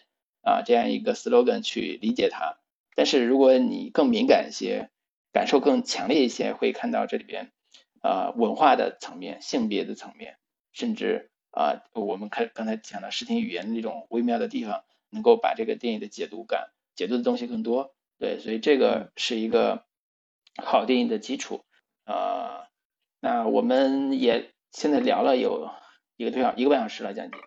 [0.47, 2.59] 啊，这样一个 slogan 去理解它，
[2.95, 4.91] 但是如果你更敏感一些，
[5.35, 7.53] 感受更强烈一些，会看到这里边，
[8.03, 10.39] 呃，文化的层面、性别的层面，
[10.73, 17.95] 甚至啊，我们看刚才讲的视听语言的那种微妙的地方，能够把这个电影的解读感、解读的东西更多。
[18.17, 19.85] 对，所以这个是一个
[20.63, 21.65] 好电影的基础。
[22.07, 22.69] 呃，
[23.19, 25.69] 那我们也现在聊了有
[26.17, 27.41] 一个多小一个半小时了，将近。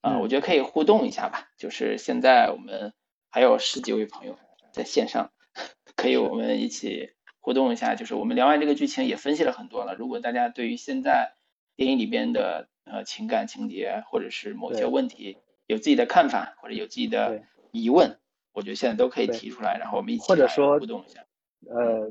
[0.00, 1.48] 啊，我觉得可以互动一下吧。
[1.58, 2.94] 就是现在我们
[3.28, 4.38] 还有十几位朋友
[4.72, 5.30] 在线上，
[5.94, 7.12] 可以我们一起
[7.44, 7.94] 互动一下。
[7.94, 9.94] 就是我们聊完这个剧情也分析了很多了。
[9.94, 11.34] 如果大家对于现在
[11.76, 18.18] 电影里边的呃情感情节或者是某些问题有自己的看法或者有自己的疑问，
[18.54, 21.20] 我觉得现在都可以提出来，然后我们一起或者说互动一下。
[21.68, 22.10] 呃，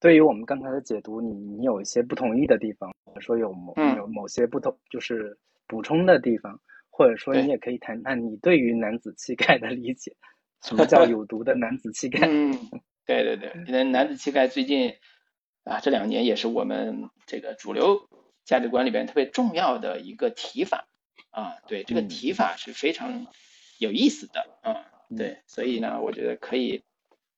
[0.00, 5.36] 对于我们刚才的解读，你你有一些不同意的地方，或者说有某有某些不同就是
[5.66, 6.60] 补充的地方。
[6.90, 10.16] 或者说，你也可以谈谈你对于男子气概的理解，
[10.64, 12.26] 什么叫有毒的男子气概？
[12.28, 12.52] 嗯，
[13.08, 14.96] 对对对，因为男子气概最近
[15.64, 18.06] 啊这两年也是我们这个主流
[18.44, 20.86] 价值观里边特别重要的一个提法
[21.30, 21.56] 啊。
[21.66, 23.26] 对，这个提法是非常
[23.78, 24.84] 有意思的啊。
[25.16, 26.82] 对，所以呢，我觉得可以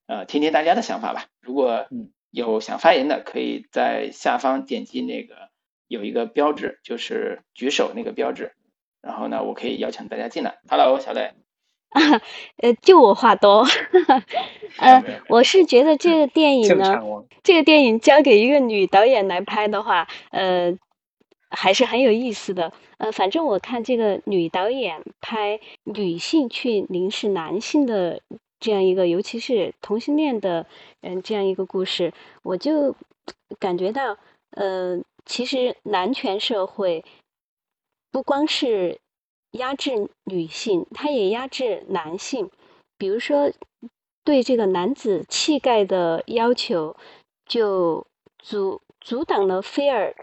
[0.07, 1.27] 呃听听大家的想法吧。
[1.39, 1.87] 如果
[2.31, 5.49] 有想发言的，可以在下方点击那个
[5.87, 8.51] 有一个标志，就是举手那个标志。
[9.01, 10.59] 然后呢，我可以邀请大家进来。
[10.67, 11.33] Hello，小磊。
[11.91, 12.21] 啊，
[12.57, 13.65] 呃，就我话多。
[14.77, 17.01] 呃，我是觉得这个电影呢，
[17.43, 20.73] 这个电影交给一个女导演来拍的话，呃，
[21.49, 22.71] 还是很有意思的。
[22.97, 28.21] 呃，反正我看这个女导演拍女性去凝视男性的
[28.59, 30.65] 这样一个，尤其是同性恋的，
[31.01, 32.13] 嗯，这样一个故事，
[32.43, 32.95] 我就
[33.59, 34.17] 感觉到，
[34.51, 37.03] 呃，其实男权社会。
[38.13, 38.99] 不光是
[39.51, 42.49] 压制女性，它也压制男性。
[42.97, 43.51] 比如说
[44.23, 46.95] 对这个男子气概的要求，
[47.45, 48.05] 就
[48.39, 50.13] 阻阻挡了菲尔，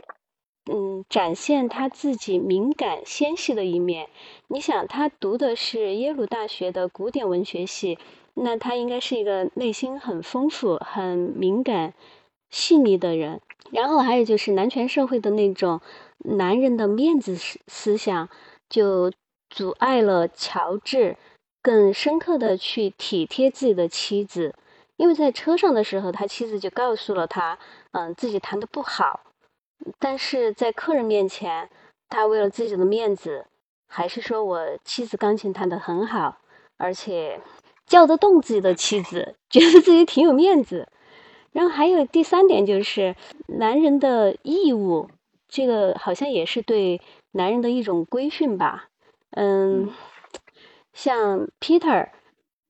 [0.71, 4.09] 嗯，展现他自己敏感纤细的一面。
[4.49, 7.99] 你想，他读的是耶鲁大学的古典文学系，
[8.35, 11.95] 那他应该是一个内心很丰富、很敏感、
[12.51, 13.41] 细腻的人。
[13.73, 15.81] 然后还有就是男权社会的那种
[16.19, 18.29] 男人的面子思思想，
[18.69, 19.13] 就
[19.49, 21.17] 阻碍了乔治。
[21.61, 24.55] 更深刻的去体贴自己的妻子，
[24.97, 27.59] 因为在车上的时候，他妻子就告诉了他，
[27.91, 29.21] 嗯，自己弹的不好，
[29.99, 31.69] 但是在客人面前，
[32.09, 33.45] 他为了自己的面子，
[33.87, 36.39] 还是说我妻子钢琴弹得很好，
[36.79, 37.41] 而且
[37.85, 40.89] 叫得动自己的妻子， 觉得自己挺有面子。
[41.53, 43.15] 然后还有第三点就是，
[43.49, 45.11] 男人的义务，
[45.49, 47.01] 这个好像也是对
[47.33, 48.89] 男人的一种规训吧，
[49.31, 49.91] 嗯。
[50.95, 52.09] 像 Peter，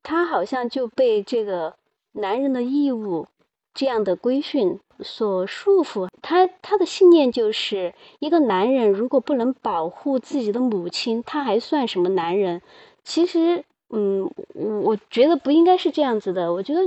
[0.03, 1.77] 他好像就被这个
[2.13, 3.27] 男人的义务
[3.73, 6.09] 这样的规训所束缚。
[6.21, 12.61] 他他的信念就是，一个男人如果不能保护自己的母亲，他还算什么男人？
[13.03, 14.31] 其实，嗯，
[14.83, 16.53] 我觉得不应该是这样子的。
[16.53, 16.81] 我觉得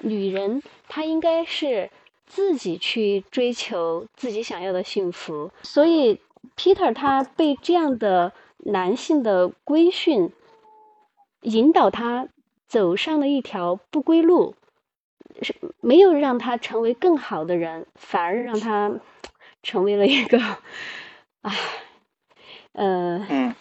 [0.00, 1.88] 女人她应该是
[2.26, 5.50] 自己去追求自己想要的幸福。
[5.62, 6.20] 所以
[6.56, 10.32] ，Peter 他被这样的男性的规训。
[11.42, 12.28] 引导他
[12.68, 14.54] 走上了一条不归路，
[15.42, 19.00] 是没有让他成为更好的人，反而让他
[19.60, 20.38] 成为了一个，
[21.40, 21.56] 唉，
[22.74, 23.56] 呃，嗯，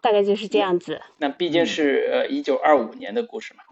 [0.00, 1.02] 大概就是这样子。
[1.18, 3.64] 那毕竟是呃一九二五年的故事嘛，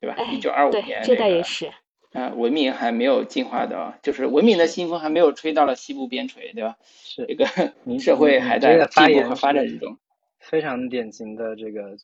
[0.00, 0.16] 对吧？
[0.32, 1.70] 一九二五年，这倒也是。
[2.12, 6.76] 啊，文明还没有进化的，就是文明的新风还没有吹到了西部边陲，对吧？
[6.82, 7.46] 是这个
[7.98, 9.98] 社会还在进步和发展之中。
[10.38, 11.96] 非常典型的这个。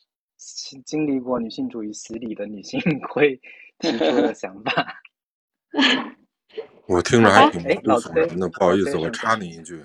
[0.84, 2.78] 经历过女性主义洗礼的女性
[3.08, 3.40] 会
[3.78, 5.00] 提出的想法。
[6.86, 9.80] 我听着还挺不爽的，不好意思，我插你一句。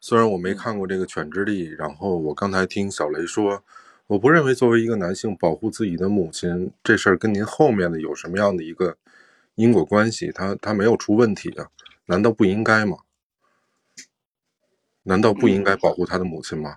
[0.00, 3.62] 虽然我没看过这个《犬之力》，然后我刚才听小雷说，
[4.08, 8.96] 我不认为作为一个男性保护自己的母亲这事儿跟您后面的有什么样的一个
[9.60, 10.32] 因果关系？
[10.32, 11.66] 他他没有出问题啊？
[12.06, 12.96] 难道不应该吗？
[15.02, 16.76] 难道不应该保护他的母亲吗？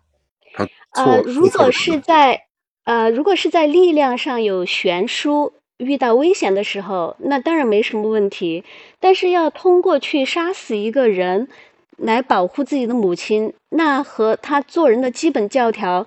[0.54, 2.48] 他呃，如果是在。
[2.86, 8.66] 呃，如果是在力量上有悬殊，遇到危险的时候，那当然没什么问题。
[9.00, 11.48] 但是要通过去杀死一个人
[11.96, 16.06] 来保护自己的母亲，那和他做人的基本教条、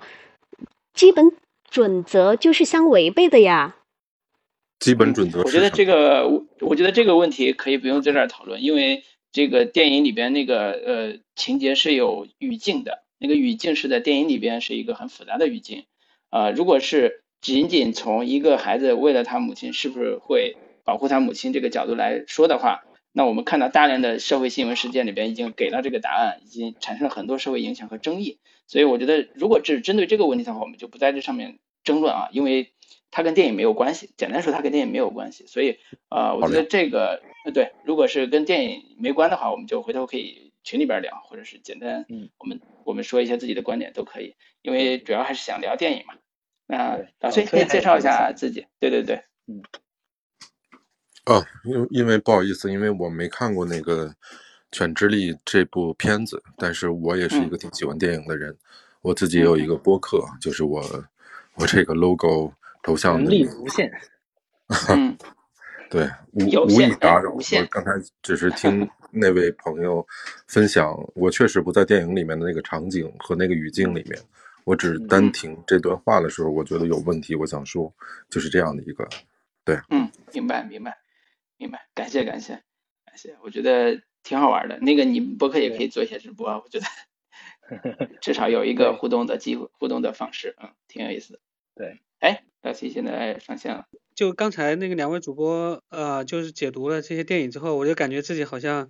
[0.93, 1.31] 基本
[1.67, 3.76] 准则就是相违背的呀。
[4.79, 6.27] 基本准则，我觉得这个，
[6.61, 15.85] 我觉得这个问题可以不用在这儿讨论，因为这个电影里边那个呃情节是有语境的，那个语境是在电影里边是一个很复杂的语境。
[16.29, 22.83] 啊，如果是仅仅从一个孩子为了他母亲是不是会保护他母亲这个角度来说的话，
[23.13, 28.37] 那我们看到大量的社会新闻事件里边已经给了这个答案，已经产生了很多社会影响和争议。
[28.67, 32.73] 所以我觉得，如果只针对这个问题的话，我们就不在这上面争论啊，因为
[33.11, 34.11] 它跟电影没有关系。
[34.17, 35.45] 简单说，它跟电影没有关系。
[35.47, 35.79] 所以，
[36.09, 37.21] 呃，我觉得这个，
[37.53, 44.35] 对，如果是跟电影没关的话，我们就回头可以群里边聊，或者是简单，嗯，我们我们说一下自己的观点都可以。
[44.61, 46.15] 因为主要还是想聊电影嘛，
[46.65, 48.67] 那老崔可以介绍一下自己。
[48.79, 49.61] 对对对，嗯。
[51.25, 54.07] 哦，因因为不好意思，因为我没看过那个
[54.71, 58.57] 《犬之力》这部片子，但是我也是一个挺喜欢电影的人。
[59.01, 60.81] 我自己也有一个播客，就是我
[61.55, 62.53] 我这个 logo
[62.87, 63.91] 头像能力无限。
[64.89, 65.17] 嗯。
[65.89, 67.31] 对，无无意打扰。
[67.31, 67.39] 我
[67.71, 67.91] 刚才
[68.21, 70.05] 只是听那位朋友
[70.45, 74.19] 分享，我确实不在电影里面的那个场景和那个语境里面，
[74.65, 77.89] 我只单听这段话的时候，我觉得有问题，我想说，
[78.29, 79.07] 就是这样的一个，
[79.63, 80.97] 对，嗯，明白，明白，
[81.55, 82.51] 明白，感谢，感谢，
[83.05, 84.77] 感谢，我觉得挺好玩的。
[84.79, 86.85] 那个你博客也可以做一些直播，我觉得
[88.19, 91.39] 至少有一个互动的机会，互动的方式，嗯，挺有意思的。
[91.75, 93.85] 对，哎，老七现在上线了。
[94.15, 98.89] 就刚才那个两位主播，呃，就是解读了这些电影之后，我就感觉自己好像，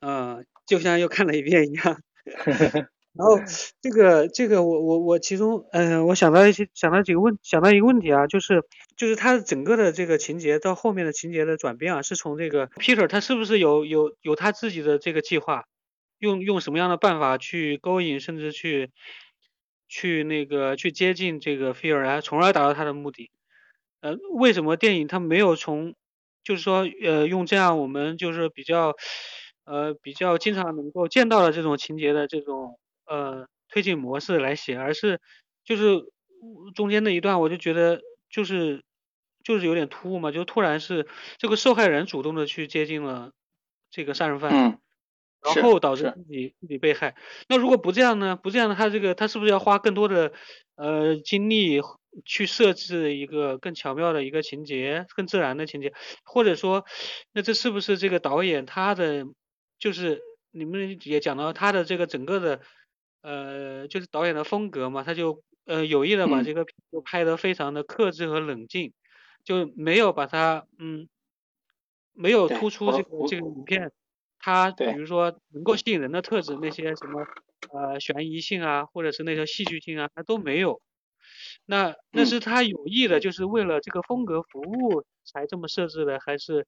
[0.00, 2.00] 呃，就像又看了一遍一样。
[3.16, 3.38] 然后
[3.80, 8.64] 这个这个我我我其中，嗯，我想到一些想到几个问想到一个问题啊，就是
[8.96, 15.62] 就是他整个的这个情节到后面的情节的转变啊，是从这个 Peter 他是不是有有有他自己的这个计划，
[16.18, 18.90] 用用什么样的办法去勾引甚至去
[19.88, 23.30] 去那个去接近这个菲尔，从而达到他的目的。
[24.00, 25.94] 呃，为什么电影它没有从，
[26.42, 28.94] 就是说，呃，用这样我们就是比较，
[29.64, 35.20] 呃，比较经常能够见到的这种情节的这种呃推进模式来写，而是
[35.64, 36.04] 就是
[36.74, 38.84] 中间那一段，我就觉得就是
[39.42, 41.06] 就是有点突兀嘛，就突然是
[41.38, 43.32] 这个受害人主动的去接近了
[43.90, 44.80] 这个杀人犯，
[45.44, 47.14] 然后导致自己自己被害。
[47.48, 48.36] 那如果不这样呢？
[48.36, 50.32] 不这样的，他这个他是不是要花更多的
[50.76, 51.80] 呃精力
[52.24, 55.92] 去设置一个更巧妙的一个情节，更自然的情节？
[56.24, 56.84] 或者说，
[57.32, 59.26] 那这是不是这个导演他的
[59.78, 62.60] 就是你们也讲到他的这个整个的
[63.22, 65.02] 呃就是导演的风格嘛？
[65.02, 68.92] 他就呃有意的把这个就拍得非常的克制和冷静。
[69.44, 71.06] 就没有把它，嗯，
[72.14, 73.92] 没有突出这个这个影片，
[74.44, 77.24] 它比如说能够吸引人的特质，那些什么
[77.72, 80.82] 呃悬疑性啊，或者是那些戏剧性啊，它都没有。
[81.64, 86.66] 那那是他有意的，就是为了这个风格服务才这么设置的，还是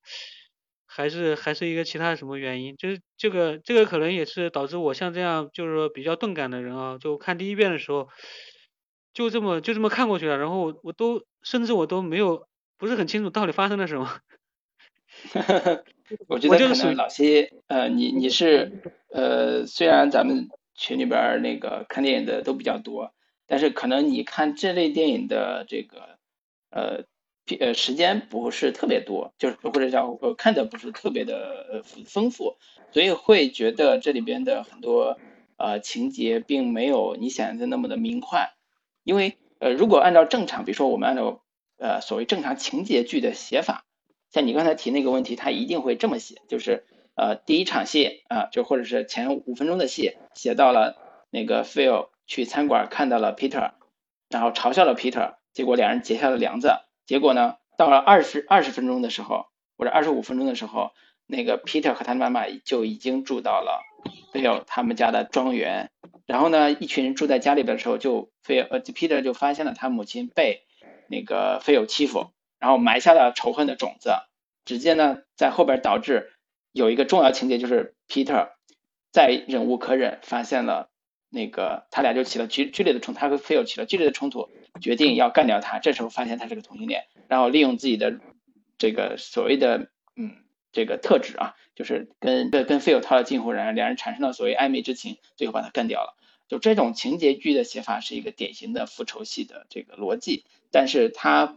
[0.87, 2.75] 还是还是一个其他什么原因？
[2.79, 8.09] 就是这个这个可能也是导致我像这样就是说比较钝感的人啊，就看第一遍的时候，
[9.13, 12.49] 就这么就这么看过去了，然后我都甚至我都没有。
[12.79, 14.21] 不是很清楚到底发生了什么。
[16.29, 23.13] 我觉得可能老谢，呃，你你是呃，虽然咱们群里边那个看电影的都比较多，
[23.47, 26.19] 但是可能你看这类电影的这个
[26.71, 27.05] 呃
[27.59, 32.57] 呃时间不是特别多，就是或者叫看的不是特别的丰富，
[32.93, 35.19] 所以会觉得这里边的很多
[35.57, 38.55] 呃情节并没有你想象的那么的明快，
[39.05, 41.43] 因为呃如果按照正常，比如说我们按照
[41.79, 43.85] 呃，所谓正常情节剧的写法，
[44.31, 46.85] 像你刚才提那个问题，他一定会这么写，就是
[47.15, 50.97] 呃，第一场戏啊，就或者是前五分钟的戏，写到了
[51.31, 53.73] 那个 Phil 去餐馆看到了 Peter，
[54.29, 56.73] 然后嘲笑了 Peter，结果两人结下了梁子。
[57.07, 59.47] 结果呢，到了二十二十分钟的时候，
[59.79, 60.91] 或者二十五分钟的时候，
[61.27, 63.81] 那个 Peter 和他妈妈就已经住到了
[64.33, 65.91] Phil 他们家的庄园。
[66.27, 70.63] 然后呢，一群人住在家里边的时候，就 Phil 呃 Peter 就发现了他母亲被。
[71.09, 74.11] 那个非友欺负，然后埋下了仇恨的种子。
[74.65, 76.33] 直接呢，在后边导致
[76.73, 78.51] 有一个重要情节，就是 Peter
[79.13, 80.91] 在忍无可忍，发现了
[81.31, 84.49] 那个他俩就起了剧剧烈的冲，他和非友起了剧烈的冲突，
[84.81, 85.79] 决定要干掉他。
[85.79, 88.19] 这时候发现他是个同性恋，然后利用自己的
[88.77, 90.35] 这个所谓的嗯
[90.73, 96.17] 这个特质啊，就是跟跟非友套了近乎，然后两人产生了所谓暧昧之情，最后把他干掉了。
[96.49, 100.45] 就这种情节剧的写法是一个典型的复仇戏的这个逻辑。
[100.71, 101.57] 但是它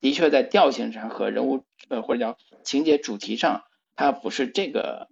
[0.00, 3.64] 的确在调性上和人物呃或者叫情节主题上，
[3.96, 5.08] 它不是这个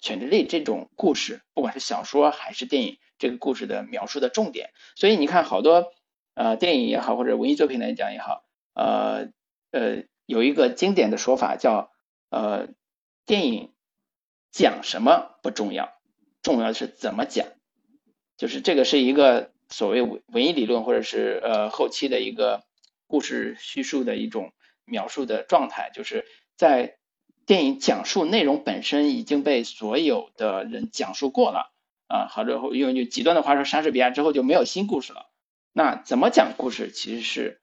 [0.00, 4.70] 犬之力这种故事，不管是小说还是电影，这个故事的描述的重点。
[4.96, 5.92] 所以你看好多
[6.34, 8.44] 呃电影也好，或者文艺作品来讲也好，
[8.74, 9.28] 呃
[9.70, 11.92] 呃有一个经典的说法叫
[12.30, 12.68] 呃
[13.26, 13.72] 电影
[14.50, 15.92] 讲什么不重要，
[16.42, 17.46] 重要的是怎么讲，
[18.36, 19.52] 就是这个是一个。
[19.70, 22.64] 所谓文文艺理论，或者是呃后期的一个
[23.14, 24.52] 故事叙述的一种
[24.84, 26.26] 描述的状态，就是
[26.56, 26.96] 在
[27.46, 31.72] 电影讲述内容本身已经被所有的人讲述过了
[32.08, 35.30] 啊，或者用句极端的话说，莎士比亚之后就没有新故事了。
[35.72, 37.60] 那怎么讲故事，其实是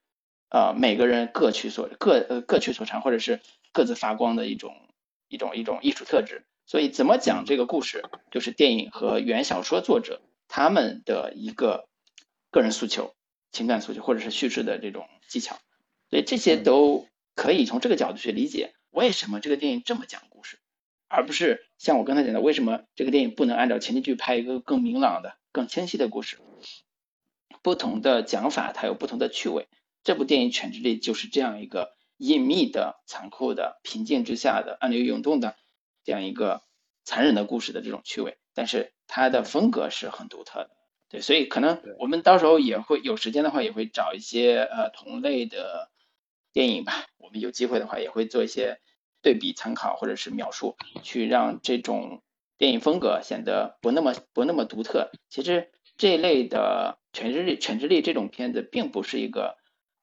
[0.47, 3.41] 呃每个人各取所各呃各取所长，或者是
[3.73, 4.73] 各自发光的一种
[5.27, 6.45] 一种一种艺术特质。
[6.65, 11.89] 所以怎么讲这个故事，就是电影和原小说作者他们的一个。
[12.53, 13.15] 个人诉求、
[13.51, 15.59] 情感诉求，或者是叙事的这种技巧，
[16.09, 20.59] 所以这些都可以从这个角度去理解为什么这个电影这么讲故事，
[21.07, 26.37] 而不是像我刚才讲的，为什么这个电影不能按照情节剧拍一个更明朗的、更清晰的故事？
[27.61, 29.67] 不同的讲法，它有不同的趣味。
[30.03, 35.55] 这部电影《犬之力》就是这样一个隐秘的、残酷的、平静之下的、暗流涌动的
[36.03, 36.63] 这样一个
[37.03, 40.71] 残忍的故事的这种趣味，但是它的风格是很独特的。
[41.11, 45.91] 对，所以可能我们到时候也会有时间的话，也会找一些呃同类的
[46.53, 47.05] 电影吧。
[47.17, 48.79] 我们有机会的话，也会做一些
[49.21, 52.23] 对比参考或者是描述，去让这种
[52.57, 55.11] 电影风格显得不那么不那么独特。
[55.27, 59.57] 其实这一类的《犬之力》《犬之力》这种片子，并不是一个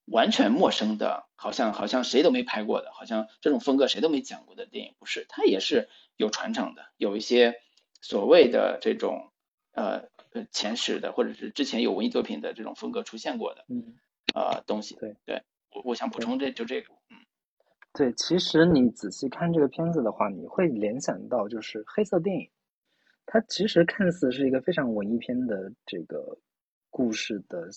[0.04, 7.54] 完全陌生的，好像好像谁都没拍过的，好像这种风格谁都没讲过的电影，不是，它也是有传承的，有一些
[8.02, 9.32] 所谓的这种
[9.72, 10.10] 呃。
[10.46, 13.96] 前史的，或者是之前有文艺作品的这种风格出现过的，嗯，
[14.34, 14.96] 呃，东西。
[14.96, 15.42] 对对，
[15.74, 17.16] 我我想补充这就这个，嗯，
[17.92, 22.50] 对，其实你仔细看这个片子的话，你会联想到就是黑色电影，
[23.26, 26.38] 它其实看似是一个非常文艺片的这个
[26.90, 27.68] 故事的，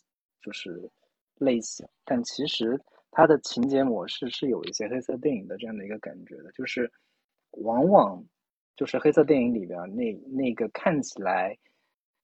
[0.42, 0.90] 就是
[1.36, 2.80] 类型，但其实
[3.12, 6.92] 它的情节模式是有一些黑色电影的这样的一个感觉的，就是
[7.52, 8.24] 往往
[8.76, 11.58] 就是黑色电影里边那那个看起来。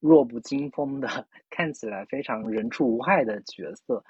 [0.00, 1.08] 弱不禁风的，
[1.50, 4.04] 看起来非常人畜无害的角色，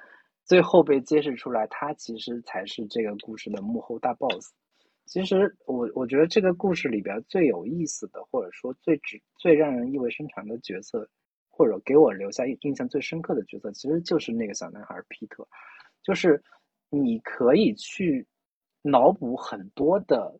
[0.45, 4.53] 最后被揭示出来，他其实才是这个故事的幕后大 boss。
[5.07, 11.09] 其实我我觉得这个故事里边最有意思的，或者说最直最让人意味深长的角色，
[11.49, 15.49] 或者给我留下印象最深刻的角色，其实就是那个小男孩皮特。
[16.03, 16.43] 就是
[16.91, 18.27] 你可以去
[18.83, 20.39] 脑补很多的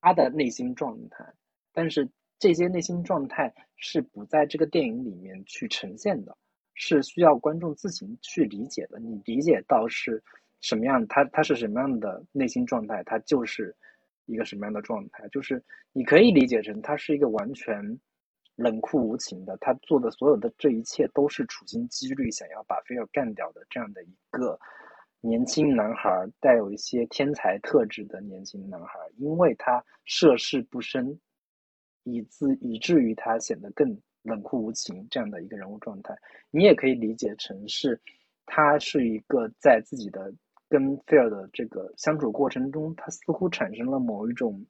[0.00, 1.24] 他的内心状态，
[1.72, 2.08] 但是
[2.38, 6.36] 这些内心状态是不在这个电影里面去呈现的，
[6.74, 8.98] 是需要观众自行去理解的。
[8.98, 10.22] 你理解到是。
[10.60, 11.06] 什么样？
[11.06, 13.00] 他他是什么样的内心状态？
[13.04, 13.72] 他就是
[14.26, 15.28] 一个什么样的状态？
[15.28, 15.62] 就是
[15.92, 17.80] 你可以理解成他是一个完全
[18.56, 24.58] 冷酷无情的，他做的所有的这一切都是处心积虑想要把菲尔干掉的这样的一个
[25.20, 26.10] 年轻男孩，
[26.40, 31.20] 带有一些天才特质的年轻男孩，因为他涉世不深，
[32.12, 36.14] 以至以至于他显得更冷酷无情这样的一个人物状态。
[36.50, 38.00] 你也可以理解成是
[38.46, 40.32] 他是一个在自己的。
[40.70, 44.62] 跟菲尔的这个相处过程中，他似乎产生了某一种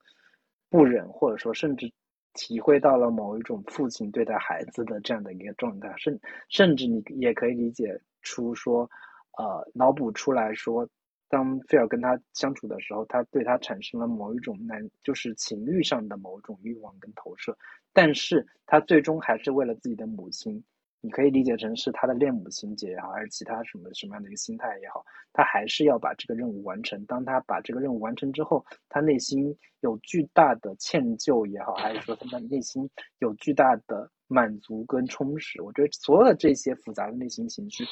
[0.69, 1.91] 不忍，或者说甚至
[2.35, 6.17] 体会到了某一种父亲对待孩子的这样的一个状态，甚
[6.47, 8.89] 甚至你也可以理解出说，
[9.37, 10.87] 呃，脑补出来说，
[11.29, 17.57] 当菲尔跟他相处的时候，他对他产生了某一种男，就是情欲上的某种欲望跟投射，
[17.93, 20.63] 但是他最终还是为了自己的母亲。
[21.01, 25.01] 你可以理解成是他的恋母情节也好，还是其他什么什么样的一个心态也好，
[25.31, 27.05] 他还是要把这个任务完成。
[27.05, 32.89] 当他把这个任务完成之后，他内心有巨大的歉疚也好，还是说他的内心
[33.19, 35.61] 有巨大的满足跟充实。
[35.61, 37.83] 我觉得所有的这些复杂的内心情绪，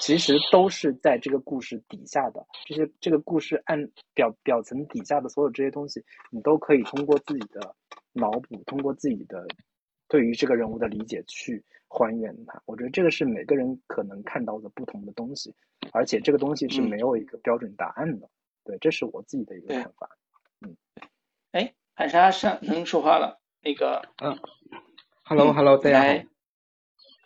[0.00, 2.46] 其实都是在这个故事底下的。
[2.66, 6.00] 这些这个故事按表表层底下的所有这些东西，
[6.30, 7.74] 你都可以通过自己的
[8.12, 9.44] 脑补，通过自己的
[10.06, 11.64] 对于这个人物的理解去。
[11.88, 15.54] 还原它，我觉得这个是每个人可能看到的不同的东西，
[15.92, 18.28] 而且这个东西是没有一个标准答案的。
[18.64, 20.10] 对，这是我自己的一个看法。
[20.66, 20.76] 嗯，
[21.52, 24.36] 哎，海沙上能说话了，那个，嗯
[25.28, 26.06] ，Hello，Hello，大家好。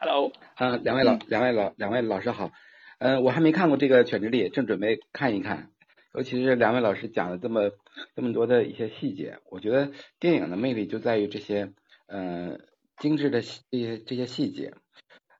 [0.01, 2.51] Hello，啊，两位老，两位老，两位老师好。
[2.98, 5.70] 呃，我还没看过这个《犬之力》，正准备看一看。
[6.14, 7.70] 尤其是两位老师讲了这么
[8.16, 11.72] 这么多的一些细节，我觉得电影的魅力就在于这些，
[12.06, 12.59] 呃。
[12.98, 14.74] 精致的这些这些细节，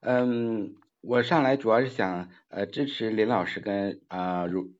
[0.01, 4.71] 嗯，我上来主要是想呃支持林老师跟啊如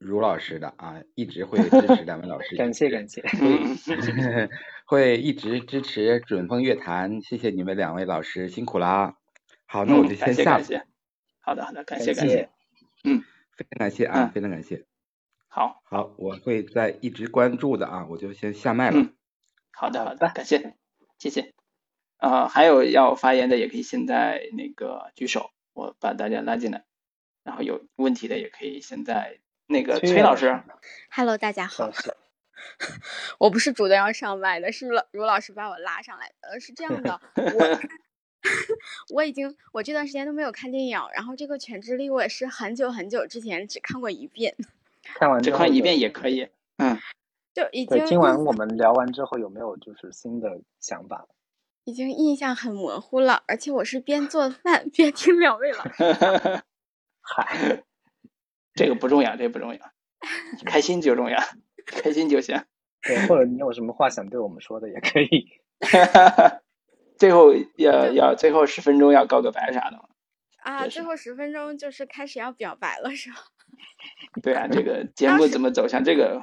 [0.00, 3.22] 如老师的啊，一直会支持两位老师，感谢感谢，
[4.86, 9.18] 会一直支持准风乐坛，谢谢你们两位老师辛苦啦。
[9.66, 10.58] 好，那我就先下。
[11.40, 12.48] 好的好的，感谢感谢，
[13.04, 13.22] 嗯，
[13.54, 14.86] 非常感谢啊，非常感谢。
[15.48, 19.12] 好，好，我会在一直关注的啊，我就先下麦了。
[19.70, 20.76] 好的好的，感谢，
[21.18, 21.52] 谢谢。
[22.16, 26.86] 啊，还有要发言的也可以现在那个举手，我把大家拉进来。
[27.42, 29.40] 然后有问题的也可以现在
[29.70, 30.60] 那个崔老师。
[31.10, 31.88] Hello，大家好。
[33.38, 36.34] 我不是主动要上麦的，是卢卢老师把我拉上来的。
[36.48, 37.80] 呃，是这样的， 我
[39.14, 44.56] 我已经我这段时间都没有看电影，然后这个《全智力》我也是很久很久之前只看过一遍。
[45.14, 46.48] 看完只看一遍也可以。
[46.78, 46.98] 嗯。
[47.54, 48.04] 就已经。
[48.06, 51.28] 听完我们聊完之后，有没有就是新的想法？
[51.84, 56.64] 已经印象很模糊了，而且我是边做饭边听两位了。
[57.22, 57.84] 嗨，
[58.80, 59.80] 这个不重要，这个不重要，
[60.64, 61.38] 开心就重要，
[61.84, 62.58] 开心就行。
[63.04, 65.48] 对，或者你有什么话想对我们说的也可以。
[67.20, 70.04] 最后要要最后十分钟要告个白啥的吗？
[70.62, 73.36] 啊，最后十分钟就是开始要表白了，是吧？
[74.42, 76.42] 对啊，这个节目怎么走向这个？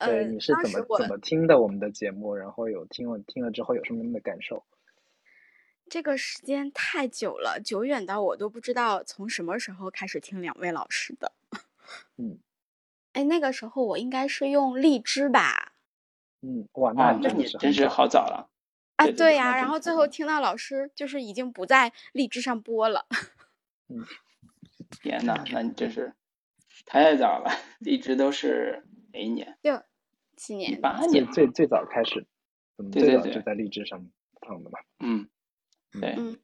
[0.00, 2.34] 对，你是怎么怎么听的我们的节目？
[2.34, 4.64] 然后有听了听了之后有什么样的感受？
[5.90, 11.32] 这个时间太久了，久远到我都不知道从什么时候开始听两位老师的。
[12.16, 12.38] 嗯，
[13.12, 15.72] 哎，那个时候我应该是用荔枝吧？
[16.42, 18.48] 嗯，哇，那那你真是好早了
[18.96, 19.06] 啊！
[19.10, 23.06] 对呀，然后最后听到老师就是已经不在荔枝上播了。
[23.88, 24.06] 嗯，
[25.02, 26.14] 天呐，那你真是
[26.86, 27.50] 太早了，
[27.80, 29.58] 荔枝都是哪一年？
[29.60, 29.82] 六。
[30.36, 32.26] 七年，八年最最早开始，
[32.90, 34.08] 最早就在荔枝上
[34.40, 34.78] 放的嘛。
[35.00, 35.28] 嗯，
[35.98, 36.38] 对，嗯，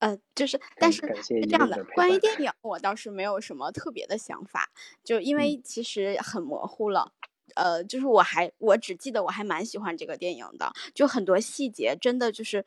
[0.00, 1.82] 呃，就是，但是是这样的。
[1.94, 4.70] 关于电影，我倒是没有什么特别的想法，
[5.02, 7.12] 就因为其实很模糊了。
[7.54, 12.64] 呃，就是我还我只记得我还蛮喜欢这个电影的，就很多细节真的就是，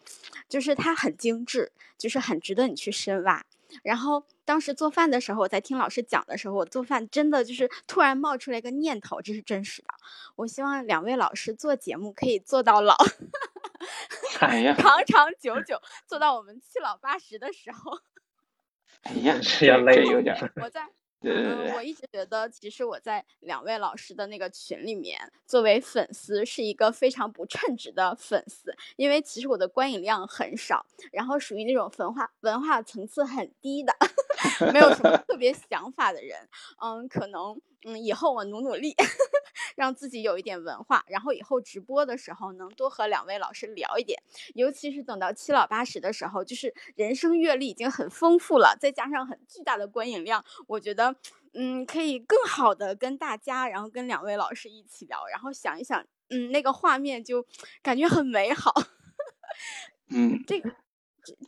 [0.50, 3.46] 就是它很精致，就是很值得你去深挖。
[3.84, 9.88] 然后当时做饭的时候，我在听老师讲的时候，我做饭真的就是突然冒出来一个念头，这是真实的。
[10.36, 12.98] 我希望两位老师做节目可以做到老，
[14.76, 18.00] 长长久久，做到我们七老八十的时候。
[19.04, 20.36] 哎呀，是要累有点。
[20.62, 20.88] 我在。
[21.24, 33.94] 嗯，我一直觉得，其实我在两位老师的那个群里面，作为粉丝是一个非常不称职的粉丝，因为其实我的观影量很少，然后属于那种文化文化层次很低的，
[34.74, 36.38] 没有什么特别想法的人。
[36.82, 38.96] 嗯，可能嗯以后我努努力，
[39.76, 44.22] 让自己有一点文化，然后以后直播的时候能多和两位老师聊一点，
[44.54, 51.16] 尤其是等到七老八十的时候，就是人生阅历已经很丰富了，再加上很巨大的观影量，我觉得。
[51.54, 57.46] 嗯，可以更好的跟大家，然后跟两位老师一起聊，然后想一想，嗯，那个画面就
[57.84, 58.74] 感觉很美好。
[60.16, 60.74] 嗯，这个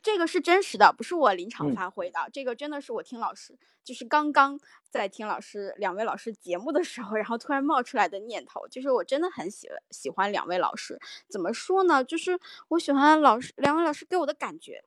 [0.01, 2.19] 这这个是真实的，不是我临场发挥的。
[2.31, 8.67] 这个真的是我听老师，就是刚刚在听老师两位老师节目的时候，然后突然冒出来的念头。
[8.67, 12.03] 就是我真的很喜喜欢两位老师，怎么说呢？
[12.03, 12.39] 就是
[12.69, 14.83] 我喜欢老师两位老师给我的感觉。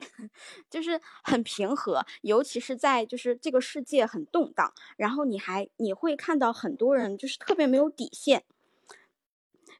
[0.70, 8.44] 就是很平和，尤其是在就是这个世界很动荡，然后你还你会看到很多人就是特别没有底线。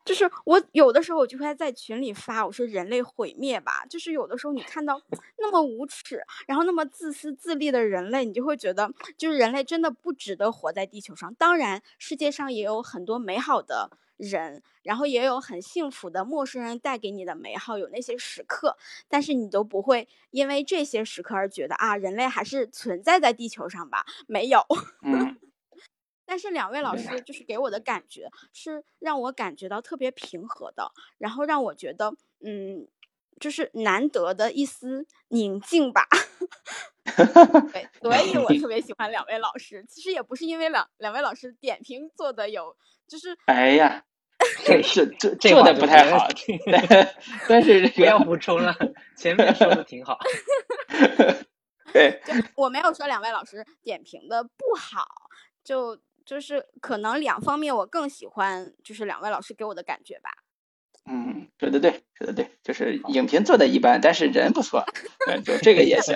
[0.09, 3.85] 就是我有的时候我就会在群里发，我说人类毁灭吧。
[3.91, 4.99] 就是有的时候你看到
[5.37, 11.35] 那么无耻，然后那么自私自利的人类，你就会觉得就是人类真的不值得活在地球上。
[11.35, 13.91] 当然，世界上也有很多美好的。
[14.19, 18.77] 人，然后也有很幸福的陌生人带给你的美好，有那些时刻，
[19.09, 24.05] 但是你都不会因为这些时刻而觉得啊，人类还是存在在地球上吧？
[24.27, 24.61] 没有。
[26.29, 32.13] 但是两位老师就是给我的感觉是让我感觉到特别平和的，然后让我觉得
[32.45, 32.87] 嗯，
[33.41, 36.07] 就是难得的一丝宁静吧。
[37.73, 39.83] 对，所以我特别喜欢两位老师。
[39.89, 42.77] 其实也不是因为两两位老师点评做的有，
[43.07, 44.05] 就是哎呀。
[44.65, 46.29] 这是这 做的不太好，
[47.49, 48.73] 但是不要补充了，
[49.17, 50.17] 前面说的挺好。
[51.93, 52.23] 对，
[52.55, 55.05] 我没有说两位老师点评的不好，
[55.65, 55.99] 就
[56.29, 60.31] 就是可能两方面我更喜欢，就是两位老师给我的感觉吧。
[61.07, 64.85] 嗯，说的对，说的对，就是影评做的一般，但是人不错，
[65.43, 66.15] 就这个也行。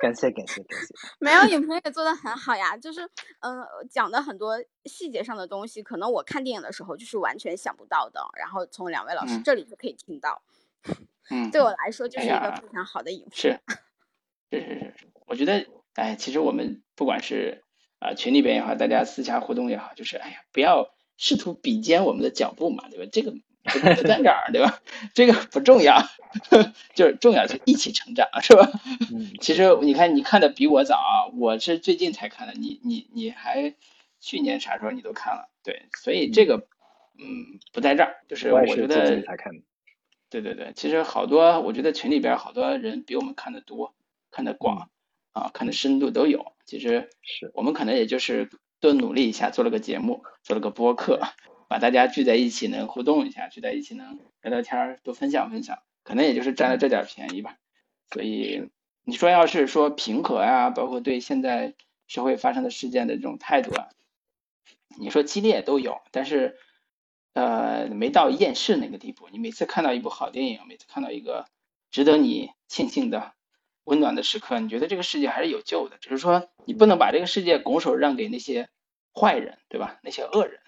[0.00, 0.92] 感谢感谢感谢。
[1.20, 3.08] 没有影评也做的很好呀，就是
[3.38, 10.42] 嗯讲的很多细节上的东西，可能我看电影的时候就是完全想不到的，然后从两位老师这里就可以听到。
[11.30, 13.30] 嗯，对我来说就是一个非常好的影评。
[13.34, 13.60] 是
[14.50, 17.62] 是是是，我觉得哎，其实我们不管是
[17.98, 23.08] 啊群里边也好，大家私下互动也好，就是哎呀，不要试图比肩我们的脚步嘛，对吧？
[23.12, 23.34] 这个。
[23.70, 24.80] 不在这 儿，对吧？
[25.12, 26.00] 这个不重要，
[26.94, 28.66] 就是重要是一起成长，是吧？
[29.12, 33.74] 嗯，其实你看，你看的比我早，我是最近才看的，你你你还
[34.20, 36.66] 去年啥时候你都看了，对，所以这个
[37.18, 39.22] 嗯不在这儿，就是我觉得
[40.30, 43.94] 对对对，其实好多我觉得群里边好多人比我们看的多，
[44.30, 44.88] 看的广
[45.38, 46.52] 啊，可能深度都有。
[46.64, 48.50] 其实是我们可能也就是
[48.80, 51.20] 多努力一下，做了个节目，做了个播客。
[51.68, 57.58] 把大家聚在一起能互动一下，聚在一起能聊聊天儿，多分享分享，可能也就是占了这点便宜吧。
[58.10, 58.70] 所以
[59.04, 61.74] 你说要是说平和呀，包括对现在
[62.06, 63.88] 社会发生的事件的这种态度啊，
[64.98, 66.56] 你说激烈都有，但是
[67.34, 69.28] 呃没到厌世那个地步。
[69.30, 71.44] 你每次看到一部好电影，每次看到一个
[71.90, 73.34] 值得你庆幸的
[73.88, 75.96] 温暖的时刻，你觉得这个世界还是有救的。
[75.98, 78.68] 只是说你不能把这个世界拱手让给那些
[79.14, 79.98] 坏人，对吧？
[80.02, 80.60] 那些恶人。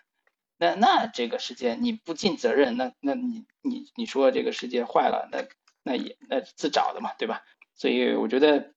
[0.57, 5.45] 那那这个世界你不尽责任，那那你你你说这个世界坏了，那
[5.83, 7.45] 那也那自找的嘛，对吧？
[7.75, 8.73] 所以我觉得，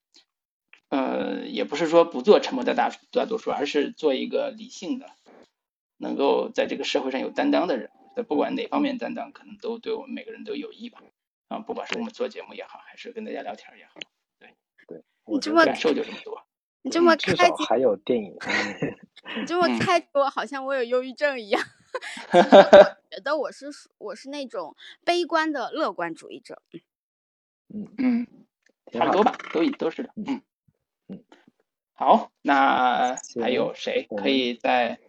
[0.90, 5.08] 呃，也不是说不做沉默的大大多数，而是做一个理性的，
[5.98, 7.90] 能够在这个社会上有担当的人。
[8.16, 11.02] 那不管哪方面担当，可能都对我们每个人都有益吧。
[11.50, 14.00] 啊，不管是我们做节目也好，还是跟大家聊天也好，
[15.26, 16.42] 你这么感受就这么多。
[16.86, 18.36] 你这么开，还有电影。
[19.40, 21.62] 你这么开我，好像我有忧郁症一样。
[22.34, 22.42] 我
[23.10, 23.68] 觉得我是
[23.98, 24.76] 我是那种
[25.06, 26.62] 悲观的乐观主义者。
[27.74, 28.28] 嗯嗯，
[28.92, 30.10] 差不多吧，都都是的。
[30.16, 30.42] 嗯
[31.08, 31.24] 嗯，
[31.94, 35.00] 好，那还有谁可以再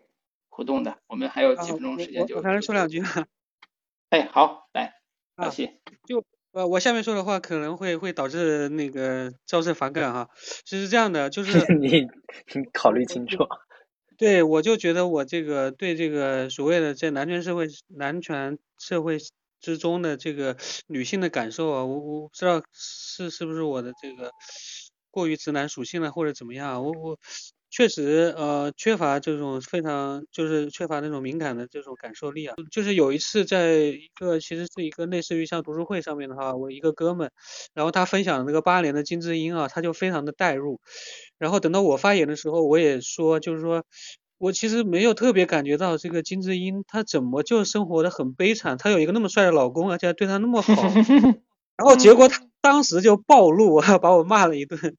[0.48, 0.98] 互动的？
[1.08, 3.02] 我们还有几分钟时间，就我还能说两句。
[4.10, 5.00] 哎，好，来，
[5.34, 5.80] 老谢。
[6.06, 6.24] 就。
[6.54, 10.28] 呃，我下面说的话可能会会导致那个招致反感哈，
[10.64, 12.02] 是这样的，就是 你
[12.54, 13.38] 你考虑清楚。
[14.16, 19.18] 对，我就觉得我这个对这个所谓的在男权社会男权社会
[19.60, 20.56] 之中的这个
[20.86, 24.30] 女性的感受啊，我我不知道是是不是我的这个
[25.10, 27.18] 过于直男属性了或者怎么样，我我
[27.76, 32.54] 确实呃缺乏这种非常就是缺乏那种敏感的这种感受力啊。
[32.70, 37.32] 就是有一次在一个其实是一个类似于像读书会上面的话，我一个哥们，
[37.74, 40.80] 然后他分享那个八连的金智英啊，他就非常的带入。
[41.36, 43.82] 然后等到我发言的时候，我也说就是说
[44.38, 50.72] 我其实没有特别感觉到这个金智英她怎么就生活的很悲惨，她有一个那么帅的老公，而且对她那么好，
[51.76, 54.96] 然后结果她当时就暴怒，把我骂了一顿。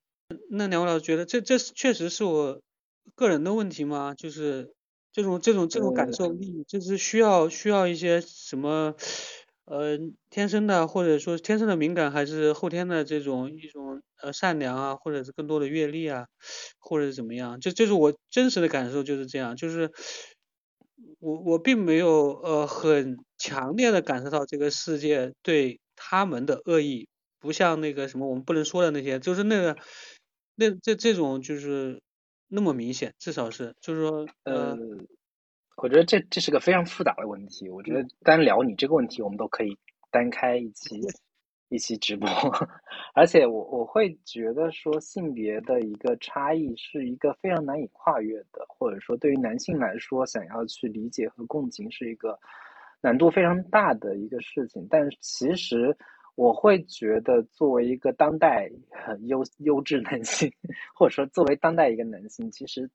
[0.49, 2.59] 那两位老师觉得这这确实是我
[3.13, 4.13] 个人的问题吗？
[4.15, 4.73] 就是
[5.11, 8.95] 这种这种这种感受力，就是需要需要一些什么
[9.65, 9.97] 呃
[10.31, 16.25] 天生的或者说天生的敏感，还是后天的这种一种呃善良啊，或者是更多的阅历啊，
[16.79, 17.59] 或者是怎么样？
[17.59, 19.91] 这这是我真实的感受就是这样，就是
[21.19, 27.07] 我我并没有呃很强烈的感受到这个世界对他们的恶意，
[27.39, 29.77] 不像那个什么我们不能说的那些，就是那个。
[30.57, 32.01] 那这这种就是
[32.47, 34.77] 那么明显，至少是就是说，呃，
[35.77, 37.69] 我觉得这这是个非常复杂的问题。
[37.69, 39.77] 我觉得单聊你这个问题，我们都可以
[40.11, 40.99] 单开一期
[41.69, 42.27] 一期直播。
[43.13, 52.39] 而且我我会觉得说，性别的一个差异是一个非常难以跨越的，或者说对于男性来说，想要去理解和共情是一个
[53.01, 54.87] 难度非常大的一个事情。
[54.89, 55.95] 但其实。
[56.35, 60.51] 我会觉得，作为一个当代很优优质男性，
[60.93, 62.89] 或者说作为当代一个男性，其实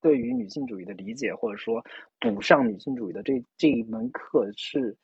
[0.00, 1.82] 对于女性主义的理解，或者说
[2.20, 4.94] 补上女性主义的这这一门课是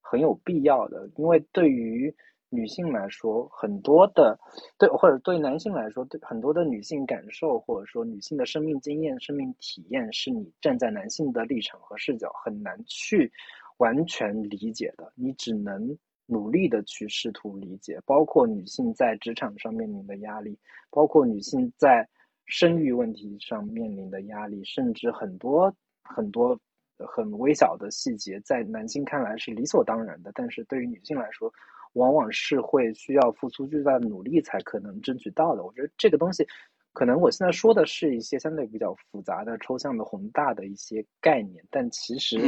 [0.00, 1.06] 很有必要的。
[1.16, 2.14] 因为对于
[2.48, 4.38] 女性来说，很多的
[4.78, 13.30] 对或者对男性来说，对很多的女性感受，或者说女性的生命经验、生命体验，是你站在男性的立场和视角很难去
[13.76, 15.98] 完全理解的，你只能。
[16.26, 20.58] 努力的去试图理解，包括女性在职场上面临的压力，
[20.90, 22.08] 包括女性在
[22.46, 25.72] 生育问题上面临的压力，甚至很多
[26.02, 26.58] 很多
[26.98, 31.52] 很微小的细节，在男性看来是理所当然的，但是对于女性来说，
[31.92, 35.64] 往往是会需要付出巨大的努力才可能争取到的。
[35.64, 36.44] 我觉得这个东西，
[36.92, 42.38] 可能我现在说的是一些相对比较复杂的、抽象的、宏大的一些概念，但其实，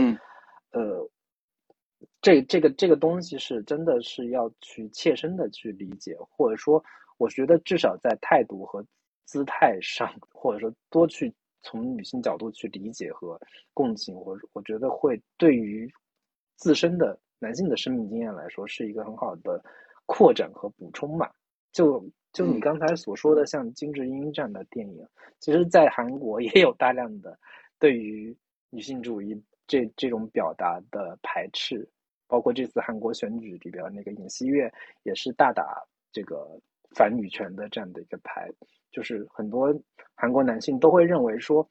[0.72, 1.08] 呃。
[2.20, 6.82] 这这个这个东西是真的是要去切身的去理解，或者说，
[7.16, 8.84] 我觉得至少在态度和
[9.24, 11.32] 姿态上，或者说多去
[11.62, 13.40] 从女性角度去理解和
[13.72, 15.88] 共情，我我觉得会对于
[16.56, 19.62] 自身的男性的生命经验来说是一个很好的
[20.06, 21.32] 扩展和补充吧。
[21.72, 25.06] 就就你刚才所说的，像金智英这样的电影，
[25.38, 27.38] 其实，在韩国也有大量的
[27.78, 28.36] 对于
[28.70, 29.40] 女性主义。
[29.70, 31.86] 这这种表达的排斥，
[32.28, 34.72] 包括这次韩国选举里边那个尹锡悦
[35.02, 35.82] 也是大打
[36.12, 36.46] 这个
[36.94, 38.48] 反女权的这样的一个牌，
[38.90, 39.74] 就是很多
[40.14, 41.68] 韩国男性都会认为说，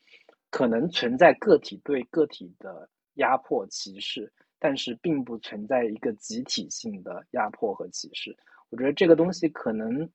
[0.50, 8.36] 可能存在个体对个体的压迫歧视，但是并不存在一个集体性的压迫和歧视。
[8.70, 10.10] 我觉得这个东西可能，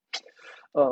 [0.72, 0.82] 呃，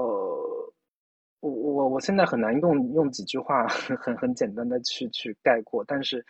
[1.40, 3.66] 我我我现在很难用用几句话
[3.98, 6.24] 很很简单的去去概括，但是。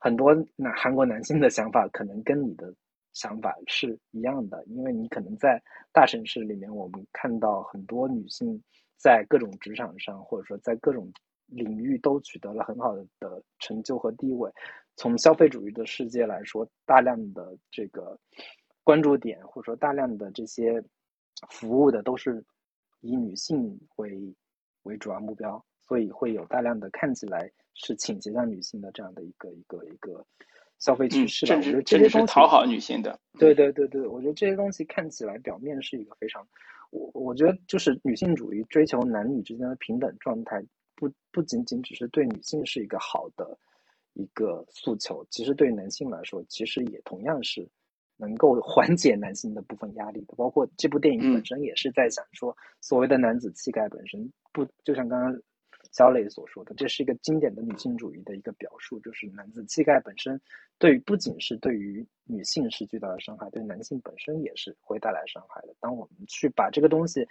[0.00, 2.74] 很多男韩国男性的想法可能跟你的
[3.12, 5.62] 想法是一样的，因为你可能在
[5.92, 8.60] 大城市里面，我们看到很多女性
[8.96, 11.12] 在各种职场上，或者说在各种
[11.46, 14.50] 领域都取得了很好的成就和地位。
[14.96, 18.18] 从消费主义的世界来说，大量的这个
[18.82, 20.82] 关注点，或者说大量的这些
[21.50, 22.42] 服务的，都是
[23.00, 24.34] 以女性为
[24.84, 25.62] 为主要目标。
[25.82, 27.50] 所以会有大量的看起来
[27.82, 30.24] 是倾斜向女性的这样的一个一个一个
[30.78, 31.56] 消费趋势吧。
[31.56, 33.18] 我觉得这些东西讨好女性的。
[33.38, 36.46] 对对对对，我觉得这些东西看起来表面是一个非常，
[36.90, 40.62] 我我觉得就是女性主义追求男女之间的平等状态，
[40.94, 43.58] 不不仅仅只是对女性是一个好的
[44.14, 47.66] 一个诉求，其实对男性来说，其实也同样是
[48.16, 50.34] 能够缓解男性的部分压力的。
[50.36, 55.40] 包括这部电影本身也是在想说，所谓的男子气概本身不就像刚刚。
[55.92, 60.40] 小磊所说的，这是一个经典的女性主义的一个表述，就是男子气概本身，
[60.78, 65.74] 对于不仅是对于女性是巨大的伤害，对男性本身也是会带来伤害的。
[65.80, 67.26] 当我们去把这个东西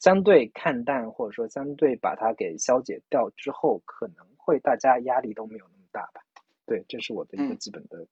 [0.00, 6.22] 相对看淡，或者说相对把它给消解掉之后，可能会大家压力都没有那么大吧？
[6.66, 8.06] 对，这是我的一个基本的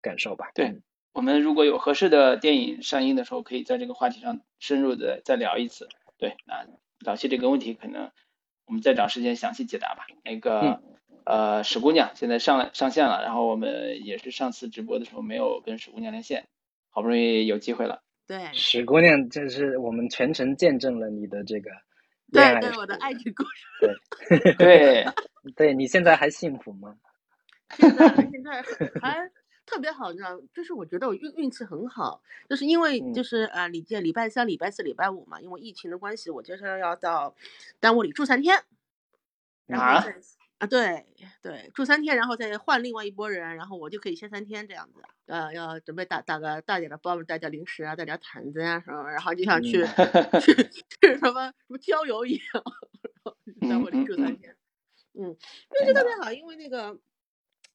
[0.00, 0.50] 感受吧。
[0.54, 0.80] 对
[1.12, 5.88] 我们如果有合适的电影上映的时候，可以在这个话题上深入的再聊一次。
[6.16, 6.66] 对，那
[7.00, 8.10] 老谢这个问题可能。
[8.66, 10.06] 我们再找时间详细解答吧。
[10.24, 10.82] 那个，
[11.24, 16.46] 呃，史姑娘现在上来上线了，然后我们也是上次直播的时候没有跟史姑娘连线，
[16.90, 18.02] 好不容易有机会了。
[18.26, 21.70] 对，史姑娘，这是我们全程见证了你的这个
[22.32, 23.98] 对对，我的爱情故事。
[24.30, 25.06] 对对
[25.54, 26.96] 对，你现在还幸福吗？
[27.76, 28.62] 现在现在
[29.00, 29.30] 还
[29.66, 37.34] 特别好，你知道，就是我觉得我运运气很好，就是因为就是呃，礼拜礼拜三、礼拜四、礼拜五嘛，因为疫情的关系，我接下来要到
[37.80, 38.62] 单位里住三天。
[39.68, 40.04] 啊？
[40.58, 41.06] 啊，对
[41.42, 45.02] 对，住三天，然后再换另外一拨人，然后我就可以歇三天这样子。
[45.26, 49.84] 呃，要准备打打个大点的包，带点零食啊，带点毯子啊什么，然后就想去
[50.40, 50.54] 去
[51.00, 52.44] 去什么什么郊游一样，
[53.02, 53.36] 然后
[53.68, 54.56] 单位里住三天。
[55.14, 55.24] 嗯，
[55.80, 56.96] 运气特别好，因为那个。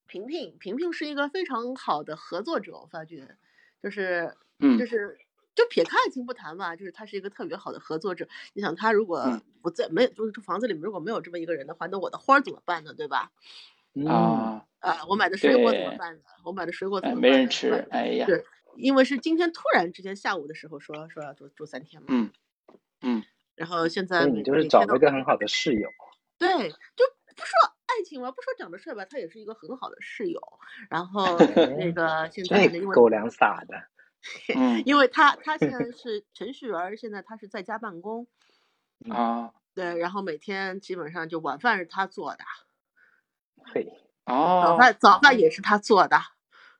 [0.10, 3.38] 萍萍，萍萍是一个非常好的合作者，我发觉，
[3.82, 4.36] 就是，
[4.78, 5.18] 就是，
[5.56, 8.28] 就撇开爱情不谈吧，就是他是一个特别好的合作者。
[8.54, 12.94] 你想，他如果不在，没有，就是这房子里面如果没有这么一个人的话，那我的花怎么办呢？
[12.94, 13.32] 对吧？
[14.08, 16.22] 啊啊，我买的水果怎么办呢？
[16.44, 17.22] 我买的水果怎么办？
[17.22, 18.44] 没人吃，哎呀，对，
[18.78, 22.32] 因为是今天突然之间下午的时候说说要住住三天嘛，嗯
[23.02, 23.24] 嗯，
[23.56, 25.88] 然后现在你就是找了一个很好的室友，
[26.38, 27.06] 对，就
[27.36, 27.76] 不说。
[27.90, 30.40] 爱情嘛，不说长得帅吧，他也是一个很好的室友。
[30.90, 31.38] 然 后
[31.78, 33.84] 那个现在因为狗粮撒的，
[34.86, 38.28] 因为他他现在 是程序员，现在他是在家办公
[39.10, 39.54] 啊。
[39.74, 42.44] 对，然后每天基本上就晚饭是他做的，
[43.74, 43.94] 嘿，
[44.26, 45.62] 哦，早饭早饭也是。
[45.62, 46.18] 他做的，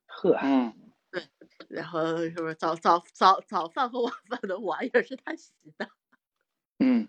[0.06, 0.74] 呵，嗯，
[1.10, 1.28] 对，
[1.70, 5.90] 然后是不是早早早早饭和晚饭的碗也是他洗的，
[6.80, 7.08] 嗯。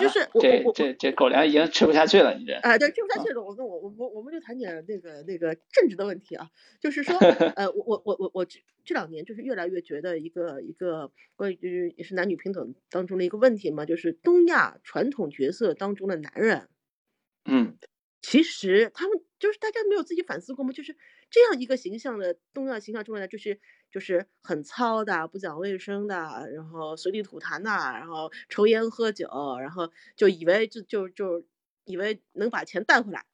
[0.00, 3.42] 就是这这这狗粮已经吃不下去了，你这啊，对，吃不下去了。
[3.42, 6.50] 我跟我我我我们就谈点那个那个政治的问题啊，
[6.80, 7.16] 就是说，
[7.54, 16.68] 呃，我我我我我这这两年就是越来越觉得一个一个关于就是也是男女平等当中的一个问题嘛，就是东亚传统角色当中的男人，
[17.44, 17.76] 嗯，
[18.26, 20.72] 其实他们就是大家没有自己反思过吗？
[20.72, 20.96] 就是
[21.28, 23.60] 这样一个形象的东亚形象出来，就是。
[23.90, 26.16] 就是很糙的，不讲卫生的，
[26.52, 29.28] 然后随地吐痰的，然后抽烟喝酒，
[29.60, 31.46] 然后就以为就就就
[31.84, 33.24] 以为能把钱带回来，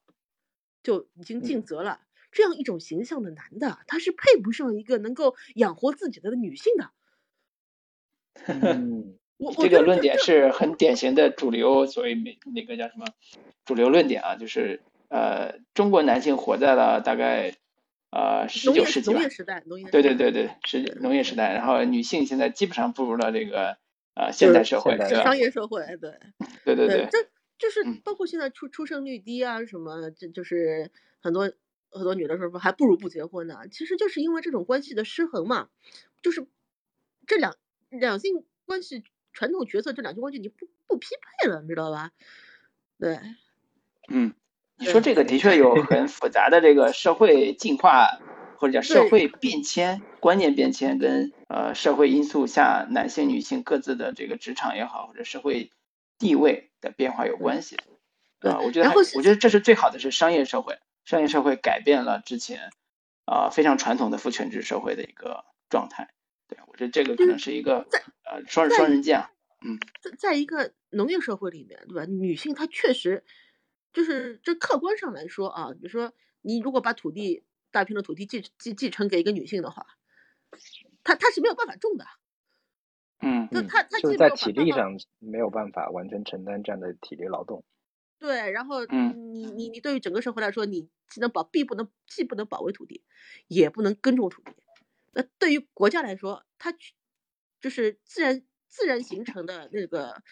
[0.82, 2.02] 就已经尽责了。
[2.30, 6.90] 这样一种形象的男的，他是配不上一个能够养活自己的女性的。
[8.44, 9.18] 嗯，
[9.58, 13.06] 这个论点是很典型的主流，所谓美那个叫什么
[13.64, 17.54] 主流论点啊，就是呃，中国男性活在了大概。
[18.12, 19.20] 呃，十九世纪吧，
[19.92, 21.54] 对对对对，是农业时代。
[21.54, 23.76] 然后女性现在基本上步入了这个
[24.14, 26.18] 呃现代社会，商业社会，对，
[26.64, 27.18] 对对对，这
[27.56, 30.90] 就是包括现在出出生率低啊什么，这就是
[31.20, 31.52] 很多
[31.92, 33.60] 很多女的说还不如不结婚呢。
[33.70, 35.68] 其实就是因为这种关系的失衡嘛，
[36.20, 36.48] 就是
[37.28, 37.54] 这两
[37.90, 41.08] 两性关系传统角色这两性关系你不不匹
[41.38, 42.10] 配了，你知道吧？
[42.98, 43.18] 对，
[44.08, 44.34] 嗯。
[44.82, 48.18] 你说这个的确有很复杂的这个社会进化，
[48.56, 55.70] 或者叫社会变迁、观念变迁，跟呃社会因素下男性、女性各自的这个职场也好，或者社会
[56.18, 57.76] 地位的变化有关系。
[58.38, 62.70] 啊，我觉得，我觉得这是最好的是商业社会，商业社会改变了之前
[63.26, 66.08] 啊非常传统的父权制社会的一个状态。
[66.50, 67.86] 对，我觉得这个可能是一个
[68.24, 69.20] 呃双双刃剑。
[69.64, 72.04] 嗯，在在一个农业社会里面，对吧？
[72.04, 73.24] 女性她确实。
[73.92, 76.12] 就是这客观上来说啊，比如说
[76.42, 79.84] 你如果把土地大片的土地继继继承给一个女性的话，
[81.02, 82.06] 她她是没有办法种的。
[83.20, 87.64] 嗯，那她她就是在体力上没有办法完全承担这样的体力劳动。
[88.20, 93.02] 对，然后你你你对于整个社会来说，你既能保必不能既不能保卫土地，
[93.48, 94.52] 也不能耕种土地。
[95.12, 96.74] 那对于国家来说，它
[97.60, 100.22] 就是自然自然形成的那个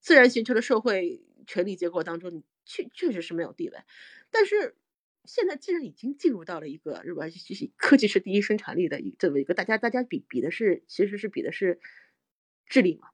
[0.00, 2.44] 自然形成的社会权力结构当中，你。
[2.70, 3.78] 确确实是没有地位，
[4.30, 4.76] 但是
[5.24, 7.24] 现在既然已经进入到了一个是吧，
[7.78, 11.80] 科技是第一生产力的一这么一个，大家大家比比的是其实是比的是
[12.66, 13.08] 智力嘛，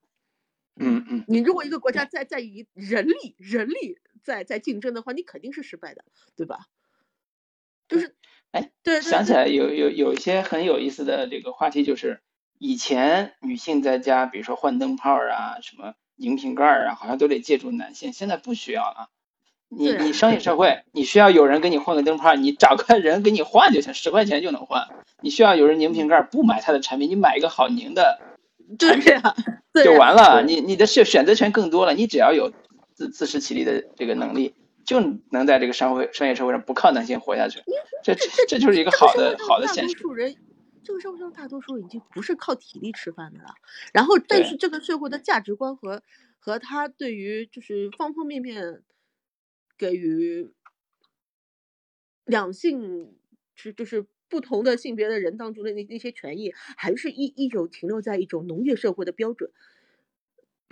[0.77, 6.05] 嗯嗯，你如果一个国家在在以人力人力在在竞争的话，你肯定是失败的，
[6.37, 6.67] 对吧？
[7.95, 8.15] 就是
[8.51, 12.21] 哎，对，想起来有有有一些很有意思的这个话题，就是
[12.59, 19.09] 以前女性在家，比如说换灯泡啊，什么拧瓶盖啊，好像都得借助男性，现在不需要了。
[19.69, 24.87] 你你商业社会，你需要有人给你换个灯泡，你找个人给你换就行，十块钱就能换。
[25.21, 28.21] 你需要有人拧瓶盖，不买他的产品，你买一个好拧的
[28.79, 29.15] 产品
[29.83, 30.45] 就完了。
[30.45, 32.53] 你你的选选择权更多了，你只要有
[32.95, 34.55] 自自食其力的这个能力，
[34.85, 35.01] 就
[35.31, 37.61] 能在这个商会商业社会上不靠男性活下去。
[38.03, 39.95] 这这这就是一个好的好的现实。
[40.83, 43.55] 这个社会上大多数已经不是靠体力吃饭的了。
[43.93, 46.03] 然后，但是这个社会的价值观和
[46.39, 48.83] 和他对于就是方方面面。
[49.77, 50.53] 给予
[52.25, 53.17] 两性
[53.57, 59.51] 是就是不同的性别的人当中的那那些权益，还是一一种停留在一种农业社会的标准。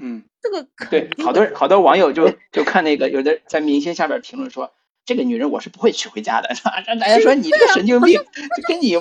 [0.02, 4.74] 嗯，这个对，好多好多网友就就看那个，有的在明星下边评论说，
[5.04, 6.48] 这个女人我是不会娶回家的，
[6.86, 8.96] 让大家说你这个神经病，就跟你。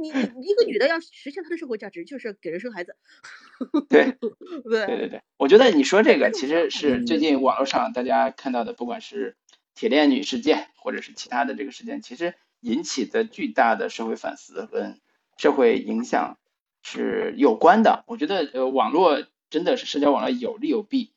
[0.00, 2.96] 你你一个女的要实现她的社会价值，就是给人生孩子。
[3.88, 4.30] 对对
[4.64, 9.36] 对对对，我觉得你说这个其实是最近网络上大家看到的，不管是
[9.74, 14.98] 铁链女事件，或者是其他的这个事件，其实引起的巨大的社会反思跟
[15.38, 16.38] 社会影响
[16.82, 18.02] 是有关的。
[18.08, 19.24] 我觉得呃，网络
[19.54, 21.12] 真的是社交网络有利有弊，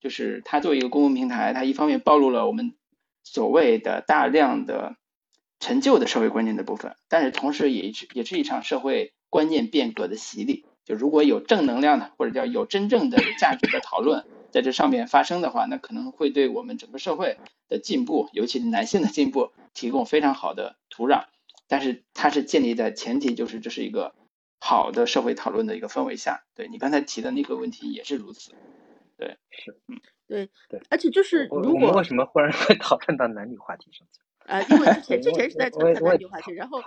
[0.00, 2.76] 就是它作为一个公共平台，它一方面暴露了我们
[3.24, 4.94] 所谓的大量的。
[5.62, 10.64] 陈旧的社会观念的部分，但是同时也是也是一场社会观念变革的洗礼。
[10.86, 17.36] 就如果有正能量的，或者叫有真正的价值的讨论在这上面发生的话，那可能会对我们整个社会
[17.68, 21.24] 的进步，尤其是男性的进步，提供非常好的土壤。
[21.68, 24.14] 但是它是建立在前提，就是这是一个
[24.60, 26.44] 好的社会讨论的一个氛围下。
[26.54, 28.52] 对你刚才提的那个问题也是如此。
[29.16, 34.20] 对，是，嗯，对对，而且就是如果为什么忽然会讨论到男女话题上去？
[34.46, 36.80] 啊， 因为之前之前是在谈男女话题，然后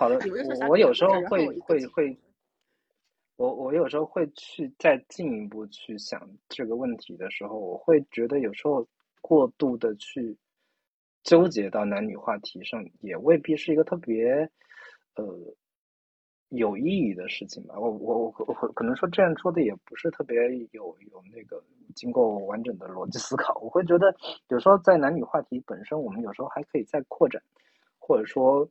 [0.68, 2.18] 我有时候会会会，
[3.36, 8.86] 我我有时候会去再进一步去想这个问题的时候，我会觉得有时候
[9.20, 10.36] 过度的去
[11.22, 14.50] 纠结到男女话题上，也未必是一个特别
[15.14, 15.24] 呃
[16.48, 17.78] 有意义的事情吧。
[17.78, 20.36] 我我我我可能说这样说的也不是特别
[20.72, 21.62] 有有那个。
[21.94, 24.12] 经过完整的逻辑思考，我会觉得
[24.48, 27.40] 有时候在男女话题本身，我们有时候还可以再扩展，
[28.00, 28.68] 或者说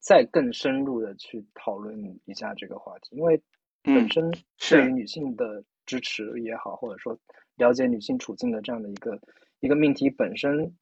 [0.00, 3.40] 再更深入的去讨论一下这个话题，因为
[3.84, 4.28] 本身
[4.58, 7.16] 对于女性的支持也好，或者说
[7.54, 9.16] 了解女性处境的这样的一个
[9.60, 10.74] 一个命题本身，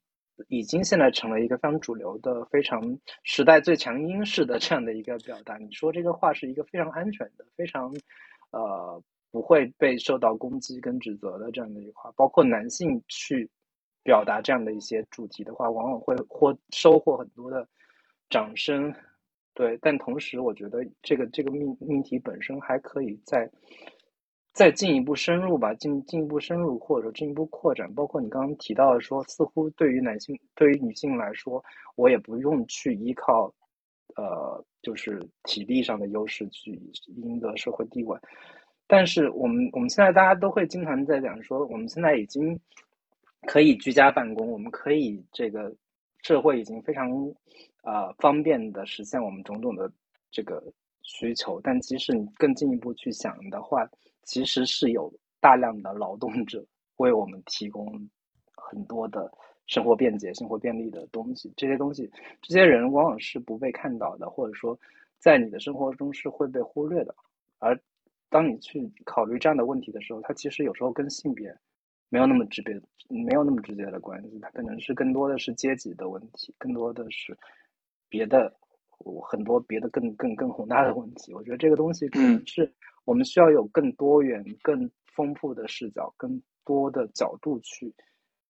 [0.49, 5.57] 已经现在成了一个非常主流的、非常时代最强音式的这样的一个表达。
[5.59, 7.95] 你说这个话是一个非常安全的、非常
[8.51, 9.03] 呃。
[9.33, 13.49] 不会被受到攻击跟指责的这样的一句话，包括男性去
[14.03, 17.67] 表达这样的一些主题的话，往往会获收获很多的
[18.29, 18.95] 掌声。
[19.55, 23.51] 对，但同时我觉得这个这个命命题本身还可以再
[24.53, 27.93] 再进一步深入吧，进进一步深入或者说进一步扩展。
[27.95, 31.63] 包括你刚刚提到的说，似乎对于男性对于女性来说，
[31.97, 33.53] 我也不用去依靠
[34.17, 36.79] 呃，就是体力上的优势去
[37.17, 38.19] 赢得社会地位。
[38.87, 42.59] 但是我们我们现在大家都会经常在讲说，我们现在已经
[43.47, 45.75] 可以居家办公，我们可以这个
[46.23, 47.11] 社会已经非常
[47.81, 49.91] 啊方便的实现我们种种的
[50.31, 50.63] 这个
[51.01, 51.59] 需求。
[51.63, 53.89] 但即使你更进一步去想的话，
[54.23, 56.65] 其实是有大量的劳动者
[56.97, 58.09] 为我们提供
[58.55, 59.31] 很多的
[59.67, 61.53] 生活便捷、生活便利的东西。
[61.57, 64.79] 这些东西，这些人往往是不被看到的，或者说
[65.19, 67.15] 在你的生活中是会被忽略的，
[67.59, 67.79] 而。
[68.33, 71.55] 当你去考虑这样的问题的时候，它其实有时候跟性别
[72.09, 72.81] 没有那么直接，
[73.11, 77.37] 没有那么直接的关系，它可能是更多的是阶级的问题，更多的是
[78.09, 78.51] 别的
[79.23, 81.35] 很多别的更更更宏大的问题。
[81.35, 82.73] 我觉得这个东西可能是
[83.05, 87.95] 我们需要有更多元、更丰富的视角、更多的角度去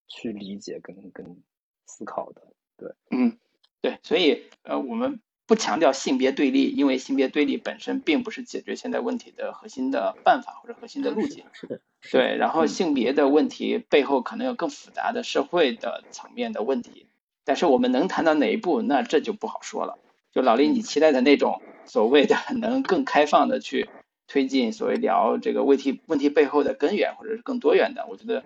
[0.08, 1.42] 去理解跟跟
[1.86, 2.42] 思考的。
[2.76, 3.38] 对，嗯，
[3.80, 5.20] 对，所以呃，我们。
[5.44, 11.44] 不强调性别对立，因为性别对立本身并不是解决现在问题的核心的办法或者核心的路径。
[11.52, 11.80] 是的，
[12.10, 12.36] 对。
[12.38, 17.06] 然后性别的问题背后可能有更复杂的社会的层面的问题，
[17.44, 19.98] 但是我们能谈到哪一步，那这就不好说了。
[20.30, 23.90] 就老林，你期待的那种所谓的能更开放的去
[24.32, 28.42] 推进所谓聊这个问题问题背后的根源，或者是更多元的，我觉得，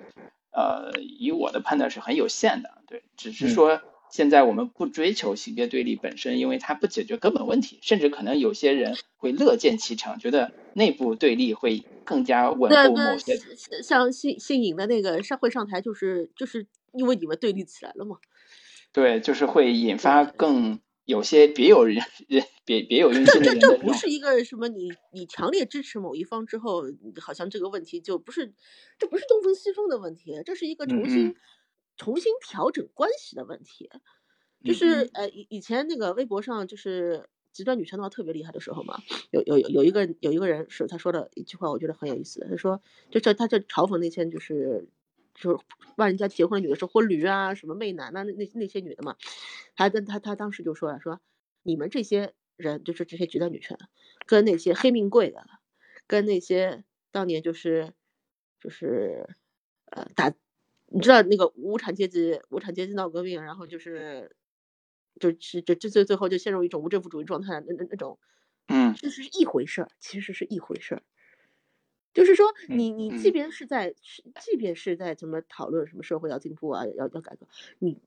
[0.51, 2.83] 呃，以我的判断是很有限的。
[2.89, 3.81] 对，只是说。
[4.09, 13.37] 现在我们不追求性别对立本身，因为它不解决根本问题，甚至可能有些人会乐见其成，觉得内部对立会更加稳固某些。
[13.83, 18.17] 像性性颖的那个上会上台，就是就是因为你们对立起来了嘛。
[18.93, 21.97] 对，就是会引发更有些别有人
[22.28, 23.59] 人别别有用心的人。
[23.59, 26.83] 这这不是一个什么你你强烈支持某一方之后，
[27.20, 28.53] 好像这个问题就不是，
[28.99, 31.35] 这不是东风西风的问题，这是一个重新。
[31.99, 33.89] 重新调整关系的问题，
[34.62, 39.01] 就是呃以以前那个微博上就是极端女权闹特别厉害的时候嘛，
[39.31, 42.47] 有有有有一个有一个人是他说的一句话，我觉得很有意思。
[42.51, 44.91] 他说，就这他这嘲讽那些就是
[45.37, 45.65] 就是
[45.97, 49.17] 万人家结婚的女的是婚驴啊，什么媚男啊，那那那些女的嘛，
[49.77, 51.21] 他跟他他当时就说了，说
[51.63, 53.79] 你们这些人就是这些极端女权，
[54.27, 55.45] 跟那些黑命贵的，
[56.07, 57.93] 跟那些当年就是
[58.61, 59.29] 就是
[59.87, 60.35] 呃打。
[60.89, 64.37] 你知道那个无产阶级，无产阶级闹革命，然后就是，
[65.19, 68.21] 就是就就最最后就陷入一种无政府主义状态，那那那种，
[68.69, 71.03] 嗯，就是一回事儿，其实是一回事儿。
[72.17, 73.95] 就是说，你你即便是在，
[74.41, 77.47] 即便是在怎么讨论什么社会要进步啊，要要改革，
[77.79, 78.01] 你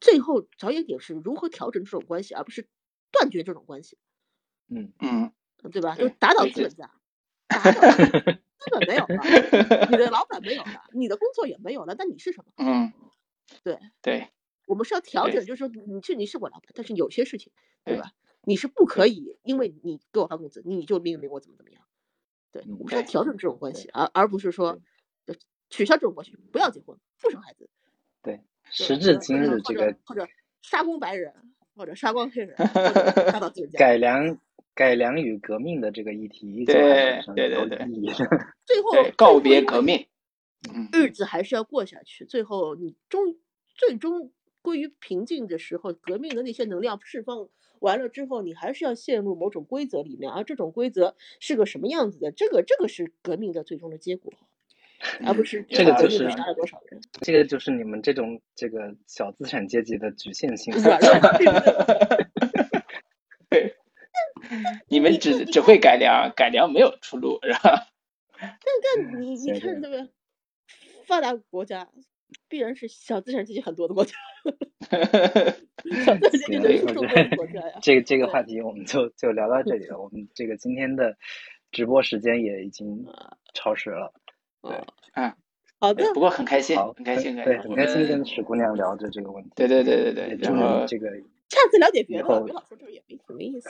[0.00, 2.66] 最后着眼点是如何调整这种关系，而不是
[3.12, 3.96] 断绝这种关系。
[4.68, 5.32] 嗯嗯，
[5.70, 5.94] 对吧？
[5.94, 6.90] 就打倒资本家，
[7.46, 12.52] 打倒资本没有了，你的老板没有了，你的工作也没有了，那你是什么？
[12.56, 12.92] 嗯，
[13.62, 14.30] 对对，
[14.66, 17.52] 我们是要调整，就是说，你是你是我老板，但是有些事情，
[17.84, 18.10] 对吧？
[18.42, 21.82] 你是不可以，因为你给我发工资，你就命令我怎么怎么样。
[22.54, 24.80] 对，我们是要调整这种关系，而而不是说
[25.70, 27.68] 取消这种关系，不要结婚，不生孩子。
[28.22, 28.40] 对，
[28.70, 30.24] 时至今日，这个或者
[30.62, 31.34] 杀光白人，
[31.74, 32.56] 或者杀光黑人，
[33.32, 33.78] 杀到自己家。
[33.80, 34.38] 改良
[34.72, 37.76] 改良与革命的这个议题，对对对 对，
[38.64, 40.06] 最后告别革命，
[40.92, 42.24] 日子还是要过下去。
[42.24, 43.36] 最后你终
[43.74, 44.30] 最终
[44.62, 47.48] 归于平静的时候，革命的那些能量释放。
[47.84, 52.32] 完了之后，你还是要陷入某种规则里面，而这种规则是个什么样子的？
[52.32, 54.32] 这个这个是革命的最终的结果，
[55.22, 56.98] 而不是这个就是杀了多少人。
[57.20, 60.72] 这个就是你们这种这个小资产阶级的局限性。
[63.50, 63.76] 对，
[64.88, 67.86] 你们只只会改良，改良没有出路，是吧？
[68.40, 68.48] 但
[68.82, 70.08] 但你你看这个
[71.04, 71.90] 发达国家。
[72.54, 74.14] 必然是小资产阶级很多的国家，
[76.06, 77.80] 小资产阶级人数众多的国家呀。
[77.82, 79.98] 这个这个话题我们就就聊到这里了。
[80.00, 81.16] 我们这个今天的
[81.72, 83.04] 直播时间也已经
[83.54, 84.14] 超时了。
[84.62, 84.72] 对，
[85.14, 85.34] 嗯，
[85.80, 86.14] 好的。
[86.14, 89.50] 不过很开心，很开心，对，很开心跟史姑娘聊着这个问题。
[89.56, 91.08] 对对对对对，然后这个
[91.50, 93.68] 下次聊点别的，别老说这个也没什么意思。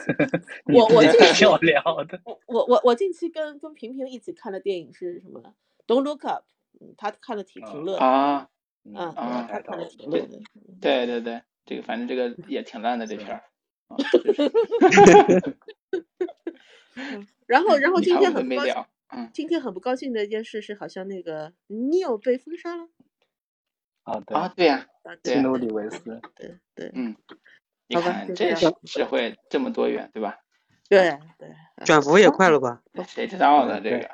[0.74, 5.54] 我我近期要聊的，我我我近期跟跟平平一起看的电影是什么
[5.86, 6.44] ？Don't Look Up，
[6.80, 8.06] 嗯，他看的挺挺乐啊。
[8.06, 8.48] 啊
[8.92, 10.38] 啊，他看的挺累的。
[10.80, 13.42] 对对对，这个反正这个也挺烂的这片儿。
[17.46, 18.74] 然后然后今天很不高兴，
[19.32, 22.88] 今天很不高兴的一件事是，好像那个 Neil 被封杀了。
[24.06, 24.86] 啊对啊对呀，
[25.22, 26.20] 基努里维斯。
[26.34, 26.90] 对对。
[26.94, 27.16] 嗯。
[27.86, 30.38] 你看这社会这么多元，对吧？
[30.88, 31.48] 对对。
[31.84, 32.80] 转服也快了吧？
[33.06, 33.80] 谁知道呢？
[33.80, 34.10] 这个。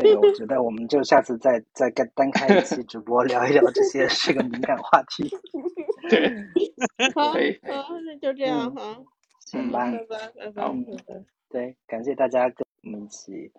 [0.00, 5.28] 这个我觉得我们就下次再再单单开一期直播聊一聊这些是个敏感话题。
[6.08, 6.34] 对，
[7.14, 7.34] 好，好，
[8.00, 8.98] 那就这样哈。
[9.40, 10.72] 行吧，拜拜，拜拜。
[11.50, 13.52] 对，感谢大家跟我们一起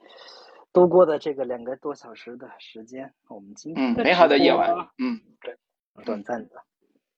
[0.71, 3.13] 度过的这个两个多小时的时间。
[3.27, 5.55] 我们今天美好的夜晚，嗯，对，
[6.03, 6.55] 短暂的。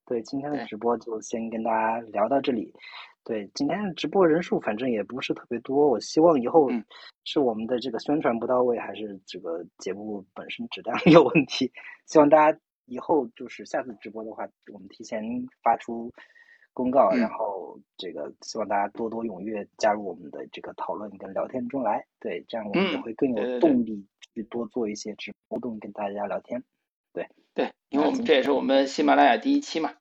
[0.05, 2.73] 对，今天的直播就先跟大家聊到这里。
[3.25, 5.89] 对，今天的直播人数反正也不是特别多。
[5.89, 6.69] 我希望以后
[7.23, 11.71] 是我们的这个宣传不到位，还是这个节目本身质量 有问题？
[12.05, 15.23] 希望大家以后就是下次直播的话，我们提前
[15.63, 16.13] 发出
[16.71, 22.05] 公告，然后这个希望大家多多踊跃加入我们的这个讨论跟聊天中来。
[22.19, 26.63] 对，这样我们也会更有动力去多做一些直播动跟大家聊天。
[27.11, 29.95] 对对，因为我们这也是我们喜马拉雅第一期嘛，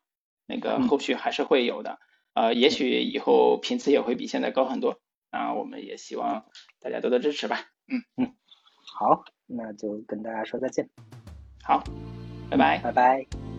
[0.47, 1.99] 那个后续还是会有的。
[2.35, 5.01] 呃，也许以后频次也会比现在高很多
[5.31, 5.55] 啊！
[5.55, 6.45] 我们也希望
[6.81, 7.61] 大家多多支持吧。
[7.87, 8.35] 嗯嗯，
[8.99, 10.89] 好，那就跟大家说再见。
[11.63, 11.83] 好，
[12.51, 13.54] 拜拜，拜拜。